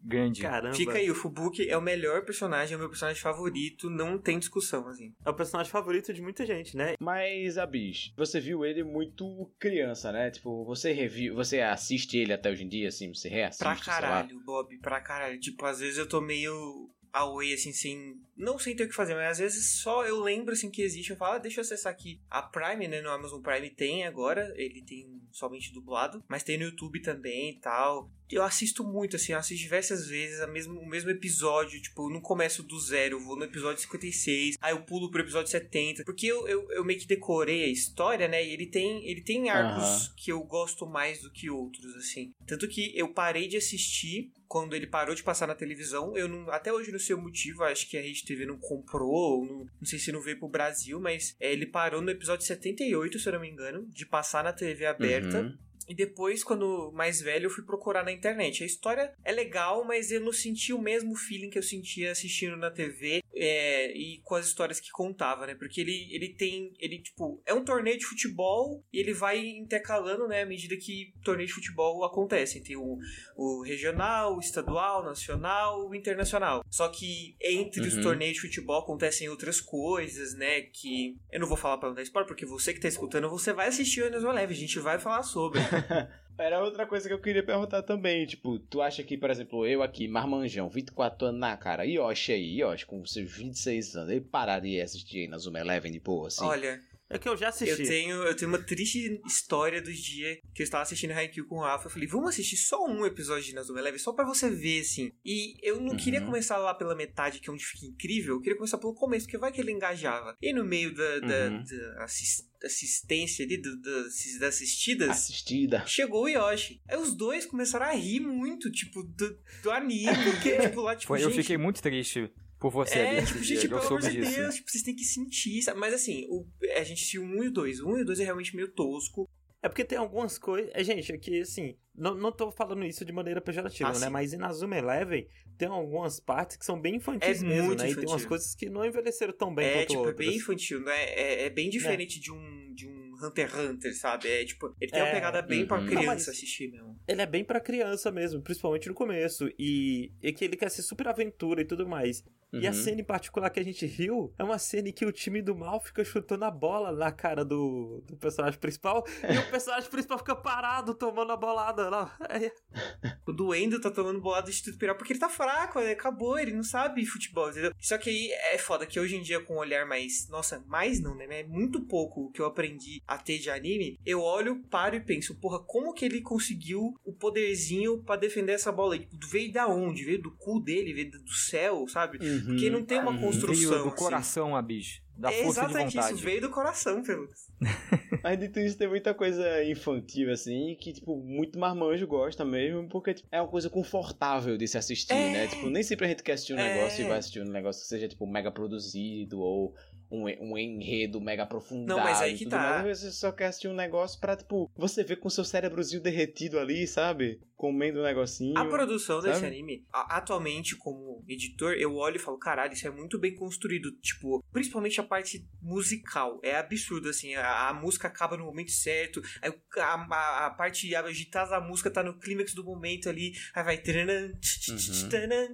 [0.08, 0.40] Grande.
[0.40, 0.74] Caramba.
[0.74, 4.38] Fica aí, o Fubuki é o melhor personagem, é o meu personagem favorito, não tem
[4.38, 5.12] discussão, assim.
[5.24, 6.94] É o personagem favorito de muita gente, né?
[6.98, 10.30] Mas, Abis, você viu ele muito criança, né?
[10.30, 13.92] Tipo, você reviu, você assiste ele até hoje em dia, assim, você reassiste, Pra sei
[13.92, 14.00] lá.
[14.00, 15.38] caralho, Bob, pra caralho.
[15.38, 18.20] Tipo, às vezes eu tô meio away, assim, sem.
[18.36, 21.10] Não sem ter o que fazer, mas às vezes só eu lembro, assim, que existe.
[21.10, 22.20] Eu falo, ah, deixa eu acessar aqui.
[22.30, 26.64] A Prime, né, no Amazon Prime tem agora, ele tem somente dublado, mas tem no
[26.64, 28.10] YouTube também e tal.
[28.30, 31.80] Eu assisto muito, assim, eu assisto diversas vezes a mesmo, o mesmo episódio.
[31.80, 35.22] Tipo, eu não começo do zero, eu vou no episódio 56, aí eu pulo pro
[35.22, 36.04] episódio 70.
[36.04, 38.44] Porque eu, eu, eu meio que decorei a história, né?
[38.44, 40.14] E ele tem, ele tem arcos Aham.
[40.16, 42.32] que eu gosto mais do que outros, assim.
[42.46, 46.16] Tanto que eu parei de assistir quando ele parou de passar na televisão.
[46.16, 49.10] Eu não, até hoje não sei o motivo, acho que a Rede TV não comprou,
[49.12, 52.46] ou não, não sei se não veio pro Brasil, mas é, ele parou no episódio
[52.46, 55.42] 78, se eu não me engano, de passar na TV aberta.
[55.42, 55.58] Uhum.
[55.86, 58.62] E depois, quando mais velho, eu fui procurar na internet.
[58.62, 62.56] A história é legal, mas eu não senti o mesmo feeling que eu sentia assistindo
[62.56, 65.54] na TV é, e com as histórias que contava, né?
[65.54, 66.72] Porque ele, ele tem.
[66.78, 70.42] Ele, tipo, é um torneio de futebol e ele vai intercalando, né?
[70.42, 72.62] À medida que torneios de futebol acontecem.
[72.62, 72.98] Tem o,
[73.36, 76.64] o regional, o estadual, o nacional, o internacional.
[76.70, 78.02] Só que entre os Uhum.
[78.02, 80.60] torneios de futebol acontecem outras coisas, né?
[80.62, 83.52] Que eu não vou falar pra não dar spoiler, porque você que tá escutando, você
[83.52, 84.54] vai assistir o Enerson Leve.
[84.54, 85.60] A gente vai falar sobre.
[86.38, 89.82] Era outra coisa que eu queria perguntar também, tipo, tu acha que, por exemplo, eu
[89.82, 94.84] aqui, Marmanjão, 24 anos na cara, Yoshi aí, Yoshi com seus 26 anos, ele pararia
[94.84, 96.44] assistir aí na Zuma Eleven de boa, assim?
[96.44, 97.80] Olha, É que eu já assisti.
[97.82, 101.56] eu tenho, eu tenho uma triste história dos dias que eu estava assistindo Haikyuu com
[101.56, 101.86] o Rafa.
[101.86, 105.10] Eu falei, vamos assistir só um episódio de Nazuma Eleven, só pra você ver, assim.
[105.24, 105.96] E eu não Uhum.
[105.96, 108.34] queria começar lá pela metade, que é onde fica incrível.
[108.34, 110.36] Eu queria começar pelo começo, porque vai que ele engajava.
[110.42, 111.62] E no meio da, da- Uhum.
[111.64, 115.84] da assis- assistência ali, do, do- das assistidas, Assistida.
[115.86, 116.82] chegou o Yoshi.
[116.88, 120.08] Aí os dois começaram a rir muito, tipo, do, do anime.
[120.42, 123.26] Porque, tipo, lá, tipo, Foi, eu gente, fiquei muito triste por você é, ali.
[123.26, 124.36] tipo, gente, dia, pelo eu amor soube de disso.
[124.36, 125.78] Deus, tipo, vocês têm que sentir, sabe?
[125.78, 126.46] Mas assim, o,
[126.76, 127.80] a gente assistiu um e o dois.
[127.80, 129.28] O um e o dois é realmente meio tosco.
[129.60, 130.70] É porque tem algumas coisas.
[130.72, 131.76] É, gente, aqui assim.
[131.92, 134.06] Não, não tô falando isso de maneira pejorativa, Ah, né?
[134.06, 134.08] sim.
[134.12, 137.90] Mas em Nazuma Eleven tem algumas partes que são bem infantis É mesmo, muito né?
[137.90, 138.28] E tem umas infantil.
[138.28, 140.26] coisas que não envelheceram tão bem é, quanto tipo, é outras.
[140.28, 141.04] bem infantil, né?
[141.10, 144.28] É, é bem diferente de um de um Hunter x Hunter, sabe?
[144.28, 145.86] É tipo, ele tem uma É, pegada bem pra uhum.
[145.86, 146.96] criança Não, assistir mesmo.
[147.08, 149.48] Ele é bem pra criança mesmo, principalmente no começo.
[149.58, 152.22] E, e que ele quer ser super aventura e tudo mais.
[152.52, 152.76] E a Uhum.
[152.76, 155.54] cena em particular que a gente riu é uma cena em que o time do
[155.54, 160.16] mal fica chutando a bola na cara do, do personagem principal e o personagem principal
[160.18, 162.16] fica parado tomando a bolada lá.
[162.30, 162.50] É,
[163.26, 166.52] O Duendo tá tomando bolada do Instituto Piral porque ele tá fraco, ele acabou, ele
[166.52, 167.72] não sabe futebol, entendeu?
[167.78, 170.26] Só que aí é foda que hoje em dia, com um olhar mais.
[170.30, 171.26] Nossa, mais não, né?
[171.30, 173.98] É muito pouco que eu aprendi a ter de anime.
[174.06, 178.72] Eu olho, paro e penso, porra, como que ele conseguiu o poderzinho pra defender essa
[178.72, 179.06] bola aí?
[179.30, 180.04] Veio da onde?
[180.04, 180.94] Veio do cu dele?
[180.94, 182.18] Veio do céu, sabe?
[182.38, 182.46] Uhum.
[182.46, 183.20] Porque não tem uma Uhum.
[183.20, 183.70] construção.
[183.70, 183.96] Veio do assim.
[183.96, 185.02] coração, a bicho.
[185.16, 186.14] Da é força de exatamente vontade.
[186.14, 187.26] isso, veio do coração, pelo.
[188.22, 193.14] Mas dito isso, tem muita coisa infantil, assim, que, tipo, muito marmanjo gosta mesmo, porque
[193.14, 195.32] tipo, é uma coisa confortável de se assistir, É.
[195.32, 195.46] né?
[195.48, 196.74] Tipo, nem sempre a gente quer assistir um É.
[196.76, 199.74] negócio e vai assistir um negócio que seja, tipo, mega produzido ou
[200.10, 201.98] um, um enredo mega aprofundado.
[201.98, 202.58] Não, mas aí e que tudo tá.
[202.60, 202.76] mais.
[202.76, 206.00] Às vezes você só quer assistir um negócio pra, tipo, você ver com seu cérebrozinho
[206.00, 207.40] derretido ali, sabe?
[207.58, 208.56] Comendo um negocinho.
[208.56, 209.48] A produção desse sabe?
[209.48, 213.90] anime, a- atualmente, como editor, eu olho e falo, caralho, isso é muito bem construído.
[214.00, 216.38] Tipo, principalmente a parte musical.
[216.44, 217.34] É absurdo, assim.
[217.34, 219.20] A, a música acaba no momento certo.
[219.42, 223.32] A, a, a parte agitada da música tá no clímax do momento ali.
[223.52, 223.78] Aí vai.
[223.78, 223.90] tch,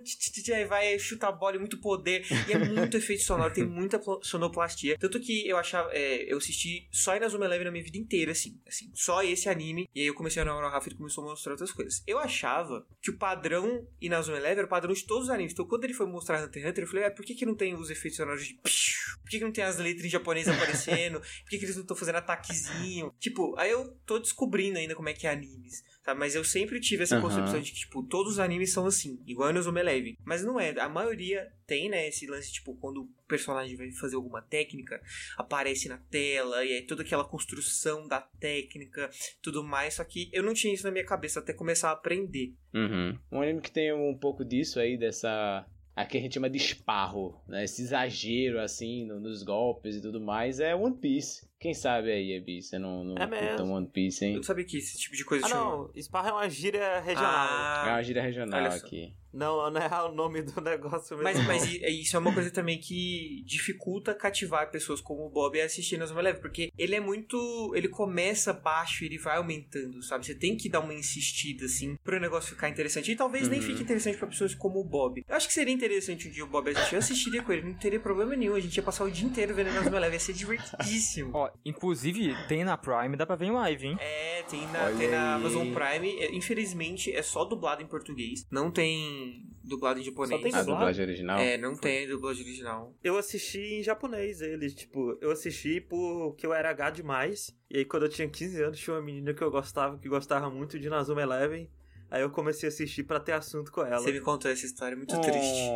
[0.05, 2.22] tch, tch, Aí vai, chuta a bola, e muito poder.
[2.46, 4.98] E é muito efeito sonoro, tem muita sonoplastia.
[4.98, 5.90] Tanto que eu achava.
[5.94, 8.61] é, eu assisti só Inazuma Eleven na minha vida inteira, assim.
[8.68, 9.88] assim só esse anime.
[9.94, 11.93] E aí eu comecei a namorar o Rafa e começou a mostrar outras coisas.
[12.07, 15.53] Eu achava que o padrão Inazuma Eleven era o padrão de todos os animes.
[15.53, 17.55] Então quando ele foi mostrar Hunter x Hunter, eu falei, ah, por que, que não
[17.55, 18.55] tem os efeitos sonoros de.
[18.55, 21.20] Por que, que não tem as letras em japonês aparecendo?
[21.20, 23.14] Por que, que eles não estão fazendo ataquezinho?
[23.18, 25.82] Tipo, aí eu tô descobrindo ainda como é que é animes.
[26.05, 26.14] Tá?
[26.14, 27.22] Mas eu sempre tive essa Aham.
[27.22, 30.18] concepção de que, tipo, todos os animes são assim, igual no Zoma Eleven.
[30.22, 30.78] Mas não é.
[30.78, 35.00] A maioria tem, né, esse lance, tipo, quando o personagem vai fazer alguma técnica,
[35.38, 39.94] aparece na tela, e aí toda aquela construção da técnica, tudo mais.
[39.94, 42.52] Só que eu não tinha isso na minha cabeça até começar a aprender.
[42.74, 43.18] Uhum.
[43.32, 45.66] Um anime que tem um pouco disso aí, dessa.
[45.96, 47.64] Aqui a gente chama de esparro, né?
[47.64, 51.48] Esse exagero, assim, no- nos golpes e tudo mais, é One Piece.
[51.61, 53.72] Quem sabe aí, Ebi, você não, não É mesmo.
[53.72, 54.36] One Piece, Eu hein?
[54.36, 55.61] não sabia que esse tipo de coisa Ah, tinha.
[55.61, 55.90] não.
[56.02, 57.32] Sparra é uma gíria regional.
[57.32, 59.14] É Ah, uma gíria regional aqui.
[59.32, 61.24] Não, não é o nome do negócio mesmo.
[61.24, 65.61] Mas, mas i- isso é uma coisa também que dificulta cativar pessoas como o Bob
[65.61, 67.72] a assistir Zoma Leve, porque ele é muito.
[67.74, 70.24] Ele começa baixo e ele vai aumentando, sabe?
[70.24, 73.11] Você tem que dar uma insistida, assim, pro negócio ficar interessante.
[73.11, 73.66] E talvez nem Uhum.
[73.66, 75.24] fique interessante pra pessoas como o Bob.
[75.26, 76.94] Eu acho que seria interessante um dia o Bob assistir.
[76.94, 78.55] Eu assistiria com ele, não teria problema nenhum.
[78.55, 81.30] A gente ia passar o dia inteiro vendo Zoma Leve, ia ser divertidíssimo.
[81.34, 83.96] Ó, inclusive, tem na Prime, dá pra ver em live, hein?
[84.00, 85.34] É, tem na, tem na.
[85.34, 86.18] Amazon Prime.
[86.20, 88.46] É, Infelizmente, é só dublado em português.
[88.50, 90.40] Não tem dublado em japonês.
[90.42, 90.78] tem A dublado?
[90.78, 91.38] dublagem original?
[91.38, 92.94] É, não tem dublagem original.
[93.02, 97.55] Eu assisti em japonês eles, tipo, eu assisti porque eu era H demais.
[97.70, 100.50] E aí quando eu tinha 15 anos, tinha uma menina que eu gostava, que gostava
[100.50, 101.68] muito de Nazuma Eleven.
[102.11, 103.98] Aí eu comecei a assistir pra ter assunto com ela.
[103.98, 105.68] Você me contou essa história, é muito triste.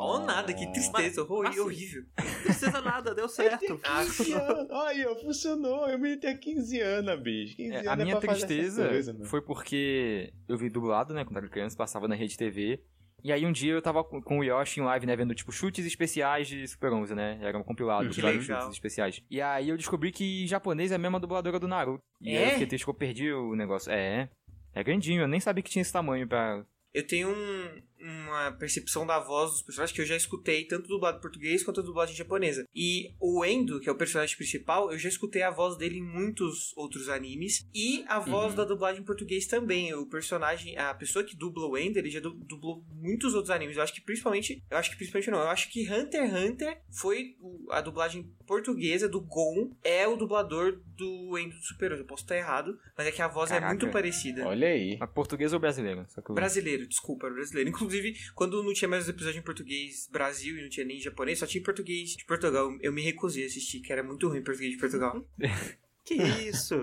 [0.00, 2.04] Oh, nada, que tristeza, horror- assim, horrível.
[2.18, 3.78] Não precisa nada, deu certo.
[3.78, 4.70] 15 anos.
[4.70, 5.88] Aí, ó, funcionou.
[5.88, 7.56] Eu me tinha 15 anos, bicho.
[7.56, 9.26] 15 É, anos a minha é fazer essas tristeza coisas, mano.
[9.28, 12.82] foi porque eu vi dublado, né, quando era criança, passava na Rede TV.
[13.24, 15.86] E aí um dia eu tava com o Yoshi em live, né, vendo tipo chutes
[15.86, 17.38] especiais de Super 11, né?
[17.40, 19.22] Era um compilado Que de vários chutes especiais.
[19.30, 22.02] E aí eu descobri que japonês é a mesma dubladora do Naruto.
[22.20, 22.46] E aí É?
[22.46, 23.92] eu fiquei triste que eu perdi o negócio.
[23.92, 24.28] É,
[24.74, 26.64] é grandinho, eu nem sabia que tinha esse tamanho pra...
[26.94, 31.18] Eu tenho um- uma percepção da voz dos personagens que eu já escutei, tanto dublado
[31.18, 32.64] em português quanto dublagem japonesa.
[32.74, 36.02] E o Endo, que é o personagem principal, eu já escutei a voz dele em
[36.02, 37.64] muitos outros animes.
[37.74, 38.56] E a voz Uhum.
[38.56, 39.94] da dublagem em português também.
[39.94, 43.76] O personagem, a pessoa que dubla o Endo, ele já du- dublou muitos outros animes.
[43.76, 44.62] Eu acho que principalmente.
[44.70, 45.38] Eu acho que principalmente não.
[45.40, 47.36] Eu acho que Hunter x Hunter foi
[47.70, 49.70] a dublagem portuguesa do Gon.
[49.84, 52.00] É o dublador do Endo do Super 11.
[52.02, 53.72] Eu posso estar errado, mas é que a voz é Caraca.
[53.72, 54.46] muito parecida.
[54.46, 54.96] Olha aí.
[54.98, 56.04] Mas português ou brasileiro?
[56.08, 56.34] Só que eu...
[56.34, 57.68] Brasileiro, desculpa, era brasileiro.
[57.91, 57.91] Inclusive,
[58.34, 61.38] quando não tinha mais os episódios em português Brasil e não tinha nem em japonês,
[61.38, 62.76] só tinha em português de Portugal.
[62.80, 65.26] Eu me recusei a assistir, que era muito ruim em português de Portugal.
[66.04, 66.74] Que isso?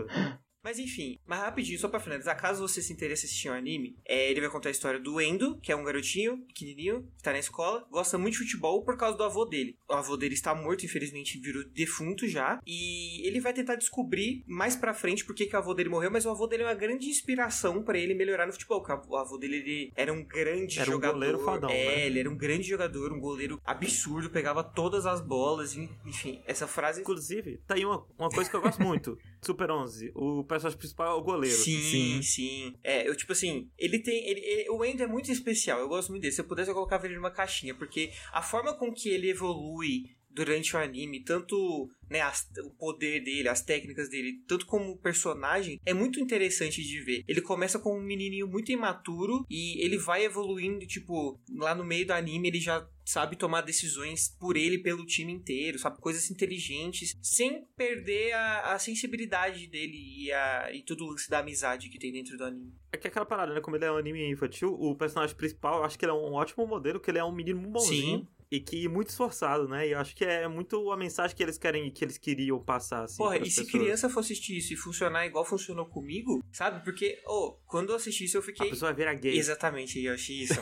[0.64, 3.96] Mas enfim, mas rapidinho, só pra finalizar, caso você se interesse em assistir um anime,
[4.06, 7.32] é, ele vai contar a história do Endo, que é um garotinho pequenininho, que tá
[7.32, 9.78] na escola, gosta muito de futebol por causa do avô dele.
[9.90, 14.76] O avô dele está morto, infelizmente virou defunto já, e ele vai tentar descobrir mais
[14.76, 16.74] pra frente por que, que o avô dele morreu, mas o avô dele é uma
[16.76, 20.80] grande inspiração pra ele melhorar no futebol, porque o avô dele ele era um grande
[20.80, 21.14] Era um jogador.
[21.14, 22.06] goleiro fodão, É, né?
[22.06, 27.02] ele era um grande jogador, um goleiro absurdo, pegava todas as bolas, enfim, essa frase...
[27.02, 29.18] Inclusive, tá aí uma, uma coisa que eu gosto muito.
[29.42, 31.56] Super 11, o personagem principal é o goleiro.
[31.56, 32.22] Sim, Sim.
[32.22, 34.28] sim, É, eu, tipo assim, ele tem.
[34.28, 36.34] Ele, ele- o Endo é muito especial, eu gosto muito dele.
[36.34, 40.04] Se eu pudesse, eu colocava ele numa caixinha, porque a forma com que ele evolui
[40.32, 45.80] durante o anime, tanto né, as- o poder dele, as técnicas dele, tanto como personagem,
[45.86, 47.24] é muito interessante de ver.
[47.28, 52.06] Ele começa com um menininho muito imaturo e ele vai evoluindo, tipo, lá no meio
[52.06, 56.00] do anime ele já sabe tomar decisões por ele pelo time inteiro, sabe?
[56.00, 61.40] Coisas inteligentes, sem perder a, a sensibilidade dele e, a, e todo o lance da
[61.40, 62.72] amizade que tem dentro do anime.
[62.92, 63.62] É que é aquela parada, né?
[63.62, 66.34] Como ele é um anime infantil, o personagem principal, eu acho que ele é um
[66.34, 68.20] ótimo modelo, que ele é um menino bonzinho.
[68.20, 68.28] Sim.
[68.52, 69.88] E que muito esforçado, né?
[69.88, 73.04] E eu acho que é muito a mensagem que eles querem, que eles queriam passar,
[73.04, 73.18] assim.
[73.18, 73.72] Porra, e se pessoas.
[73.72, 76.84] criança for assistir isso e funcionar igual funcionou comigo, sabe?
[76.84, 78.70] Porque, oh, quando eu assisti isso eu A fiquei.
[78.72, 79.38] pessoa vai virar gay.
[79.38, 80.60] Exatamente, eu achei isso.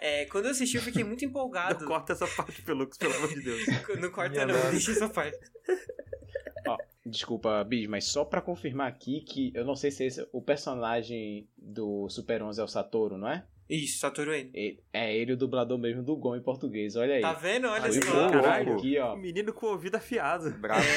[0.00, 1.80] É, quando eu assisti eu fiquei muito empolgado.
[1.84, 3.66] Não corta essa parte, Pelux, pelo amor de Deus.
[4.00, 4.70] Não corta Minha não, nossa.
[4.70, 5.38] deixa essa parte.
[6.66, 10.40] Ó, desculpa, Bis, mas só pra confirmar aqui que eu não sei se esse, o
[10.42, 13.46] personagem do Super 11 é o Satoru, não é?
[13.68, 14.50] Isso, Satoru Endo.
[14.92, 17.20] É ele o dublador mesmo do Gon em português, olha aí.
[17.20, 17.66] Tá vendo?
[17.68, 18.00] Olha Aí, só.
[18.26, 18.74] pô, Caralho.
[18.74, 19.16] aqui, O ó.
[19.16, 20.50] menino com o ouvido afiado.
[20.58, 20.84] Bravo.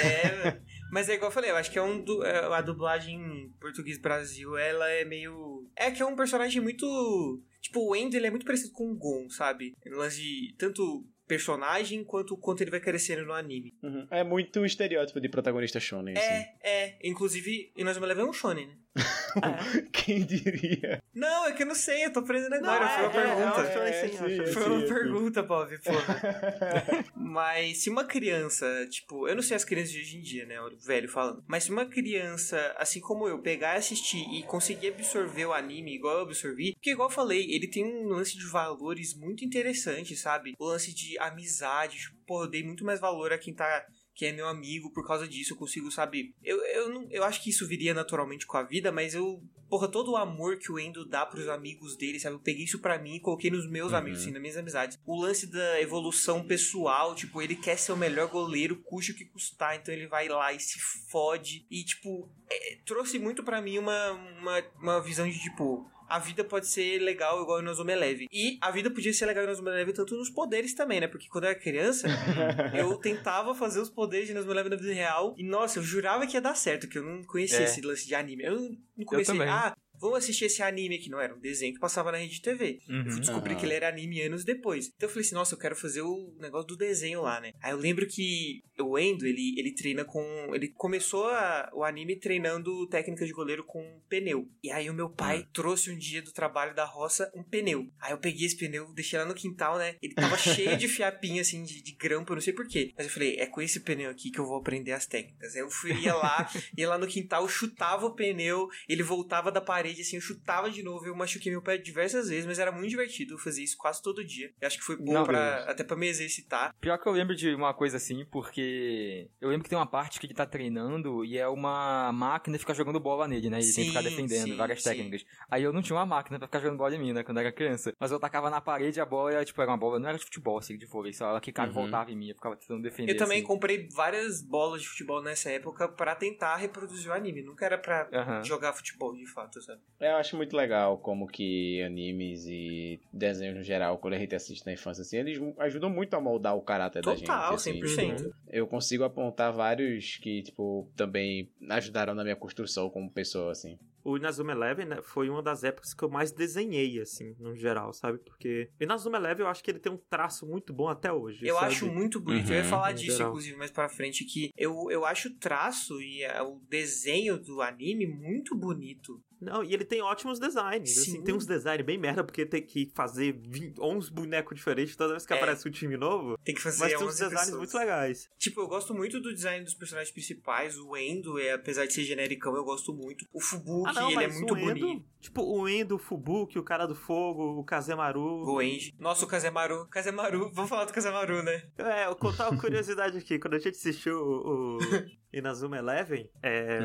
[0.50, 0.60] É,
[0.92, 3.50] mas é igual eu falei, eu acho que é um du- é, a dublagem em
[3.60, 5.68] português Brasil, ela é meio.
[5.76, 7.42] É que é um personagem muito.
[7.62, 9.76] Tipo, o Endo ele é muito parecido com o Gon, sabe?
[9.86, 13.76] No lance de tanto personagem quanto quanto ele vai crescendo no anime.
[13.84, 14.08] Uhum.
[14.10, 16.26] É muito estereótipo de protagonista shonen, assim.
[16.28, 17.00] É, é.
[17.04, 18.74] Inclusive, e nós vamos levar um shonen, né?
[19.94, 21.02] Quem diria?
[21.14, 22.86] Não, é que eu não sei, eu tô aprendendo agora.
[22.86, 23.62] Não, foi uma é, é, pergunta.
[23.62, 24.48] é sim, é.
[24.48, 24.88] Foi sim, uma sim.
[24.88, 25.92] pergunta, Bob, pô.
[27.16, 30.60] Mas se uma criança, tipo, eu não sei as crianças de hoje em dia, né,
[30.60, 34.90] o velho falando, mas se uma criança, assim como eu, pegar e assistir e conseguir
[34.90, 38.46] absorver o anime igual eu absorvi, porque igual eu falei, ele tem um lance de
[38.46, 40.56] valores muito interessante, sabe?
[40.58, 43.86] O lance de amizade, tipo, pô, eu dei muito mais valor a quem tá
[44.20, 45.54] que é meu amigo por causa disso.
[45.54, 46.36] Eu consigo, sabe?
[46.44, 49.42] Eu, eu, não, eu acho que isso viria naturalmente com a vida, mas eu.
[49.70, 52.36] Porra, todo o amor que o Endo dá pros amigos dele, sabe?
[52.36, 53.98] Eu peguei isso para mim e coloquei nos meus Uhum.
[53.98, 55.00] amigos, assim, nas minhas amizades.
[55.06, 59.24] O lance da evolução pessoal, tipo, ele quer ser o melhor goleiro, custe o que
[59.24, 61.66] custar, então ele vai lá e se fode.
[61.72, 64.12] E, tipo, é, trouxe muito para mim uma,
[64.42, 68.28] uma, uma visão de, tipo, a vida pode ser legal igual o Inazuma Eleven.
[68.32, 71.08] E a vida podia ser legal no Inazuma Eleven tanto nos poderes também, né?
[71.08, 72.08] Porque quando eu era criança,
[72.74, 75.36] eu tentava fazer os poderes de Inazuma Eleven na vida real.
[75.38, 77.64] E, nossa, eu jurava que ia dar certo, que eu não conhecia É.
[77.64, 78.44] esse lance de anime.
[78.44, 78.60] Eu
[78.98, 79.48] não comecei, também.
[79.50, 81.10] ah, vamos assistir esse anime aqui.
[81.10, 82.80] Não, era um desenho que passava na rede TV.
[82.88, 83.20] Eu fui Uhum.
[83.20, 83.60] descobrir Aham.
[83.60, 84.88] que ele era anime anos depois.
[84.96, 87.52] Então eu falei assim, nossa, eu quero fazer o negócio do desenho lá, né?
[87.62, 90.22] Aí eu lembro que o Endo, ele, ele treina com...
[90.54, 94.48] Ele começou a- o anime treinando técnicas de goleiro com pneu.
[94.64, 97.88] E aí o meu pai trouxe um dia do trabalho da roça um pneu.
[98.00, 99.96] Aí eu peguei esse pneu, deixei lá no quintal, né?
[100.02, 102.94] Ele tava cheio de fiapinho, assim, de, de grampo, eu não sei porquê.
[102.98, 105.56] Mas eu falei, é com esse pneu aqui que eu vou aprender as técnicas.
[105.56, 109.60] Aí eu fui, ia lá, ia lá no quintal, chutava o pneu, ele voltava da
[109.62, 111.06] parede, assim, eu chutava de novo.
[111.06, 113.34] Eu machuquei meu pé diversas vezes, mas era muito divertido.
[113.36, 114.52] Eu fazia isso quase todo dia.
[114.60, 116.74] Eu acho que foi bom Não, pra, até pra me exercitar.
[116.80, 120.20] Pior que eu lembro de uma coisa assim, porque eu lembro que tem uma parte
[120.20, 123.58] que ele tá treinando e é uma máquina que fica jogando bola nele, né?
[123.62, 124.90] Ele tem que ficar Sim, defendendo, sim, várias sim.
[124.90, 125.26] técnicas.
[125.50, 127.24] Aí eu não tinha uma máquina pra ficar jogando bola em mim, né?
[127.24, 127.94] Quando eu era criança.
[128.00, 130.18] Mas eu tacava na parede e a bola era, tipo, era uma bola, não era
[130.18, 131.82] de futebol, assim, de vôlei, só ela quicava e Uhum.
[131.82, 133.12] voltava em mim, eu ficava tentando defender.
[133.14, 133.48] Eu também assim.
[133.48, 137.42] comprei várias bolas de futebol nessa época pra tentar reproduzir o anime.
[137.44, 138.44] Nunca era pra Aham.
[138.44, 139.79] jogar futebol, de fato, sabe?
[140.00, 144.66] Eu acho muito legal como que animes e desenhos no geral, quando a gente assiste
[144.66, 147.26] na infância, assim, eles ajudam muito a moldar o caráter da gente.
[147.28, 147.82] Total, assim.
[147.82, 148.32] 100%.
[148.48, 153.78] Eu consigo apontar vários que, tipo, também ajudaram na minha construção como pessoa, assim.
[154.02, 157.92] O Inazuma Eleven né, foi uma das épocas que eu mais desenhei, assim, no geral,
[157.92, 158.18] sabe?
[158.20, 161.46] Porque o Inazuma Eleven eu acho que ele tem um traço muito bom até hoje.
[161.46, 161.68] Eu sabe?
[161.68, 162.50] acho muito bonito.
[162.50, 163.30] eu ia Uhum, falar em disso, geral.
[163.30, 167.62] inclusive, mais pra frente, que eu, eu acho o traço e eh, o desenho do
[167.62, 169.22] anime muito bonito.
[169.42, 170.98] Não, e ele tem ótimos designs.
[170.98, 171.24] Assim, Sim.
[171.24, 175.26] tem uns designs bem merda, porque tem que fazer 20, 11 bonecos diferentes toda vez
[175.26, 175.38] que É.
[175.38, 176.38] aparece um time novo.
[176.44, 177.58] Tem que fazer Mas tem uns 11 designs pessoas.
[177.58, 178.30] muito legais.
[178.38, 180.78] Tipo, eu gosto muito do design dos personagens principais.
[180.78, 183.26] O Endo, é, apesar de ser genericão, eu gosto muito.
[183.34, 185.06] O Fubuki, Ah, não, ele é muito Endo, bonito.
[185.22, 188.22] Tipo, o Endo, o Fubuki, o cara do fogo, o Kazemaru.
[188.46, 188.94] O Enji.
[189.00, 189.88] Nossa, o Kazemaru.
[189.90, 191.64] Kazemaru, vamos falar do Kazemaru, né?
[191.78, 193.38] É, eu contar uma curiosidade aqui.
[193.40, 194.80] Quando a gente assistiu o, o
[195.32, 196.80] Inazuma Eleven, é,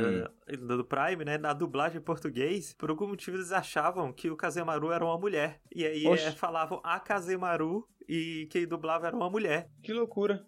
[0.59, 4.93] do Prime, né, na dublagem em português, por algum motivo eles achavam que o Kazemaru
[4.93, 5.61] era uma mulher.
[5.75, 9.69] E aí é, falavam a Kazemaru e quem dublava era uma mulher.
[9.83, 10.45] Que loucura.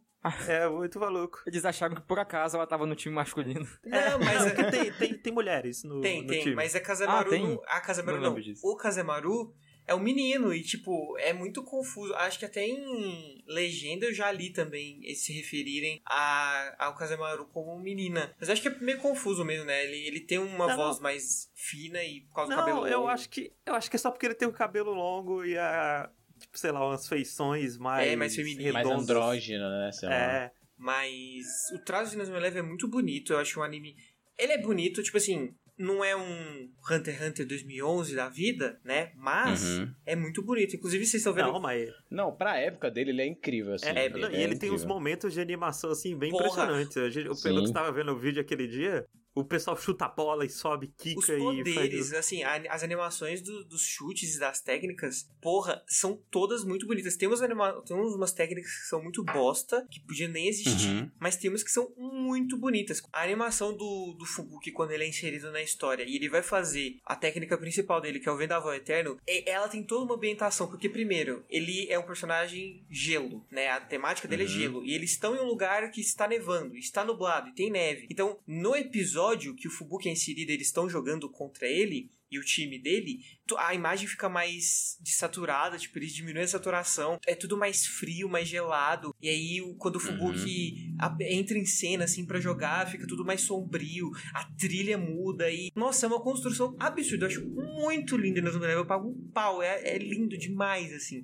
[0.49, 1.39] É muito maluco.
[1.47, 3.65] Eles acharam que por acaso ela tava no time masculino.
[3.87, 6.55] Não, mas Não, é- tem, tem, tem mulheres no, Tem, no tem, time.
[6.57, 7.29] mas é Kazemaru.
[7.29, 7.47] Ah, tem?
[7.47, 8.43] no- A Kazemaru Não não.
[8.65, 9.55] O Kazemaru
[9.87, 12.15] é um menino e, tipo, é muito confuso.
[12.15, 17.47] Acho que até em legenda eu já li também eles se referirem a, ao Kazemaru
[17.47, 18.35] como menina.
[18.39, 19.85] Mas acho que é meio confuso mesmo, né?
[19.85, 21.03] Ele, ele tem uma Não, voz não.
[21.05, 23.11] mais fina e por causa do cabelo Não, eu longo.
[23.11, 26.11] acho que eu acho que é só porque ele tem o cabelo longo e a
[26.39, 28.73] tipo, sei lá, umas feições mais É, mais feminino.
[28.73, 29.91] Mais andrógeno, né?
[29.93, 30.15] Sei lá.
[30.15, 33.33] É, Mas o traço de Eleven é muito bonito.
[33.33, 33.97] Eu acho um anime.
[34.39, 35.55] Ele é bonito, tipo assim.
[35.79, 39.13] Não é um Hunter x Hunter 2011 da vida, né?
[39.15, 39.91] Mas Uhum.
[40.07, 40.75] é muito bonito.
[40.77, 41.53] Inclusive, vocês estão vendo.
[41.53, 43.87] não, mas Não, pra época dele, ele é incrível, assim.
[43.87, 46.45] é, ele não, e é ele tem uns momentos de animação assim bem Porra.
[46.47, 46.97] impressionantes.
[46.97, 49.05] A gente, pelo que estava vendo o vídeo aquele dia,
[49.37, 52.83] o pessoal chuta a bola e sobe, Os quica e poderes, faz assim, a- as
[52.83, 57.17] animações do- dos chutes e das técnicas, porra, são todas muito bonitas.
[57.17, 61.11] Tem, umas anima tem umas técnicas que são muito bosta, que podiam nem existir, Uhum.
[61.21, 63.03] mas tem umas que são muito bonitas.
[63.13, 66.97] A animação do, do Fubuki, quando ele é inserido na história e ele vai fazer
[67.05, 70.67] a técnica principal dele, que é o Vendaval Eterno, e- ela tem toda uma ambientação,
[70.67, 73.69] porque primeiro, ele é um personagem gelo, né?
[73.69, 74.53] A temática dele é Uhum.
[74.53, 78.07] gelo, e eles estão em um lugar que está nevando, está nublado e tem neve.
[78.11, 79.26] Então, no episódio
[79.57, 83.21] que o Fubuki é inserido, eles estão jogando contra ele e o time dele,
[83.57, 88.49] a imagem fica mais desaturada, tipo, eles diminuem a saturação, é tudo mais frio, mais
[88.49, 89.15] gelado.
[89.23, 93.43] E aí, quando o Fubuki a- entra em cena, assim, pra jogar, fica tudo mais
[93.43, 95.71] sombrio, a trilha muda e...
[95.77, 99.63] Nossa, é uma construção absurda, eu acho muito lindo no Eleven, eu pago um pau,
[99.63, 101.23] é, é lindo demais, assim.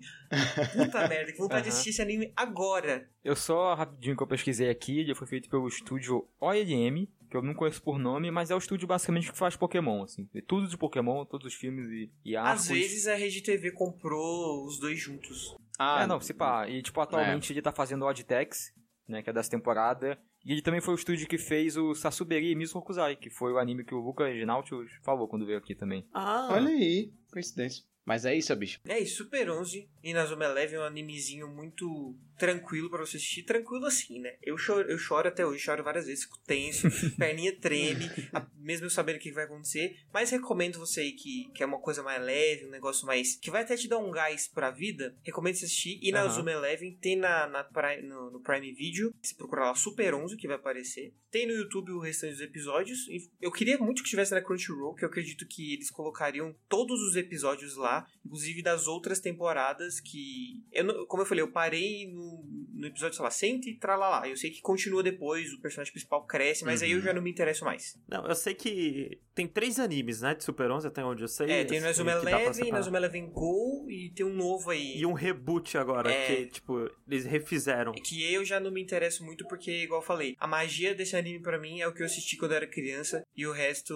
[0.72, 1.72] Puta merda, que vontade de Aham.
[1.74, 3.10] assistir esse anime agora.
[3.24, 7.42] Eu só, rapidinho que eu pesquisei aqui, ele foi feito pelo estúdio OLM, que eu
[7.42, 10.28] não conheço por nome, mas é o estúdio basicamente que faz Pokémon, assim.
[10.46, 12.64] Tudo de Pokémon, todos os filmes e, e arcos.
[12.64, 15.56] Às vezes a Rede TV comprou os dois juntos.
[15.78, 16.68] Ah, É, não, se pá.
[16.68, 18.74] E, tipo, atualmente ele tá fazendo o Oddtex,
[19.08, 20.18] né, que é dessa temporada.
[20.44, 23.50] E ele também foi o estúdio que fez o Sasuberi e Miso Hokusai, que foi
[23.50, 24.68] o anime que o Luca Reginaldo
[25.02, 26.06] falou quando veio aqui também.
[26.12, 27.82] Ah, Olha aí, coincidência.
[28.04, 28.78] Mas é isso, bicho.
[28.84, 32.14] É isso, Super 11 e Inazuma Eleven é um animezinho muito
[32.46, 33.44] tranquilo pra você assistir.
[33.44, 34.34] Tranquilo assim, né?
[34.42, 38.86] Eu choro, eu choro até hoje, choro várias vezes, fico tenso, perninha treme, a- mesmo
[38.86, 39.96] eu sabendo o que vai acontecer.
[40.12, 43.36] Mas recomendo você aí que, que é uma coisa mais leve, um negócio mais.
[43.36, 45.16] que vai até te dar um gás pra vida.
[45.22, 46.00] Recomendo você assistir.
[46.02, 46.30] E na Aham.
[46.30, 49.14] Zoom Eleven tem na, na Prime- no, no Prime Video.
[49.22, 51.14] Se procurar lá Super 11, que vai aparecer.
[51.30, 53.06] Tem no YouTube o restante dos episódios.
[53.40, 57.16] Eu queria muito que estivesse na Crunchyroll, que eu acredito que eles colocariam todos os
[57.16, 60.62] episódios lá, inclusive das outras temporadas que.
[60.72, 62.31] Eu como eu falei, eu parei no,
[62.72, 64.28] no episódio, sei lá, 100 e tralalá.
[64.28, 67.04] Eu sei que continua depois, o personagem principal cresce, mas aí eu Uhum.
[67.04, 67.96] já não me interesso mais.
[68.08, 71.50] Não, eu sei que tem três animes, né, de Super 11, até onde eu sei.
[71.50, 72.72] É, tem no Azuma que dá pra Eleven, separar.
[72.72, 74.96] no Azuma Eleven Go e tem um novo aí.
[74.98, 76.26] E um reboot agora, É.
[76.26, 77.92] que, tipo, eles refizeram.
[77.92, 81.40] Que eu já não me interesso muito porque, igual eu falei, a magia desse anime
[81.40, 83.94] pra mim é o que eu assisti quando eu era criança e o resto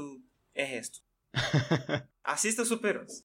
[0.55, 0.99] é resto.
[2.25, 3.25] Assista Super 11.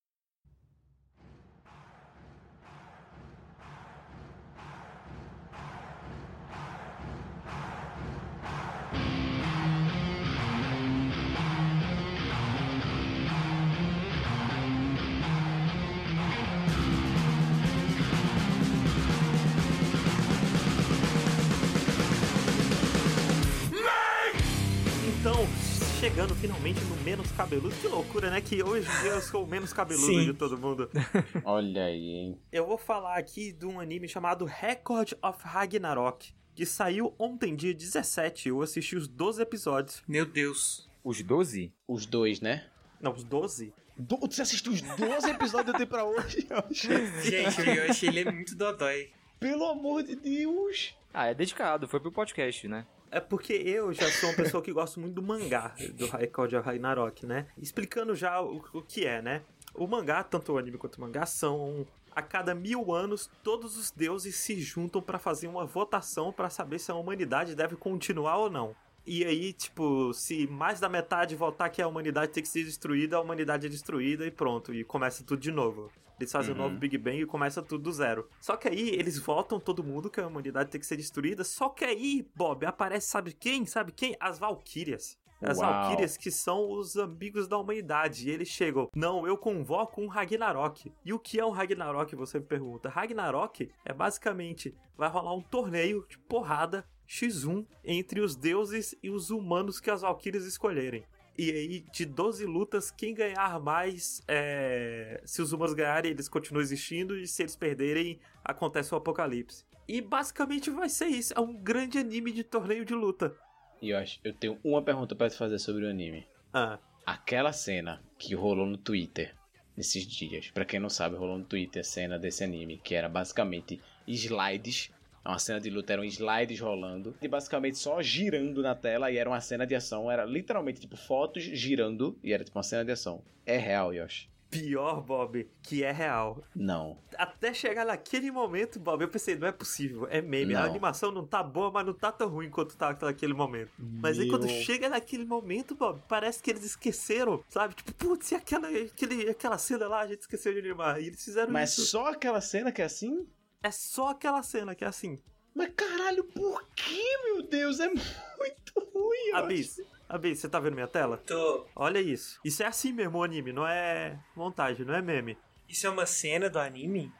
[26.01, 27.75] Chegando finalmente no menos cabeludo.
[27.75, 28.41] Que loucura, né?
[28.41, 30.25] Que hoje eu sou o menos cabeludo Sim.
[30.25, 30.89] de todo mundo.
[31.45, 32.39] Olha aí, hein?
[32.51, 37.71] Eu vou falar aqui de um anime chamado Record of Ragnarok, que saiu ontem, dia
[37.71, 38.49] 17.
[38.49, 40.01] Eu assisti os 12 episódios.
[40.07, 40.89] Meu Deus.
[41.03, 41.71] Os 12?
[41.87, 42.65] Os dois, né?
[42.99, 43.71] Não, os 12?
[43.95, 44.17] Do...
[44.21, 46.47] Você assistiu os 12 episódios até pra hoje?
[46.71, 49.11] Gente, eu achei ele muito dodói.
[49.39, 50.95] Pelo amor de Deus!
[51.13, 52.87] Ah, é dedicado, foi pro podcast, né?
[53.11, 57.25] É porque eu já sou uma pessoa que gosta muito do mangá, do of Ragnarok,
[57.25, 57.45] né?
[57.57, 59.41] Explicando já o, o que é, né?
[59.75, 61.85] O mangá, tanto o anime quanto o mangá, são.
[62.13, 66.79] A cada mil anos, todos os deuses se juntam pra fazer uma votação pra saber
[66.79, 68.75] se a humanidade deve continuar ou não.
[69.05, 73.17] E aí, tipo, se mais da metade votar que a humanidade tem que ser destruída,
[73.17, 75.89] a humanidade é destruída e pronto, e começa tudo de novo.
[76.23, 76.59] Eles fazem Uhum.
[76.59, 78.27] um novo Big Bang e começa tudo do zero.
[78.39, 81.43] Só que aí eles votam todo mundo que a humanidade tem que ser destruída.
[81.43, 83.65] Só que aí, Bob, aparece sabe quem?
[83.65, 84.15] Sabe quem?
[84.19, 85.19] As Valkyrias.
[85.43, 85.67] As Uau.
[85.71, 88.27] Valkyrias que são os amigos da humanidade.
[88.29, 90.91] E eles chegam, não, eu convoco um Ragnarok.
[91.03, 92.89] E o que é um Ragnarok, você me pergunta?
[92.89, 99.31] Ragnarok é basicamente, vai rolar um torneio de porrada X1 entre os deuses e os
[99.31, 101.03] humanos que as Valkyrias escolherem.
[101.41, 105.19] E aí, de 12 lutas, quem ganhar mais, é...
[105.25, 109.65] se os humanos ganharem, eles continuam existindo, e se eles perderem, acontece o apocalipse.
[109.87, 113.35] E basicamente vai ser isso, é um grande anime de torneio de luta.
[113.81, 116.27] E eu, acho, eu tenho uma pergunta pra te fazer sobre o anime.
[116.53, 116.77] Ah,
[117.07, 119.35] Aquela cena que rolou no Twitter
[119.75, 123.09] nesses dias, pra quem não sabe, rolou no Twitter a cena desse anime, que era
[123.09, 124.91] basicamente slides.
[125.23, 129.29] Uma cena de luta eram slides rolando e basicamente só girando na tela e era
[129.29, 130.09] uma cena de ação.
[130.11, 133.21] Era literalmente tipo fotos girando e era tipo uma cena de ação.
[133.45, 134.29] É real, Yoshi?
[134.51, 136.43] pior, Bob, que é real.
[136.53, 136.97] Não.
[137.17, 140.53] Até chegar naquele momento, Bob, eu pensei, não é possível, é meme.
[140.53, 140.69] A Não.
[140.69, 143.71] animação não tá boa, mas não tá tão ruim quanto tá naquele momento.
[143.79, 147.75] Mas aí quando Meu- chega naquele momento, Bob, parece que eles esqueceram, sabe?
[147.75, 151.01] Tipo, putz, e aquela, aquele, aquela cena lá, a gente esqueceu de animar.
[151.01, 151.85] E eles fizeram Mas isso.
[151.85, 153.25] só aquela cena que é assim?
[153.63, 155.19] É só aquela cena que é assim.
[155.53, 157.79] Mas caralho, por que, meu Deus?
[157.79, 159.31] É muito ruim.
[159.33, 161.17] Abis, Abis, você tá vendo minha tela?
[161.25, 161.65] Tô.
[161.75, 162.39] Olha isso.
[162.43, 165.37] Isso é assim mesmo o anime, não é montagem, não é meme.
[165.69, 167.11] Isso é uma cena do anime?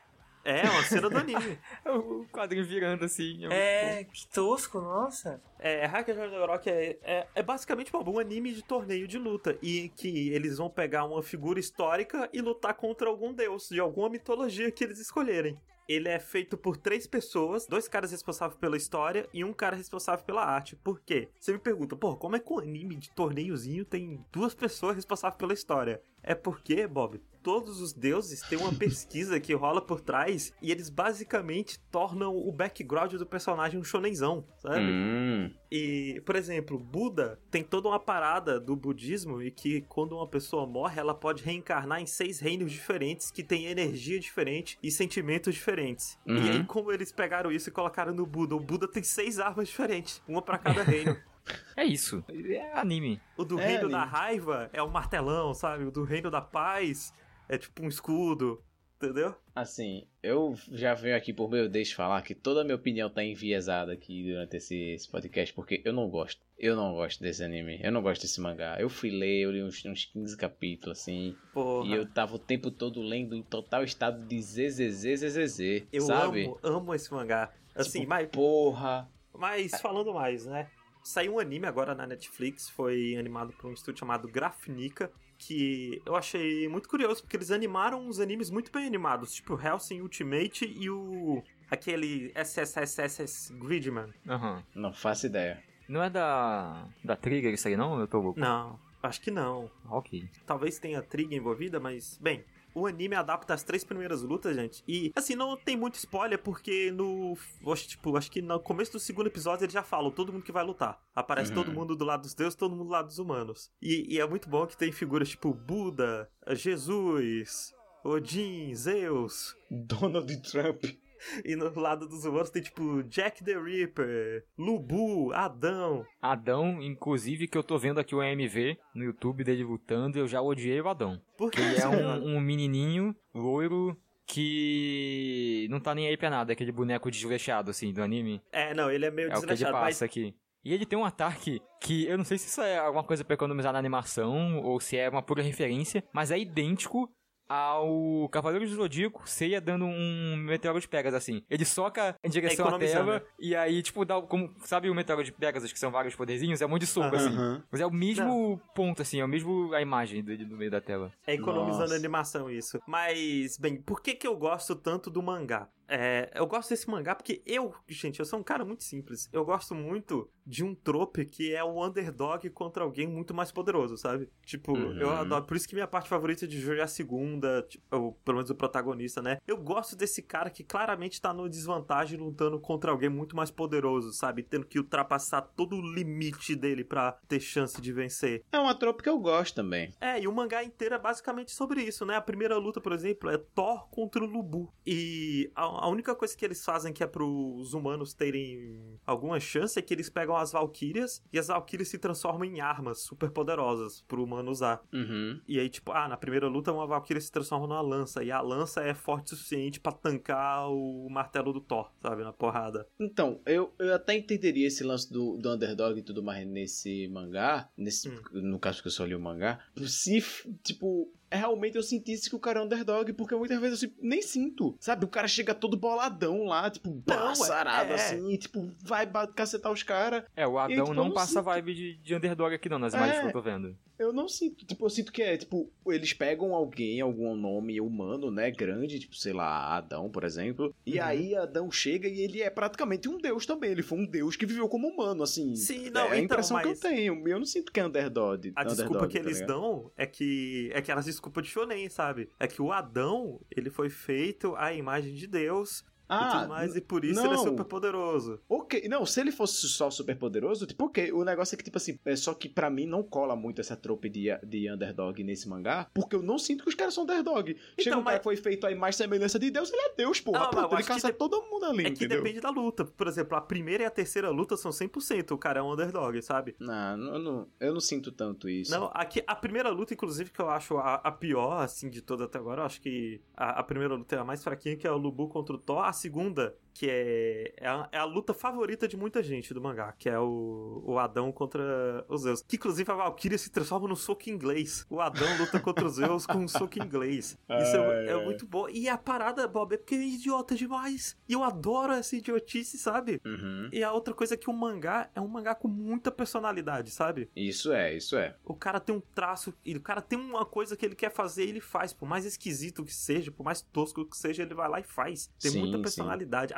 [0.43, 1.59] É uma cena do anime.
[1.85, 3.37] O quadrinho virando assim.
[3.37, 5.41] muito É, que tosco, nossa.
[5.59, 9.57] É, Hacker Ragnarok é, é, é basicamente um anime de torneio de luta.
[9.61, 14.09] E que eles vão pegar uma figura histórica e lutar contra algum deus, de alguma
[14.09, 15.57] mitologia que eles escolherem.
[15.91, 20.23] Ele é feito por três pessoas, dois caras responsáveis pela história e um cara responsável
[20.23, 20.73] pela arte.
[20.77, 21.27] Por quê?
[21.37, 25.37] Você me pergunta, pô, como é que um anime de torneiozinho tem duas pessoas responsáveis
[25.37, 26.01] pela história?
[26.23, 30.89] É porque, Bob, todos os deuses têm uma pesquisa que rola por trás e eles
[30.89, 34.81] basicamente tornam o background do personagem um shonenzão, sabe?
[34.81, 40.27] Hum, E, por exemplo, Buda tem toda uma parada do budismo e que quando uma
[40.27, 45.55] pessoa morre, ela pode reencarnar em seis reinos diferentes que têm energia diferente e sentimentos
[45.55, 46.19] diferentes.
[46.27, 46.37] Uhum.
[46.37, 48.55] E aí, como eles pegaram isso e colocaram no Buda?
[48.55, 51.17] O Buda tem seis armas diferentes, uma pra cada reino.
[51.75, 52.23] É isso.
[52.29, 53.19] É anime.
[53.37, 54.11] O do É, reino da anime.
[54.17, 55.83] raiva é um martelão, sabe?
[55.85, 57.13] O do reino da paz
[57.49, 58.61] é tipo um escudo,
[58.97, 59.35] entendeu?
[59.53, 63.21] assim, eu já venho aqui por meu deixo falar que toda a minha opinião tá
[63.23, 66.41] enviesada aqui durante esse, esse podcast, porque eu não gosto.
[66.57, 68.77] Eu não gosto desse anime, eu não gosto desse mangá.
[68.79, 71.87] Eu fui ler, eu li uns, uns 15 capítulos, assim, Porra.
[71.89, 75.59] e eu tava o tempo todo lendo em total estado de zzzzzz,
[75.91, 76.45] Eu sabe?
[76.45, 77.51] amo, amo esse mangá.
[77.75, 79.09] Assim, Tipo, mas, Porra.
[79.33, 80.69] mas falando mais, né?
[81.03, 86.15] Saiu um anime agora na Netflix, foi animado por um estúdio chamado Grafnica, que eu
[86.15, 90.89] achei muito curioso, porque eles animaram uns animes muito bem animados, tipo Hellsing Ultimate e
[90.89, 91.43] o...
[91.69, 94.13] aquele SSSS Gridman.
[94.27, 94.63] Aham.
[94.75, 95.63] Não faço ideia.
[95.87, 96.87] Não é da.
[97.03, 97.99] da Trigger isso aí, não?
[97.99, 98.39] Eu tô louco.
[98.39, 99.69] Não, acho que não.
[99.89, 100.29] Ok.
[100.45, 104.83] Talvez tenha Trigger envolvida, mas, bem, o anime adapta as três primeiras lutas, gente.
[104.87, 107.37] E, assim, não tem muito spoiler, porque no.
[107.71, 110.51] Acho, tipo, acho que no começo do segundo episódio eles já falam todo mundo que
[110.51, 110.99] vai lutar.
[111.15, 111.55] Aparece Uhum.
[111.63, 113.71] todo mundo do lado dos deuses, todo mundo do lado dos humanos.
[113.81, 119.55] E, e é muito bom que tem figuras tipo Buda, Jesus, Odin, Zeus.
[119.69, 120.83] Donald Trump.
[121.45, 126.05] E no lado dos humanos tem tipo Jack the Ripper, Lubu, Adão.
[126.21, 130.41] Adão, inclusive, que eu tô vendo aqui o AMV no YouTube dele lutando, eu já
[130.41, 131.21] odiei o Adão.
[131.37, 136.71] Porque Ele é um, um menininho loiro que não tá nem aí pra nada, aquele
[136.71, 138.41] boneco desleixado, assim, do anime.
[138.51, 140.33] É, não, ele é meio É o que ele desleixado, mas passa aqui.
[140.63, 143.33] E ele tem um ataque que eu não sei se isso é alguma coisa pra
[143.33, 147.11] economizar na animação ou se é uma pura referência, mas é idêntico
[147.51, 151.43] ao Cavaleiro do Zodíaco, Seiya dando um meteoro de Pegasus, assim.
[151.49, 153.21] Ele soca em direção à né?
[153.37, 154.53] e aí, tipo, dá como...
[154.59, 156.61] Sabe o meteoro de Pegasus, que são vários poderzinhos?
[156.61, 157.27] É um monte de soco, assim.
[157.27, 157.61] Aham.
[157.69, 160.79] Mas é o mesmo ponto, assim, é o mesmo a imagem dele no meio da
[160.79, 161.11] tela.
[161.27, 161.95] É economizando Nossa.
[161.95, 162.79] animação isso.
[162.87, 165.67] Mas, bem, por que que eu gosto tanto do mangá?
[165.93, 169.29] É, eu gosto desse mangá porque eu, gente, eu sou um cara muito simples.
[169.33, 173.97] Eu gosto muito de um trope que é o underdog contra alguém muito mais poderoso,
[173.97, 174.29] sabe?
[174.45, 174.97] Tipo, Uhum.
[174.97, 175.45] eu adoro.
[175.45, 178.49] Por isso que minha parte favorita de Jojo é a segunda, tipo, ou pelo menos
[178.49, 179.37] o protagonista, né?
[179.45, 184.13] Eu gosto desse cara que claramente tá no desvantagem lutando contra alguém muito mais poderoso,
[184.13, 184.43] sabe?
[184.43, 188.43] Tendo que ultrapassar todo o limite dele pra ter chance de vencer.
[188.51, 189.93] É uma tropa que eu gosto também.
[189.99, 192.15] É, e o mangá inteiro é basicamente sobre isso, né?
[192.15, 194.73] A primeira luta, por exemplo, é Thor contra o Lubu.
[194.85, 199.77] E a, a única coisa que eles fazem que é pros humanos terem alguma chance
[199.77, 204.01] é que eles pegam as Valkyrias e as Valkyrias se transformam em armas super poderosas
[204.07, 204.81] pro humano usar.
[204.93, 205.39] Uhum.
[205.47, 208.41] E aí, tipo, ah, na primeira luta uma Valkyria se transforma numa lança e a
[208.41, 212.23] lança é forte o suficiente pra tancar o martelo do Thor, sabe?
[212.23, 212.87] Na porrada.
[212.99, 217.69] Então, eu, eu até entenderia esse lance do, do underdog e tudo mais nesse mangá,
[217.77, 218.21] nesse, Hum.
[218.33, 220.21] no caso que eu só li o mangá, se,
[220.63, 224.75] tipo, realmente eu sentisse que o cara é underdog, porque muitas vezes eu nem sinto,
[224.79, 225.05] sabe?
[225.05, 227.95] O cara chega todo boladão lá, tipo, passarado é.
[227.95, 230.23] assim, tipo, vai cacetar os caras.
[230.35, 232.69] É, o E, Adão tipo, eu não não passa sinto- vibe de, de underdog aqui
[232.69, 233.21] não, nas imagens É.
[233.21, 233.75] que eu tô vendo.
[234.01, 238.31] Eu não sinto, tipo, eu sinto que é, tipo, eles pegam alguém, algum nome humano,
[238.31, 241.03] né, grande, tipo, sei lá, Adão, por exemplo, e Uhum.
[241.05, 244.45] aí Adão chega e ele é praticamente um deus também, ele foi um deus que
[244.45, 245.55] viveu como humano, assim.
[245.55, 247.85] Sim, não, é a então, impressão mas- que eu tenho, eu não sinto que é
[247.85, 248.51] underdog.
[248.55, 249.47] A desculpa underdog, que tá eles ligado?
[249.59, 252.27] dão é que é aquelas desculpas de shonen, sabe?
[252.39, 256.75] É que o Adão, ele foi feito à imagem de Deus e Ah, tudo mais,
[256.75, 257.43] e por isso ele é não.
[257.43, 258.39] super poderoso.
[258.49, 261.77] ok, não, se ele fosse só super poderoso, tipo, ok, o negócio é que, tipo
[261.77, 265.47] assim, é só que pra mim não cola muito essa trope de, de underdog nesse
[265.47, 267.55] mangá, porque eu não sinto que os caras são underdog.
[267.79, 270.19] Chega um cara mas- que foi feito imagem e semelhança de Deus, ele é Deus,
[270.19, 272.21] porra, Não, mas pronto, eu ele caça de- todo mundo ali, É que entendeu?
[272.21, 272.85] depende da luta.
[272.85, 276.21] Por exemplo, a primeira e a terceira luta são 100% o cara é um underdog,
[276.21, 276.55] sabe?
[276.59, 278.71] Não, não, não- eu não sinto tanto isso.
[278.71, 282.25] Não, aqui, a primeira luta, inclusive, que eu acho a, a pior, assim, de toda
[282.25, 284.91] até agora, eu acho que a, a primeira luta é a mais fraquinha, que é
[284.91, 285.83] o Lubu contra o Thor.
[285.83, 289.93] A segunda, que é, é, a, é a luta favorita de muita gente do mangá,
[289.97, 292.41] que é o, o Adão contra os Zeus.
[292.41, 294.85] Que, inclusive, a Valkyria se transforma num soco inglês.
[294.89, 297.37] O Adão luta contra os Zeus com um soco inglês.
[297.49, 298.25] Isso é, é ai.
[298.25, 298.67] muito bom.
[298.69, 301.17] E a parada, Bob, é porque é idiota demais.
[301.27, 303.21] E eu adoro essa idiotice, sabe?
[303.25, 303.69] Uhum.
[303.71, 307.29] E a outra coisa é que o mangá é um mangá com muita personalidade, sabe?
[307.35, 308.35] Isso é, isso é.
[308.45, 311.45] O cara tem um traço, e o cara tem uma coisa que ele quer fazer
[311.45, 311.93] e ele faz.
[311.93, 315.31] Por mais esquisito que seja, por mais tosco que seja, ele vai lá e faz.
[315.39, 315.83] Tem Sim, muita sim.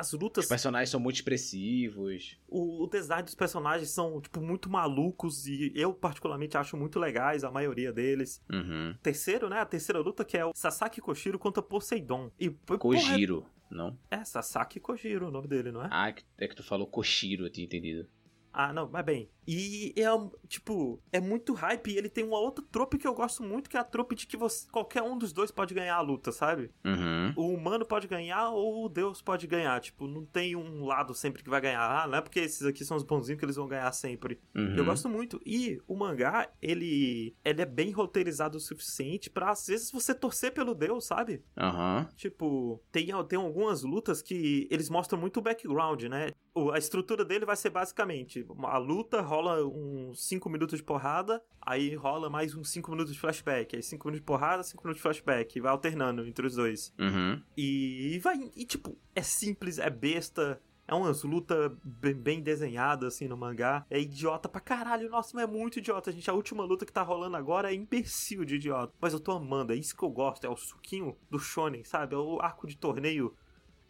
[0.04, 2.38] As lutas, Os personagens são muito expressivos.
[2.46, 7.42] o, o design dos personagens são, tipo, muito malucos e eu, particularmente, acho muito legais
[7.42, 8.42] a maioria deles.
[8.52, 8.94] Uhum.
[9.02, 9.60] Terceiro, né?
[9.60, 12.30] A terceira luta que é o Sasaki Koshiro contra Poseidon.
[12.38, 13.98] E, porra, Kojiro, não?
[14.10, 15.88] É, Sasaki Kojiro o nome dele, não é?
[15.90, 18.06] Ah, é é que tu falou Koshiro, eu tinha entendido.
[18.52, 19.30] Ah, não, mas bem.
[19.46, 20.06] E é,
[20.48, 23.76] tipo, é muito hype e ele tem uma outra trope que eu gosto muito, que
[23.76, 26.70] é a trope de que você, qualquer um dos dois pode ganhar a luta, sabe?
[26.84, 27.32] Uhum.
[27.36, 29.80] O humano pode ganhar ou o deus pode ganhar.
[29.80, 31.80] Tipo, não tem um lado sempre que vai ganhar.
[31.80, 34.40] Ah, não é porque esses aqui são os bonzinhos que eles vão ganhar sempre.
[34.54, 34.76] Uhum.
[34.76, 35.40] Eu gosto muito.
[35.44, 40.52] E o mangá, ele, ele é bem roteirizado o suficiente pra, às vezes, você torcer
[40.52, 41.42] pelo deus, sabe?
[41.56, 42.08] Aham.
[42.16, 46.30] Tipo, tem, tem algumas lutas que eles mostram muito o background, né?
[46.72, 51.94] A estrutura dele vai ser basicamente: a luta rola uns 5 minutos de porrada, aí
[51.96, 53.74] rola mais uns 5 minutos de flashback.
[53.74, 55.58] Aí 5 minutos de porrada, 5 minutos de flashback.
[55.58, 56.94] E vai alternando entre os dois.
[56.98, 57.42] Uhum.
[57.56, 58.36] E vai.
[58.54, 60.60] E tipo, é simples, é besta.
[60.86, 63.86] É umas lutas bem, bem desenhadas, assim, no mangá.
[63.88, 65.08] É idiota pra caralho.
[65.08, 66.30] Nossa, mas é muito idiota, gente.
[66.30, 68.92] A última luta que tá rolando agora é imbecil de idiota.
[69.00, 70.44] Mas eu tô amando, é isso que eu gosto.
[70.44, 72.14] É o suquinho do shonen, sabe?
[72.14, 73.34] É o arco de torneio.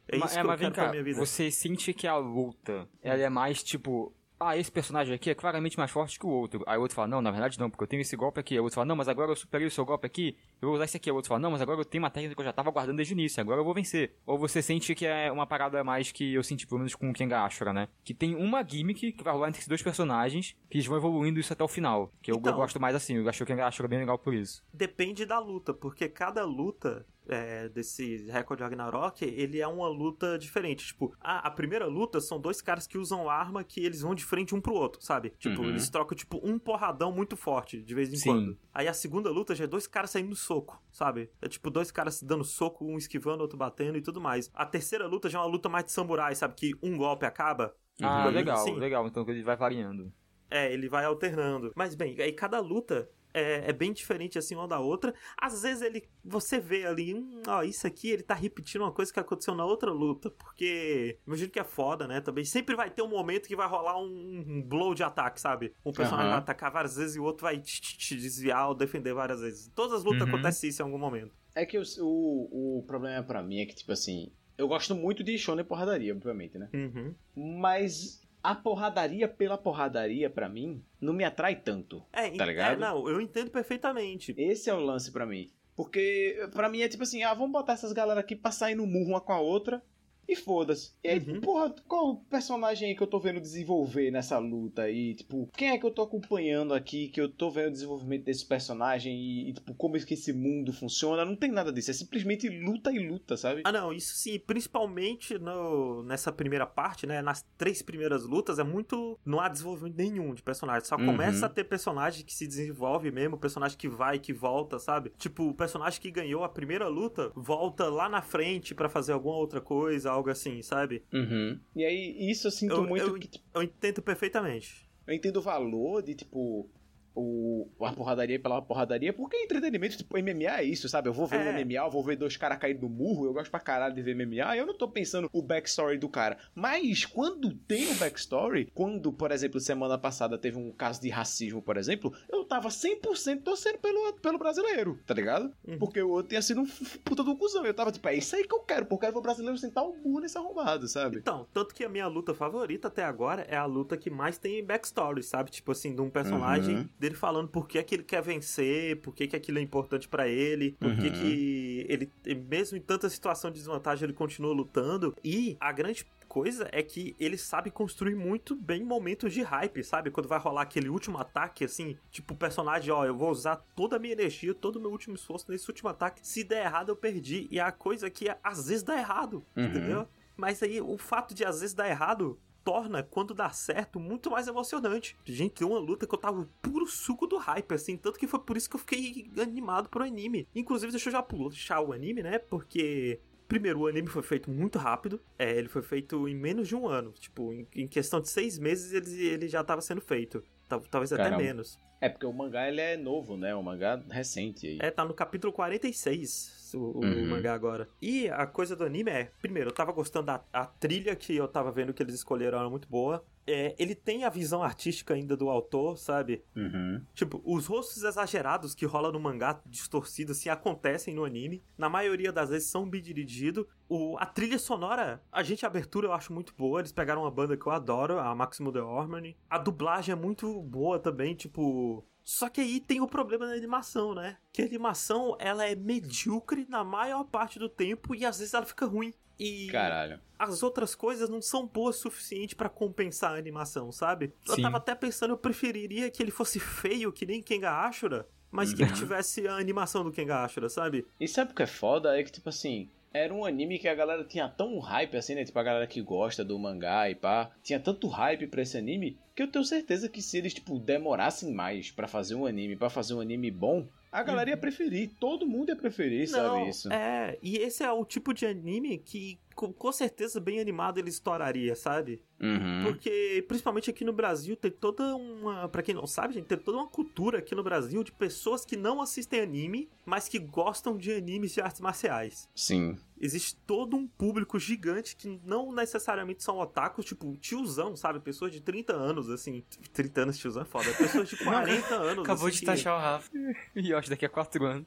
[0.06, 1.18] É isso é, que mas eu quero pra cá, minha vida.
[1.18, 4.14] você sente que a luta, ela é mais tipo...
[4.46, 6.62] Ah, esse personagem aqui é claramente mais forte que o outro.
[6.66, 8.54] Aí o outro fala, não, na verdade não, porque eu tenho esse golpe aqui.
[8.54, 10.74] Aí o outro fala, não, mas agora eu superei o seu golpe aqui, eu vou
[10.74, 11.08] usar esse aqui.
[11.08, 12.70] Aí o outro fala, não, mas agora eu tenho uma técnica que eu já tava
[12.70, 14.14] guardando desde o início, agora eu vou vencer.
[14.26, 17.12] Ou você sente que é uma parada mais que eu senti, pelo menos com o
[17.14, 17.88] Kenga Ashura, né?
[18.04, 21.40] Que tem uma gimmick que vai rolar entre esses dois personagens, que eles vão evoluindo
[21.40, 22.12] isso até o final.
[22.20, 22.54] Que eu, eu Então.
[22.56, 24.62] gosto mais assim, eu acho o Kenga Ashura bem legal por isso.
[24.72, 30.86] Depende da luta, porque cada luta é, desse recorde Ragnarok, ele é uma luta diferente.
[30.86, 34.24] Tipo, a, a primeira luta são dois caras que usam arma que eles vão de
[34.24, 35.30] frente um pro outro, sabe?
[35.38, 35.68] Tipo, Uhum.
[35.68, 38.28] eles trocam, tipo, um porradão muito forte, de vez em Sim.
[38.30, 38.58] quando.
[38.72, 41.30] Aí a segunda luta já é dois caras saindo no soco, sabe?
[41.40, 44.50] É tipo, dois caras se dando soco, um esquivando, outro batendo e tudo mais.
[44.54, 46.54] A terceira luta já é uma luta mais de samurai, sabe?
[46.54, 47.74] Que um golpe acaba.
[48.02, 48.32] Ah, Uhum.
[48.32, 48.74] legal, Sim.
[48.78, 49.06] legal.
[49.06, 50.12] Então ele vai variando.
[50.50, 51.72] É, ele vai alternando.
[51.74, 55.12] Mas bem, aí cada luta é, é bem diferente assim uma da outra.
[55.36, 56.08] Às vezes ele.
[56.24, 59.64] Você vê ali, hum, ó, isso aqui ele tá repetindo uma coisa que aconteceu na
[59.66, 60.30] outra luta.
[60.30, 61.18] Porque.
[61.26, 62.20] Imagino que é foda, né?
[62.20, 65.74] Também sempre vai ter um momento que vai rolar um, um blow de ataque, sabe?
[65.84, 66.36] Um personagem Aham.
[66.36, 69.40] vai atacar várias vezes e o outro vai te, te- te desviar ou defender várias
[69.40, 69.68] vezes.
[69.74, 70.28] Todas as lutas Uhum.
[70.28, 71.34] acontece isso em algum momento.
[71.56, 75.22] É que o, o, o problema pra mim é que, tipo assim, eu gosto muito
[75.24, 76.68] de shonen porradaria, obviamente, né?
[76.72, 77.14] Uhum.
[77.60, 82.04] Mas a porradaria pela porradaria, pra mim, não me atrai tanto.
[82.12, 82.78] É, Tá é, ligado?
[82.78, 84.34] não, eu entendo perfeitamente.
[84.36, 85.50] Esse é o lance pra mim.
[85.74, 88.86] Porque pra mim é tipo assim, ah, vamos botar essas galera aqui pra sair no
[88.86, 89.82] murro uma com a outra
[90.28, 90.92] e foda-se.
[91.02, 91.40] E aí, Uhum.
[91.40, 95.14] porra, qual personagem aí que eu tô vendo desenvolver nessa luta aí?
[95.14, 98.46] Tipo, quem é que eu tô acompanhando aqui que eu tô vendo o desenvolvimento desse
[98.46, 101.24] personagem e, e, tipo, como é que esse mundo funciona?
[101.24, 103.62] Não tem nada disso, é simplesmente luta e luta, sabe?
[103.64, 107.22] Ah, não, isso sim, principalmente no, nessa primeira parte, né?
[107.22, 109.18] Nas três primeiras lutas, é muito.
[109.24, 110.84] Não há desenvolvimento nenhum de personagem.
[110.88, 111.06] Só Uhum.
[111.06, 115.12] começa a ter personagem que se desenvolve mesmo, personagem que vai, que volta, sabe?
[115.18, 119.36] Tipo, o personagem que ganhou a primeira luta volta lá na frente pra fazer alguma
[119.36, 121.02] outra coisa, algo assim, sabe?
[121.12, 121.58] Uhum.
[121.76, 124.88] E aí, isso eu sinto Eu- muito eu- que, tipo, Eu entendo perfeitamente.
[125.06, 126.70] eu entendo o valor de, tipo,
[127.14, 131.08] o, a porradaria pela porradaria, porque entretenimento, tipo, MMA é isso, sabe?
[131.08, 131.50] Eu vou ver É.
[131.50, 134.02] um MMA, eu vou ver dois caras caírem no murro, eu gosto pra caralho de
[134.02, 136.38] ver MMA, eu não tô pensando o backstory do cara.
[136.54, 141.62] Mas quando tem o backstory, quando, por exemplo, semana passada teve um caso de racismo,
[141.62, 145.52] por exemplo, eu tava 100% torcendo pelo, pelo brasileiro, tá ligado?
[145.66, 145.78] Uhum.
[145.78, 146.66] Porque outro tinha sido um
[147.04, 147.64] puta do cuzão.
[147.64, 149.58] Eu tava tipo, é isso aí que eu quero, porque eu quero ver o brasileiro
[149.58, 151.18] sentar o burro nesse arrombado, sabe?
[151.18, 154.64] Então, tanto que a minha luta favorita até agora é a luta que mais tem
[154.64, 155.50] backstory, sabe?
[155.50, 156.88] Tipo assim, de um personagem Uhum.
[157.04, 160.26] Dele falando por que, que ele quer vencer, por que, que aquilo é importante pra
[160.26, 161.12] ele, por que, Uhum.
[161.12, 162.10] que ele,
[162.48, 165.14] mesmo em tanta situação de desvantagem, ele continua lutando.
[165.22, 170.10] E a grande coisa é que ele sabe construir muito bem momentos de hype, sabe?
[170.10, 173.96] Quando vai rolar aquele último ataque, assim, tipo, o personagem, ó, eu vou usar toda
[173.96, 176.26] a minha energia, todo o meu último esforço nesse último ataque.
[176.26, 177.46] Se der errado, eu perdi.
[177.50, 179.64] E a coisa é que às vezes dá errado, Uhum.
[179.64, 180.08] entendeu?
[180.36, 184.48] Mas aí o fato de às vezes dar errado torna, quando dá certo, muito mais
[184.48, 185.16] emocionante.
[185.24, 188.40] Gente, tem uma luta que eu tava puro suco do hype, assim, tanto que foi
[188.40, 190.48] por isso que eu fiquei animado pro anime.
[190.54, 192.38] Inclusive, deixa eu já puxar o anime, né?
[192.38, 193.20] Porque.
[193.46, 195.20] Primeiro, o anime foi feito muito rápido.
[195.38, 197.12] É, ele foi feito em menos de um ano.
[197.12, 200.42] Tipo, em, em questão de seis meses ele, ele já tava sendo feito.
[200.66, 201.42] Tal- Talvez até Caramba.
[201.42, 201.78] menos.
[202.00, 203.54] É porque o mangá ele é novo, né?
[203.54, 204.78] O mangá recente aí.
[204.80, 207.26] É, tá no capítulo 46 o, o Uhum.
[207.28, 207.88] mangá agora.
[208.00, 211.46] E a coisa do anime é, primeiro, eu tava gostando da a trilha que eu
[211.48, 213.24] tava vendo que eles escolheram era muito boa.
[213.46, 216.42] É, ele tem a visão artística ainda do autor, sabe?
[216.56, 217.02] Uhum.
[217.14, 221.62] Tipo, os rostos exagerados que rola no mangá, distorcido, assim, acontecem no anime.
[221.76, 223.66] Na maioria das vezes são bem dirigidos.
[223.86, 226.80] O, a trilha sonora, a gente, a abertura eu acho muito boa.
[226.80, 229.36] Eles pegaram uma banda que eu adoro, a Maximo The Harmony.
[229.50, 232.02] A dublagem é muito boa também, tipo.
[232.24, 234.38] Só que aí tem o problema da animação, né?
[234.52, 238.64] Que a animação, ela é medíocre na maior parte do tempo e às vezes ela
[238.66, 239.12] fica ruim.
[239.38, 240.20] E Caralho.
[240.38, 244.32] as outras coisas não são boas o suficiente pra compensar a animação, sabe?
[244.46, 244.62] Eu Sim.
[244.62, 248.82] tava até pensando, eu preferiria que ele fosse feio, que nem Kenga Ashura, mas que
[248.82, 248.96] ele Uhum.
[248.96, 251.04] tivesse a animação do Kenga Ashura, sabe?
[251.18, 252.16] E sabe o que é foda?
[252.18, 255.44] É que, tipo assim, era um anime que a galera tinha tão hype assim, né?
[255.44, 259.16] Tipo, a galera que gosta do mangá e pá, tinha tanto hype pra esse anime
[259.36, 262.90] que eu tenho certeza que se eles, tipo, demorassem mais pra fazer um anime, pra
[262.90, 265.10] fazer um anime bom, a galera ia preferir.
[265.18, 266.92] Todo mundo ia preferir, não, sabe isso?
[266.92, 271.08] é, e esse é o tipo de anime que com, com certeza bem animado ele
[271.08, 272.20] estouraria, sabe?
[272.40, 272.82] Uhum.
[272.84, 275.68] Porque, principalmente aqui no Brasil, tem toda uma.
[275.68, 278.76] Pra quem não sabe, gente, tem toda uma cultura aqui no Brasil de pessoas que
[278.76, 282.48] não assistem anime, mas que gostam de animes de artes marciais.
[282.54, 282.96] Sim.
[283.20, 288.20] existe todo um público gigante que não necessariamente são otakus, tipo, tiozão, sabe?
[288.20, 289.64] Pessoas de 30 anos, assim.
[289.92, 290.92] 30 anos tiozão é foda.
[290.92, 292.24] Pessoas de 40 anos.
[292.24, 293.30] Acabou assim, de taxar o Rafa.
[293.74, 294.86] E eu acho daqui a quatro anos.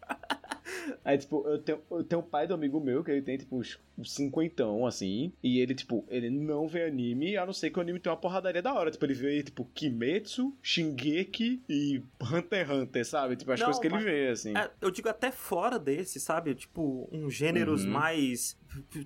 [1.03, 3.57] Aí, tipo, eu tenho, eu tenho um pai do amigo meu que ele tem, tipo,
[3.57, 5.31] uns cinquentão, assim.
[5.41, 8.17] E ele, tipo, ele não vê anime, a não ser que o anime tem uma
[8.17, 8.91] porradaria da hora.
[8.91, 13.35] Tipo, ele vê, tipo, Kimetsu, Shingeki e Hunter x Hunter, sabe?
[13.35, 14.57] Tipo, as Não, coisas que ele vê, assim.
[14.57, 16.53] É, eu digo até fora desse, sabe?
[16.55, 17.91] Tipo, uns gêneros Uhum.
[17.91, 18.57] mais.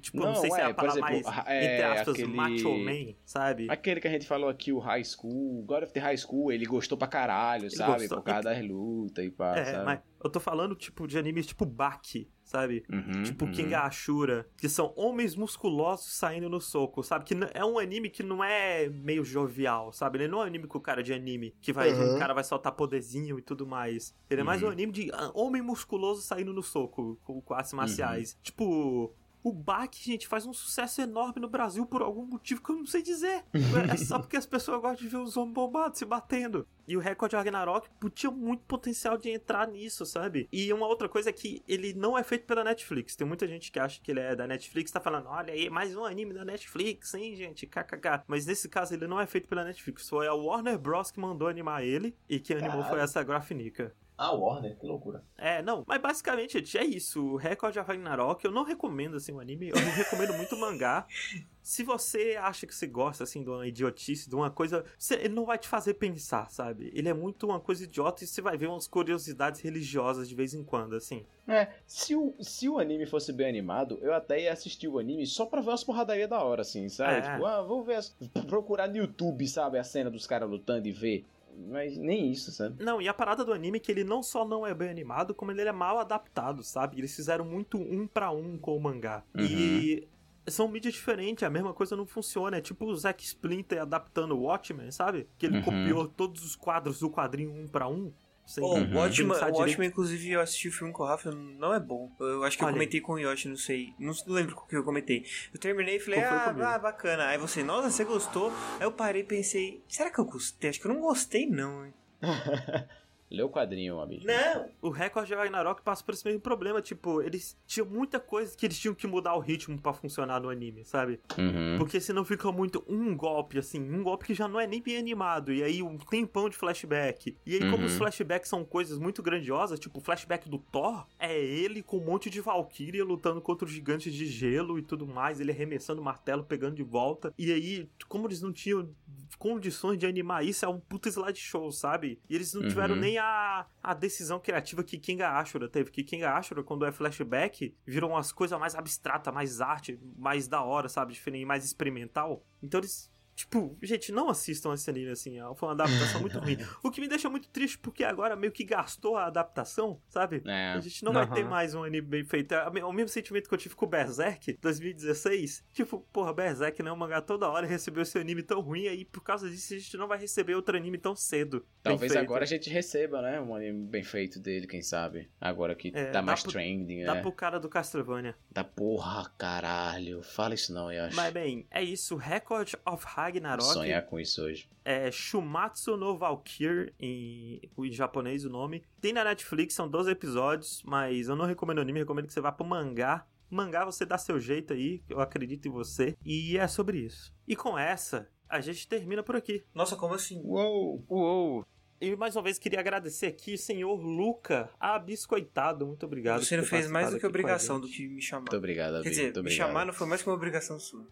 [0.02, 1.48] Tipo, não, Não, sei se é é, a por palavra exemplo, mais.
[1.48, 3.68] é, entre aspas, aquele- macho man, sabe?
[3.70, 6.66] Aquele que a gente falou aqui, o High School, God of the High School, ele
[6.66, 8.00] gostou pra caralho, sabe?
[8.00, 8.18] gostou.
[8.18, 9.86] Por causa das lutas e pá, É, sabe?
[9.86, 12.84] mas eu tô falando, tipo, de animes tipo Baki, sabe?
[12.92, 13.52] Uhum, Tipo uhum.
[13.52, 17.24] King Ashura, que são homens musculosos saindo no soco, sabe?
[17.26, 20.18] Que é um anime que não é meio jovial, sabe?
[20.20, 22.16] Ele não é um anime com cara de anime, que vai, Uhum.
[22.16, 24.14] o cara vai soltar poderzinho e tudo mais.
[24.30, 24.72] Ele é mais um Uhum.
[24.72, 27.78] anime de ah, homem musculoso saindo no soco, com, com artes Uhum.
[27.78, 28.38] marciais.
[28.44, 29.16] Tipo.
[29.44, 32.86] O Baki, gente, faz um sucesso enorme no Brasil por algum motivo que eu não
[32.86, 33.44] sei dizer.
[33.92, 36.68] É só porque as pessoas gostam de ver os homens bombados se batendo.
[36.88, 40.48] E o Record Ragnarok tinha muito potencial de entrar nisso, sabe?
[40.52, 43.16] E uma outra coisa é que ele não é feito pela Netflix.
[43.16, 45.96] Tem muita gente que acha que ele é da Netflix, tá falando, olha aí, mais
[45.96, 47.66] um anime da Netflix, hein, gente?
[47.66, 48.24] KKK.
[48.28, 50.10] Mas nesse caso ele não é feito pela Netflix.
[50.10, 51.12] Foi a Warner Bros.
[51.12, 53.96] que mandou animar ele e que animou foi essa Grafnica.
[54.24, 55.24] Ah, Warner, que loucura.
[55.36, 57.24] É, não, mas basicamente, gente, é isso.
[57.26, 59.70] O Record of Ragnarok, eu não recomendo, assim, o anime.
[59.70, 61.08] Eu não recomendo muito o mangá.
[61.64, 64.84] Se você acha que você gosta, assim, de uma idiotice, de uma coisa...
[64.98, 66.92] você- ele não vai te fazer pensar, sabe?
[66.94, 70.54] Ele é muito uma coisa idiota e você vai ver umas curiosidades religiosas de vez
[70.56, 71.24] em quando, assim.
[71.48, 75.26] É, se o, se o anime fosse bem animado, eu até ia assistir o anime
[75.28, 77.14] só pra ver umas porradarias da hora, assim, sabe?
[77.20, 77.22] É.
[77.22, 78.16] Tipo, ah, vou ver, as-
[78.48, 81.26] procurar no YouTube, sabe, a cena dos caras lutando e ver.
[81.70, 82.84] Mas nem isso, sabe?
[82.84, 85.34] Não, e a parada do anime é que ele não só não é bem animado,
[85.34, 86.98] como ele é mal adaptado, sabe?
[86.98, 89.24] Eles fizeram muito um pra um com o mangá.
[89.38, 90.08] E
[90.48, 92.58] são mídias diferentes, a mesma coisa não funciona.
[92.58, 95.28] É tipo o Zack Splinter adaptando o Watchmen, sabe?
[95.38, 95.64] Que ele Uhum.
[95.64, 98.12] copiou todos os quadros do quadrinho um pra um.
[98.52, 98.94] Sem Oh, Uhum.
[98.94, 99.60] o Watchmen, pensar o direito.
[99.60, 102.12] Watchmen, inclusive, eu assisti o filme com o Rafa, não é bom.
[102.20, 102.80] Eu acho que eu Olha aí.
[102.80, 103.94] comentei com o Yoshi, não sei.
[103.98, 105.26] Não lembro o que eu comentei.
[105.54, 107.28] Eu terminei e falei, ah, ah, bacana.
[107.28, 108.52] Aí você, nossa, você gostou?
[108.78, 110.70] Aí eu parei e pensei, será que eu gostei?
[110.70, 111.94] Acho que eu não gostei, não, hein?
[113.32, 114.26] Lê o quadrinho, amigo.
[114.26, 114.70] Não!
[114.82, 116.82] O Record de Ragnarok passa por esse mesmo problema.
[116.82, 120.50] Tipo, eles tinham muita coisa que eles tinham que mudar o ritmo pra funcionar no
[120.50, 121.20] anime, sabe?
[121.38, 121.78] Uhum.
[121.78, 124.98] Porque senão fica muito um golpe, assim, um golpe que já não é nem bem
[124.98, 125.54] animado.
[125.54, 127.38] E aí um tempão de flashback.
[127.46, 127.86] E aí, como Uhum.
[127.86, 132.04] os flashbacks são coisas muito grandiosas, tipo, o flashback do Thor é ele com um
[132.06, 136.04] monte de Valkyria lutando contra os gigantes de gelo e tudo mais, ele arremessando o
[136.04, 137.34] martelo, pegando de volta.
[137.38, 138.90] E aí, como eles não tinham
[139.36, 142.20] condições de animar isso, é um puta slideshow, sabe?
[142.30, 143.02] E eles não tiveram Uhum.
[143.02, 145.92] nem a, a decisão criativa que Kinga Ashura teve.
[145.92, 150.62] Que Kinga Ashura, quando é flashback, viram umas coisas mais abstratas, mais arte, mais da
[150.64, 151.14] hora, sabe?
[151.14, 152.46] Diferente, mais experimental.
[152.64, 153.11] Então eles.
[153.42, 155.56] Tipo, gente, não assistam esse anime assim, ó.
[155.56, 156.58] foi uma adaptação muito ruim.
[156.84, 160.44] O que me deixa muito triste porque agora meio que gastou a adaptação, sabe?
[160.46, 160.74] É.
[160.74, 161.34] A gente não vai Aham.
[161.34, 162.54] ter mais um anime bem feito.
[162.54, 165.64] É o mesmo sentimento que eu tive com o Berserk 2016.
[165.74, 166.92] Tipo, porra, Berserk, né?
[166.92, 169.98] O mangá toda hora recebeu esse anime tão ruim, aí por causa disso a gente
[169.98, 171.66] não vai receber outro anime tão cedo.
[171.82, 173.42] Talvez agora a gente receba, né?
[173.42, 175.30] Um anime bem feito dele, quem sabe.
[175.40, 177.22] Agora que É, tá dá mais pro- trending, Dá né?
[177.22, 178.36] pro cara do Castlevania.
[178.52, 180.22] Da porra, caralho.
[180.24, 181.16] Fala isso não, eu acho.
[181.16, 182.16] Mas bem, é isso.
[182.16, 183.74] Record of Ragnarok.
[183.74, 184.70] Sonhar com isso hoje.
[184.84, 188.84] É Shumatsu no Valkyr, em, em japonês o nome.
[189.00, 192.52] Tem na Netflix, são 12 episódios, mas eu não recomendo anime, recomendo que você vá
[192.52, 193.26] pro mangá.
[193.50, 196.16] Mangá você dá seu jeito aí, eu acredito em você.
[196.26, 197.34] E é sobre isso.
[197.48, 199.64] E com essa, a gente termina por aqui.
[199.74, 200.42] Nossa, como assim?
[200.44, 201.04] Uou!
[201.10, 201.66] Uou!
[202.00, 205.86] E mais uma vez queria agradecer aqui o senhor Luca Abiscoitado.
[205.86, 206.44] Muito obrigado.
[206.44, 208.42] Você não fez mais do que obrigação do que me chamar.
[208.42, 209.04] Muito obrigado.
[209.04, 209.68] Quer dizer, Muito me obrigado.
[209.68, 211.06] chamar não foi mais que uma obrigação sua.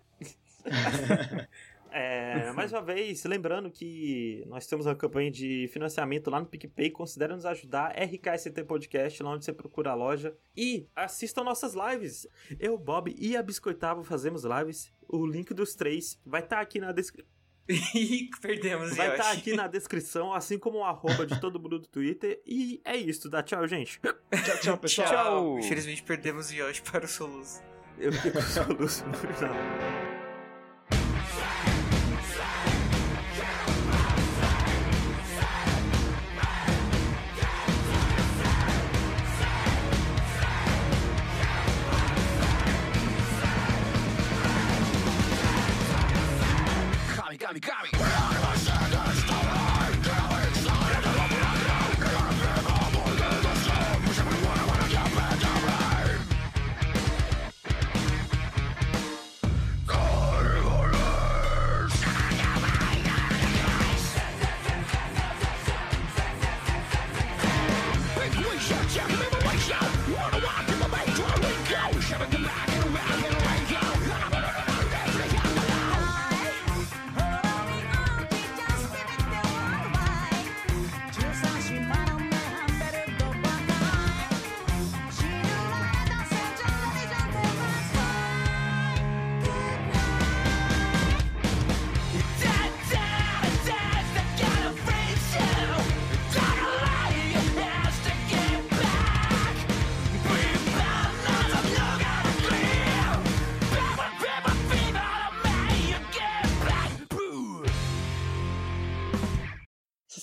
[1.91, 6.89] É, mais uma vez, lembrando que nós temos uma campanha de financiamento lá no PicPay.
[6.91, 7.93] Considere nos ajudar.
[7.97, 10.35] RKST Podcast, lá onde você procura a loja.
[10.55, 12.27] E assistam nossas lives.
[12.59, 14.91] Eu, Bob e a Biscoitavo fazemos lives.
[15.07, 17.29] O link dos três vai estar aqui na descrição.
[17.93, 19.39] Ih, perdemos, Vai estar Yoshi.
[19.39, 22.41] aqui na descrição, assim como o arroba de todo mundo do Twitter.
[22.43, 23.99] E é isso, dá tchau, gente.
[24.01, 25.07] Tchau, tchau, pessoal.
[25.07, 25.59] Tchau.
[25.59, 27.61] Infelizmente perdemos o Yoshi para o soluço.
[27.99, 30.08] Eu fiquei com o soluço no final.
[47.59, 47.98] Origami.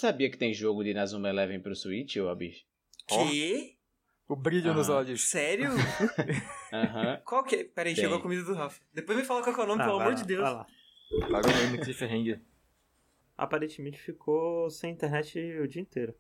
[0.07, 2.65] Sabia que tem jogo de Nazuma Eleven pro Switch, ô Abis?
[3.09, 3.77] Que?
[4.29, 4.97] O brilho nos Ah.
[4.99, 5.23] olhos.
[5.29, 5.71] Sério?
[6.73, 7.21] Aham.
[7.25, 7.65] Qual que é?
[7.65, 8.03] Peraí, Tem.
[8.05, 8.81] chegou a comida do Rafa.
[8.93, 10.41] Depois me fala qual que é o nome, Ah, pelo amor lá, de Deus.
[10.43, 10.67] vai lá.
[11.31, 12.41] Parou aí no cliffhanger.
[13.37, 16.15] Aparentemente ficou sem internet o dia inteiro.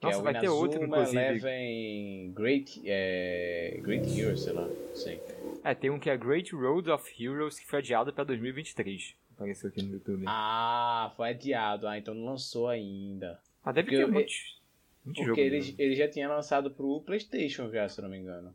[0.00, 1.46] Que Nossa, é o vai ter outro, Inazuma inclusive.
[1.48, 5.20] Eleven Great, é, Great Heroes, sei lá, sei.
[5.62, 9.14] É, tem um que é Great Road of Heroes que foi adiado pra 2023.
[9.42, 10.24] Apareceu aqui no YouTube.
[10.26, 11.86] Ah, Ah, foi adiado.
[11.88, 13.40] Ah, então não lançou ainda.
[13.66, 14.60] deve porque ter eu- muitos.
[15.04, 15.28] Muito jogo.
[15.30, 15.74] Porque ele, né?
[15.78, 18.54] ele já tinha lançado pro Playstation já, se eu não me engano.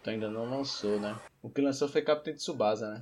[0.00, 1.18] Então ainda não lançou, né?
[1.42, 3.00] O que lançou foi Capitão Tsubasa, né?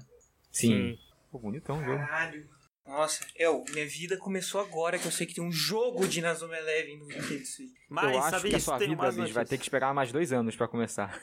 [0.51, 0.99] Sim.
[1.31, 1.99] Pô, bonitão o jogo.
[1.99, 2.49] Caralho.
[2.85, 6.57] Nossa, eu, minha vida começou agora que eu sei que tem um jogo de Nazuma
[6.57, 7.71] Eleven no Nintendo Switch.
[7.89, 10.33] Mas eu acho sabe que a sua vida, Liz, vai ter que esperar mais dois
[10.33, 11.21] anos pra começar.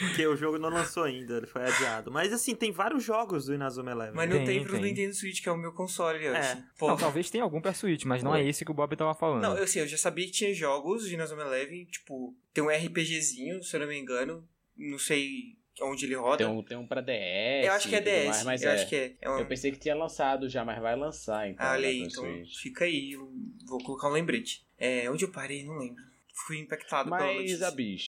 [0.00, 2.10] Porque o jogo não lançou ainda, ele foi adiado.
[2.10, 4.14] Mas assim, tem vários jogos do Inazuma Eleven.
[4.14, 4.82] Mas não Tem, tem, pro tem.
[4.82, 6.64] Nintendo Switch, que é o meu console, eu É.
[6.80, 9.42] Não, talvez tenha algum pra Switch, mas não é esse que o Bob tava falando.
[9.42, 12.70] Não, eu sei, eu já sabia que tinha jogos de Nazuma Eleven, tipo, tem um
[12.70, 16.38] RPGzinho, se eu não me engano, não sei onde ele roda.
[16.38, 17.66] Tem um, tem um pra DS.
[17.66, 18.74] eu acho que é DS, mais, mas eu é.
[18.74, 19.16] acho que é.
[19.20, 19.38] é um...
[19.38, 21.64] Eu pensei que tinha lançado já, mas vai lançar então.
[21.64, 22.56] Ah, olha né, aí, então Switch.
[22.58, 23.30] fica aí, eu
[23.66, 24.66] vou colocar um lembrete.
[24.78, 26.02] É, onde eu parei, não lembro.
[26.46, 27.68] Fui impactado pela Mas, notícia.
[27.68, 28.09] Abis,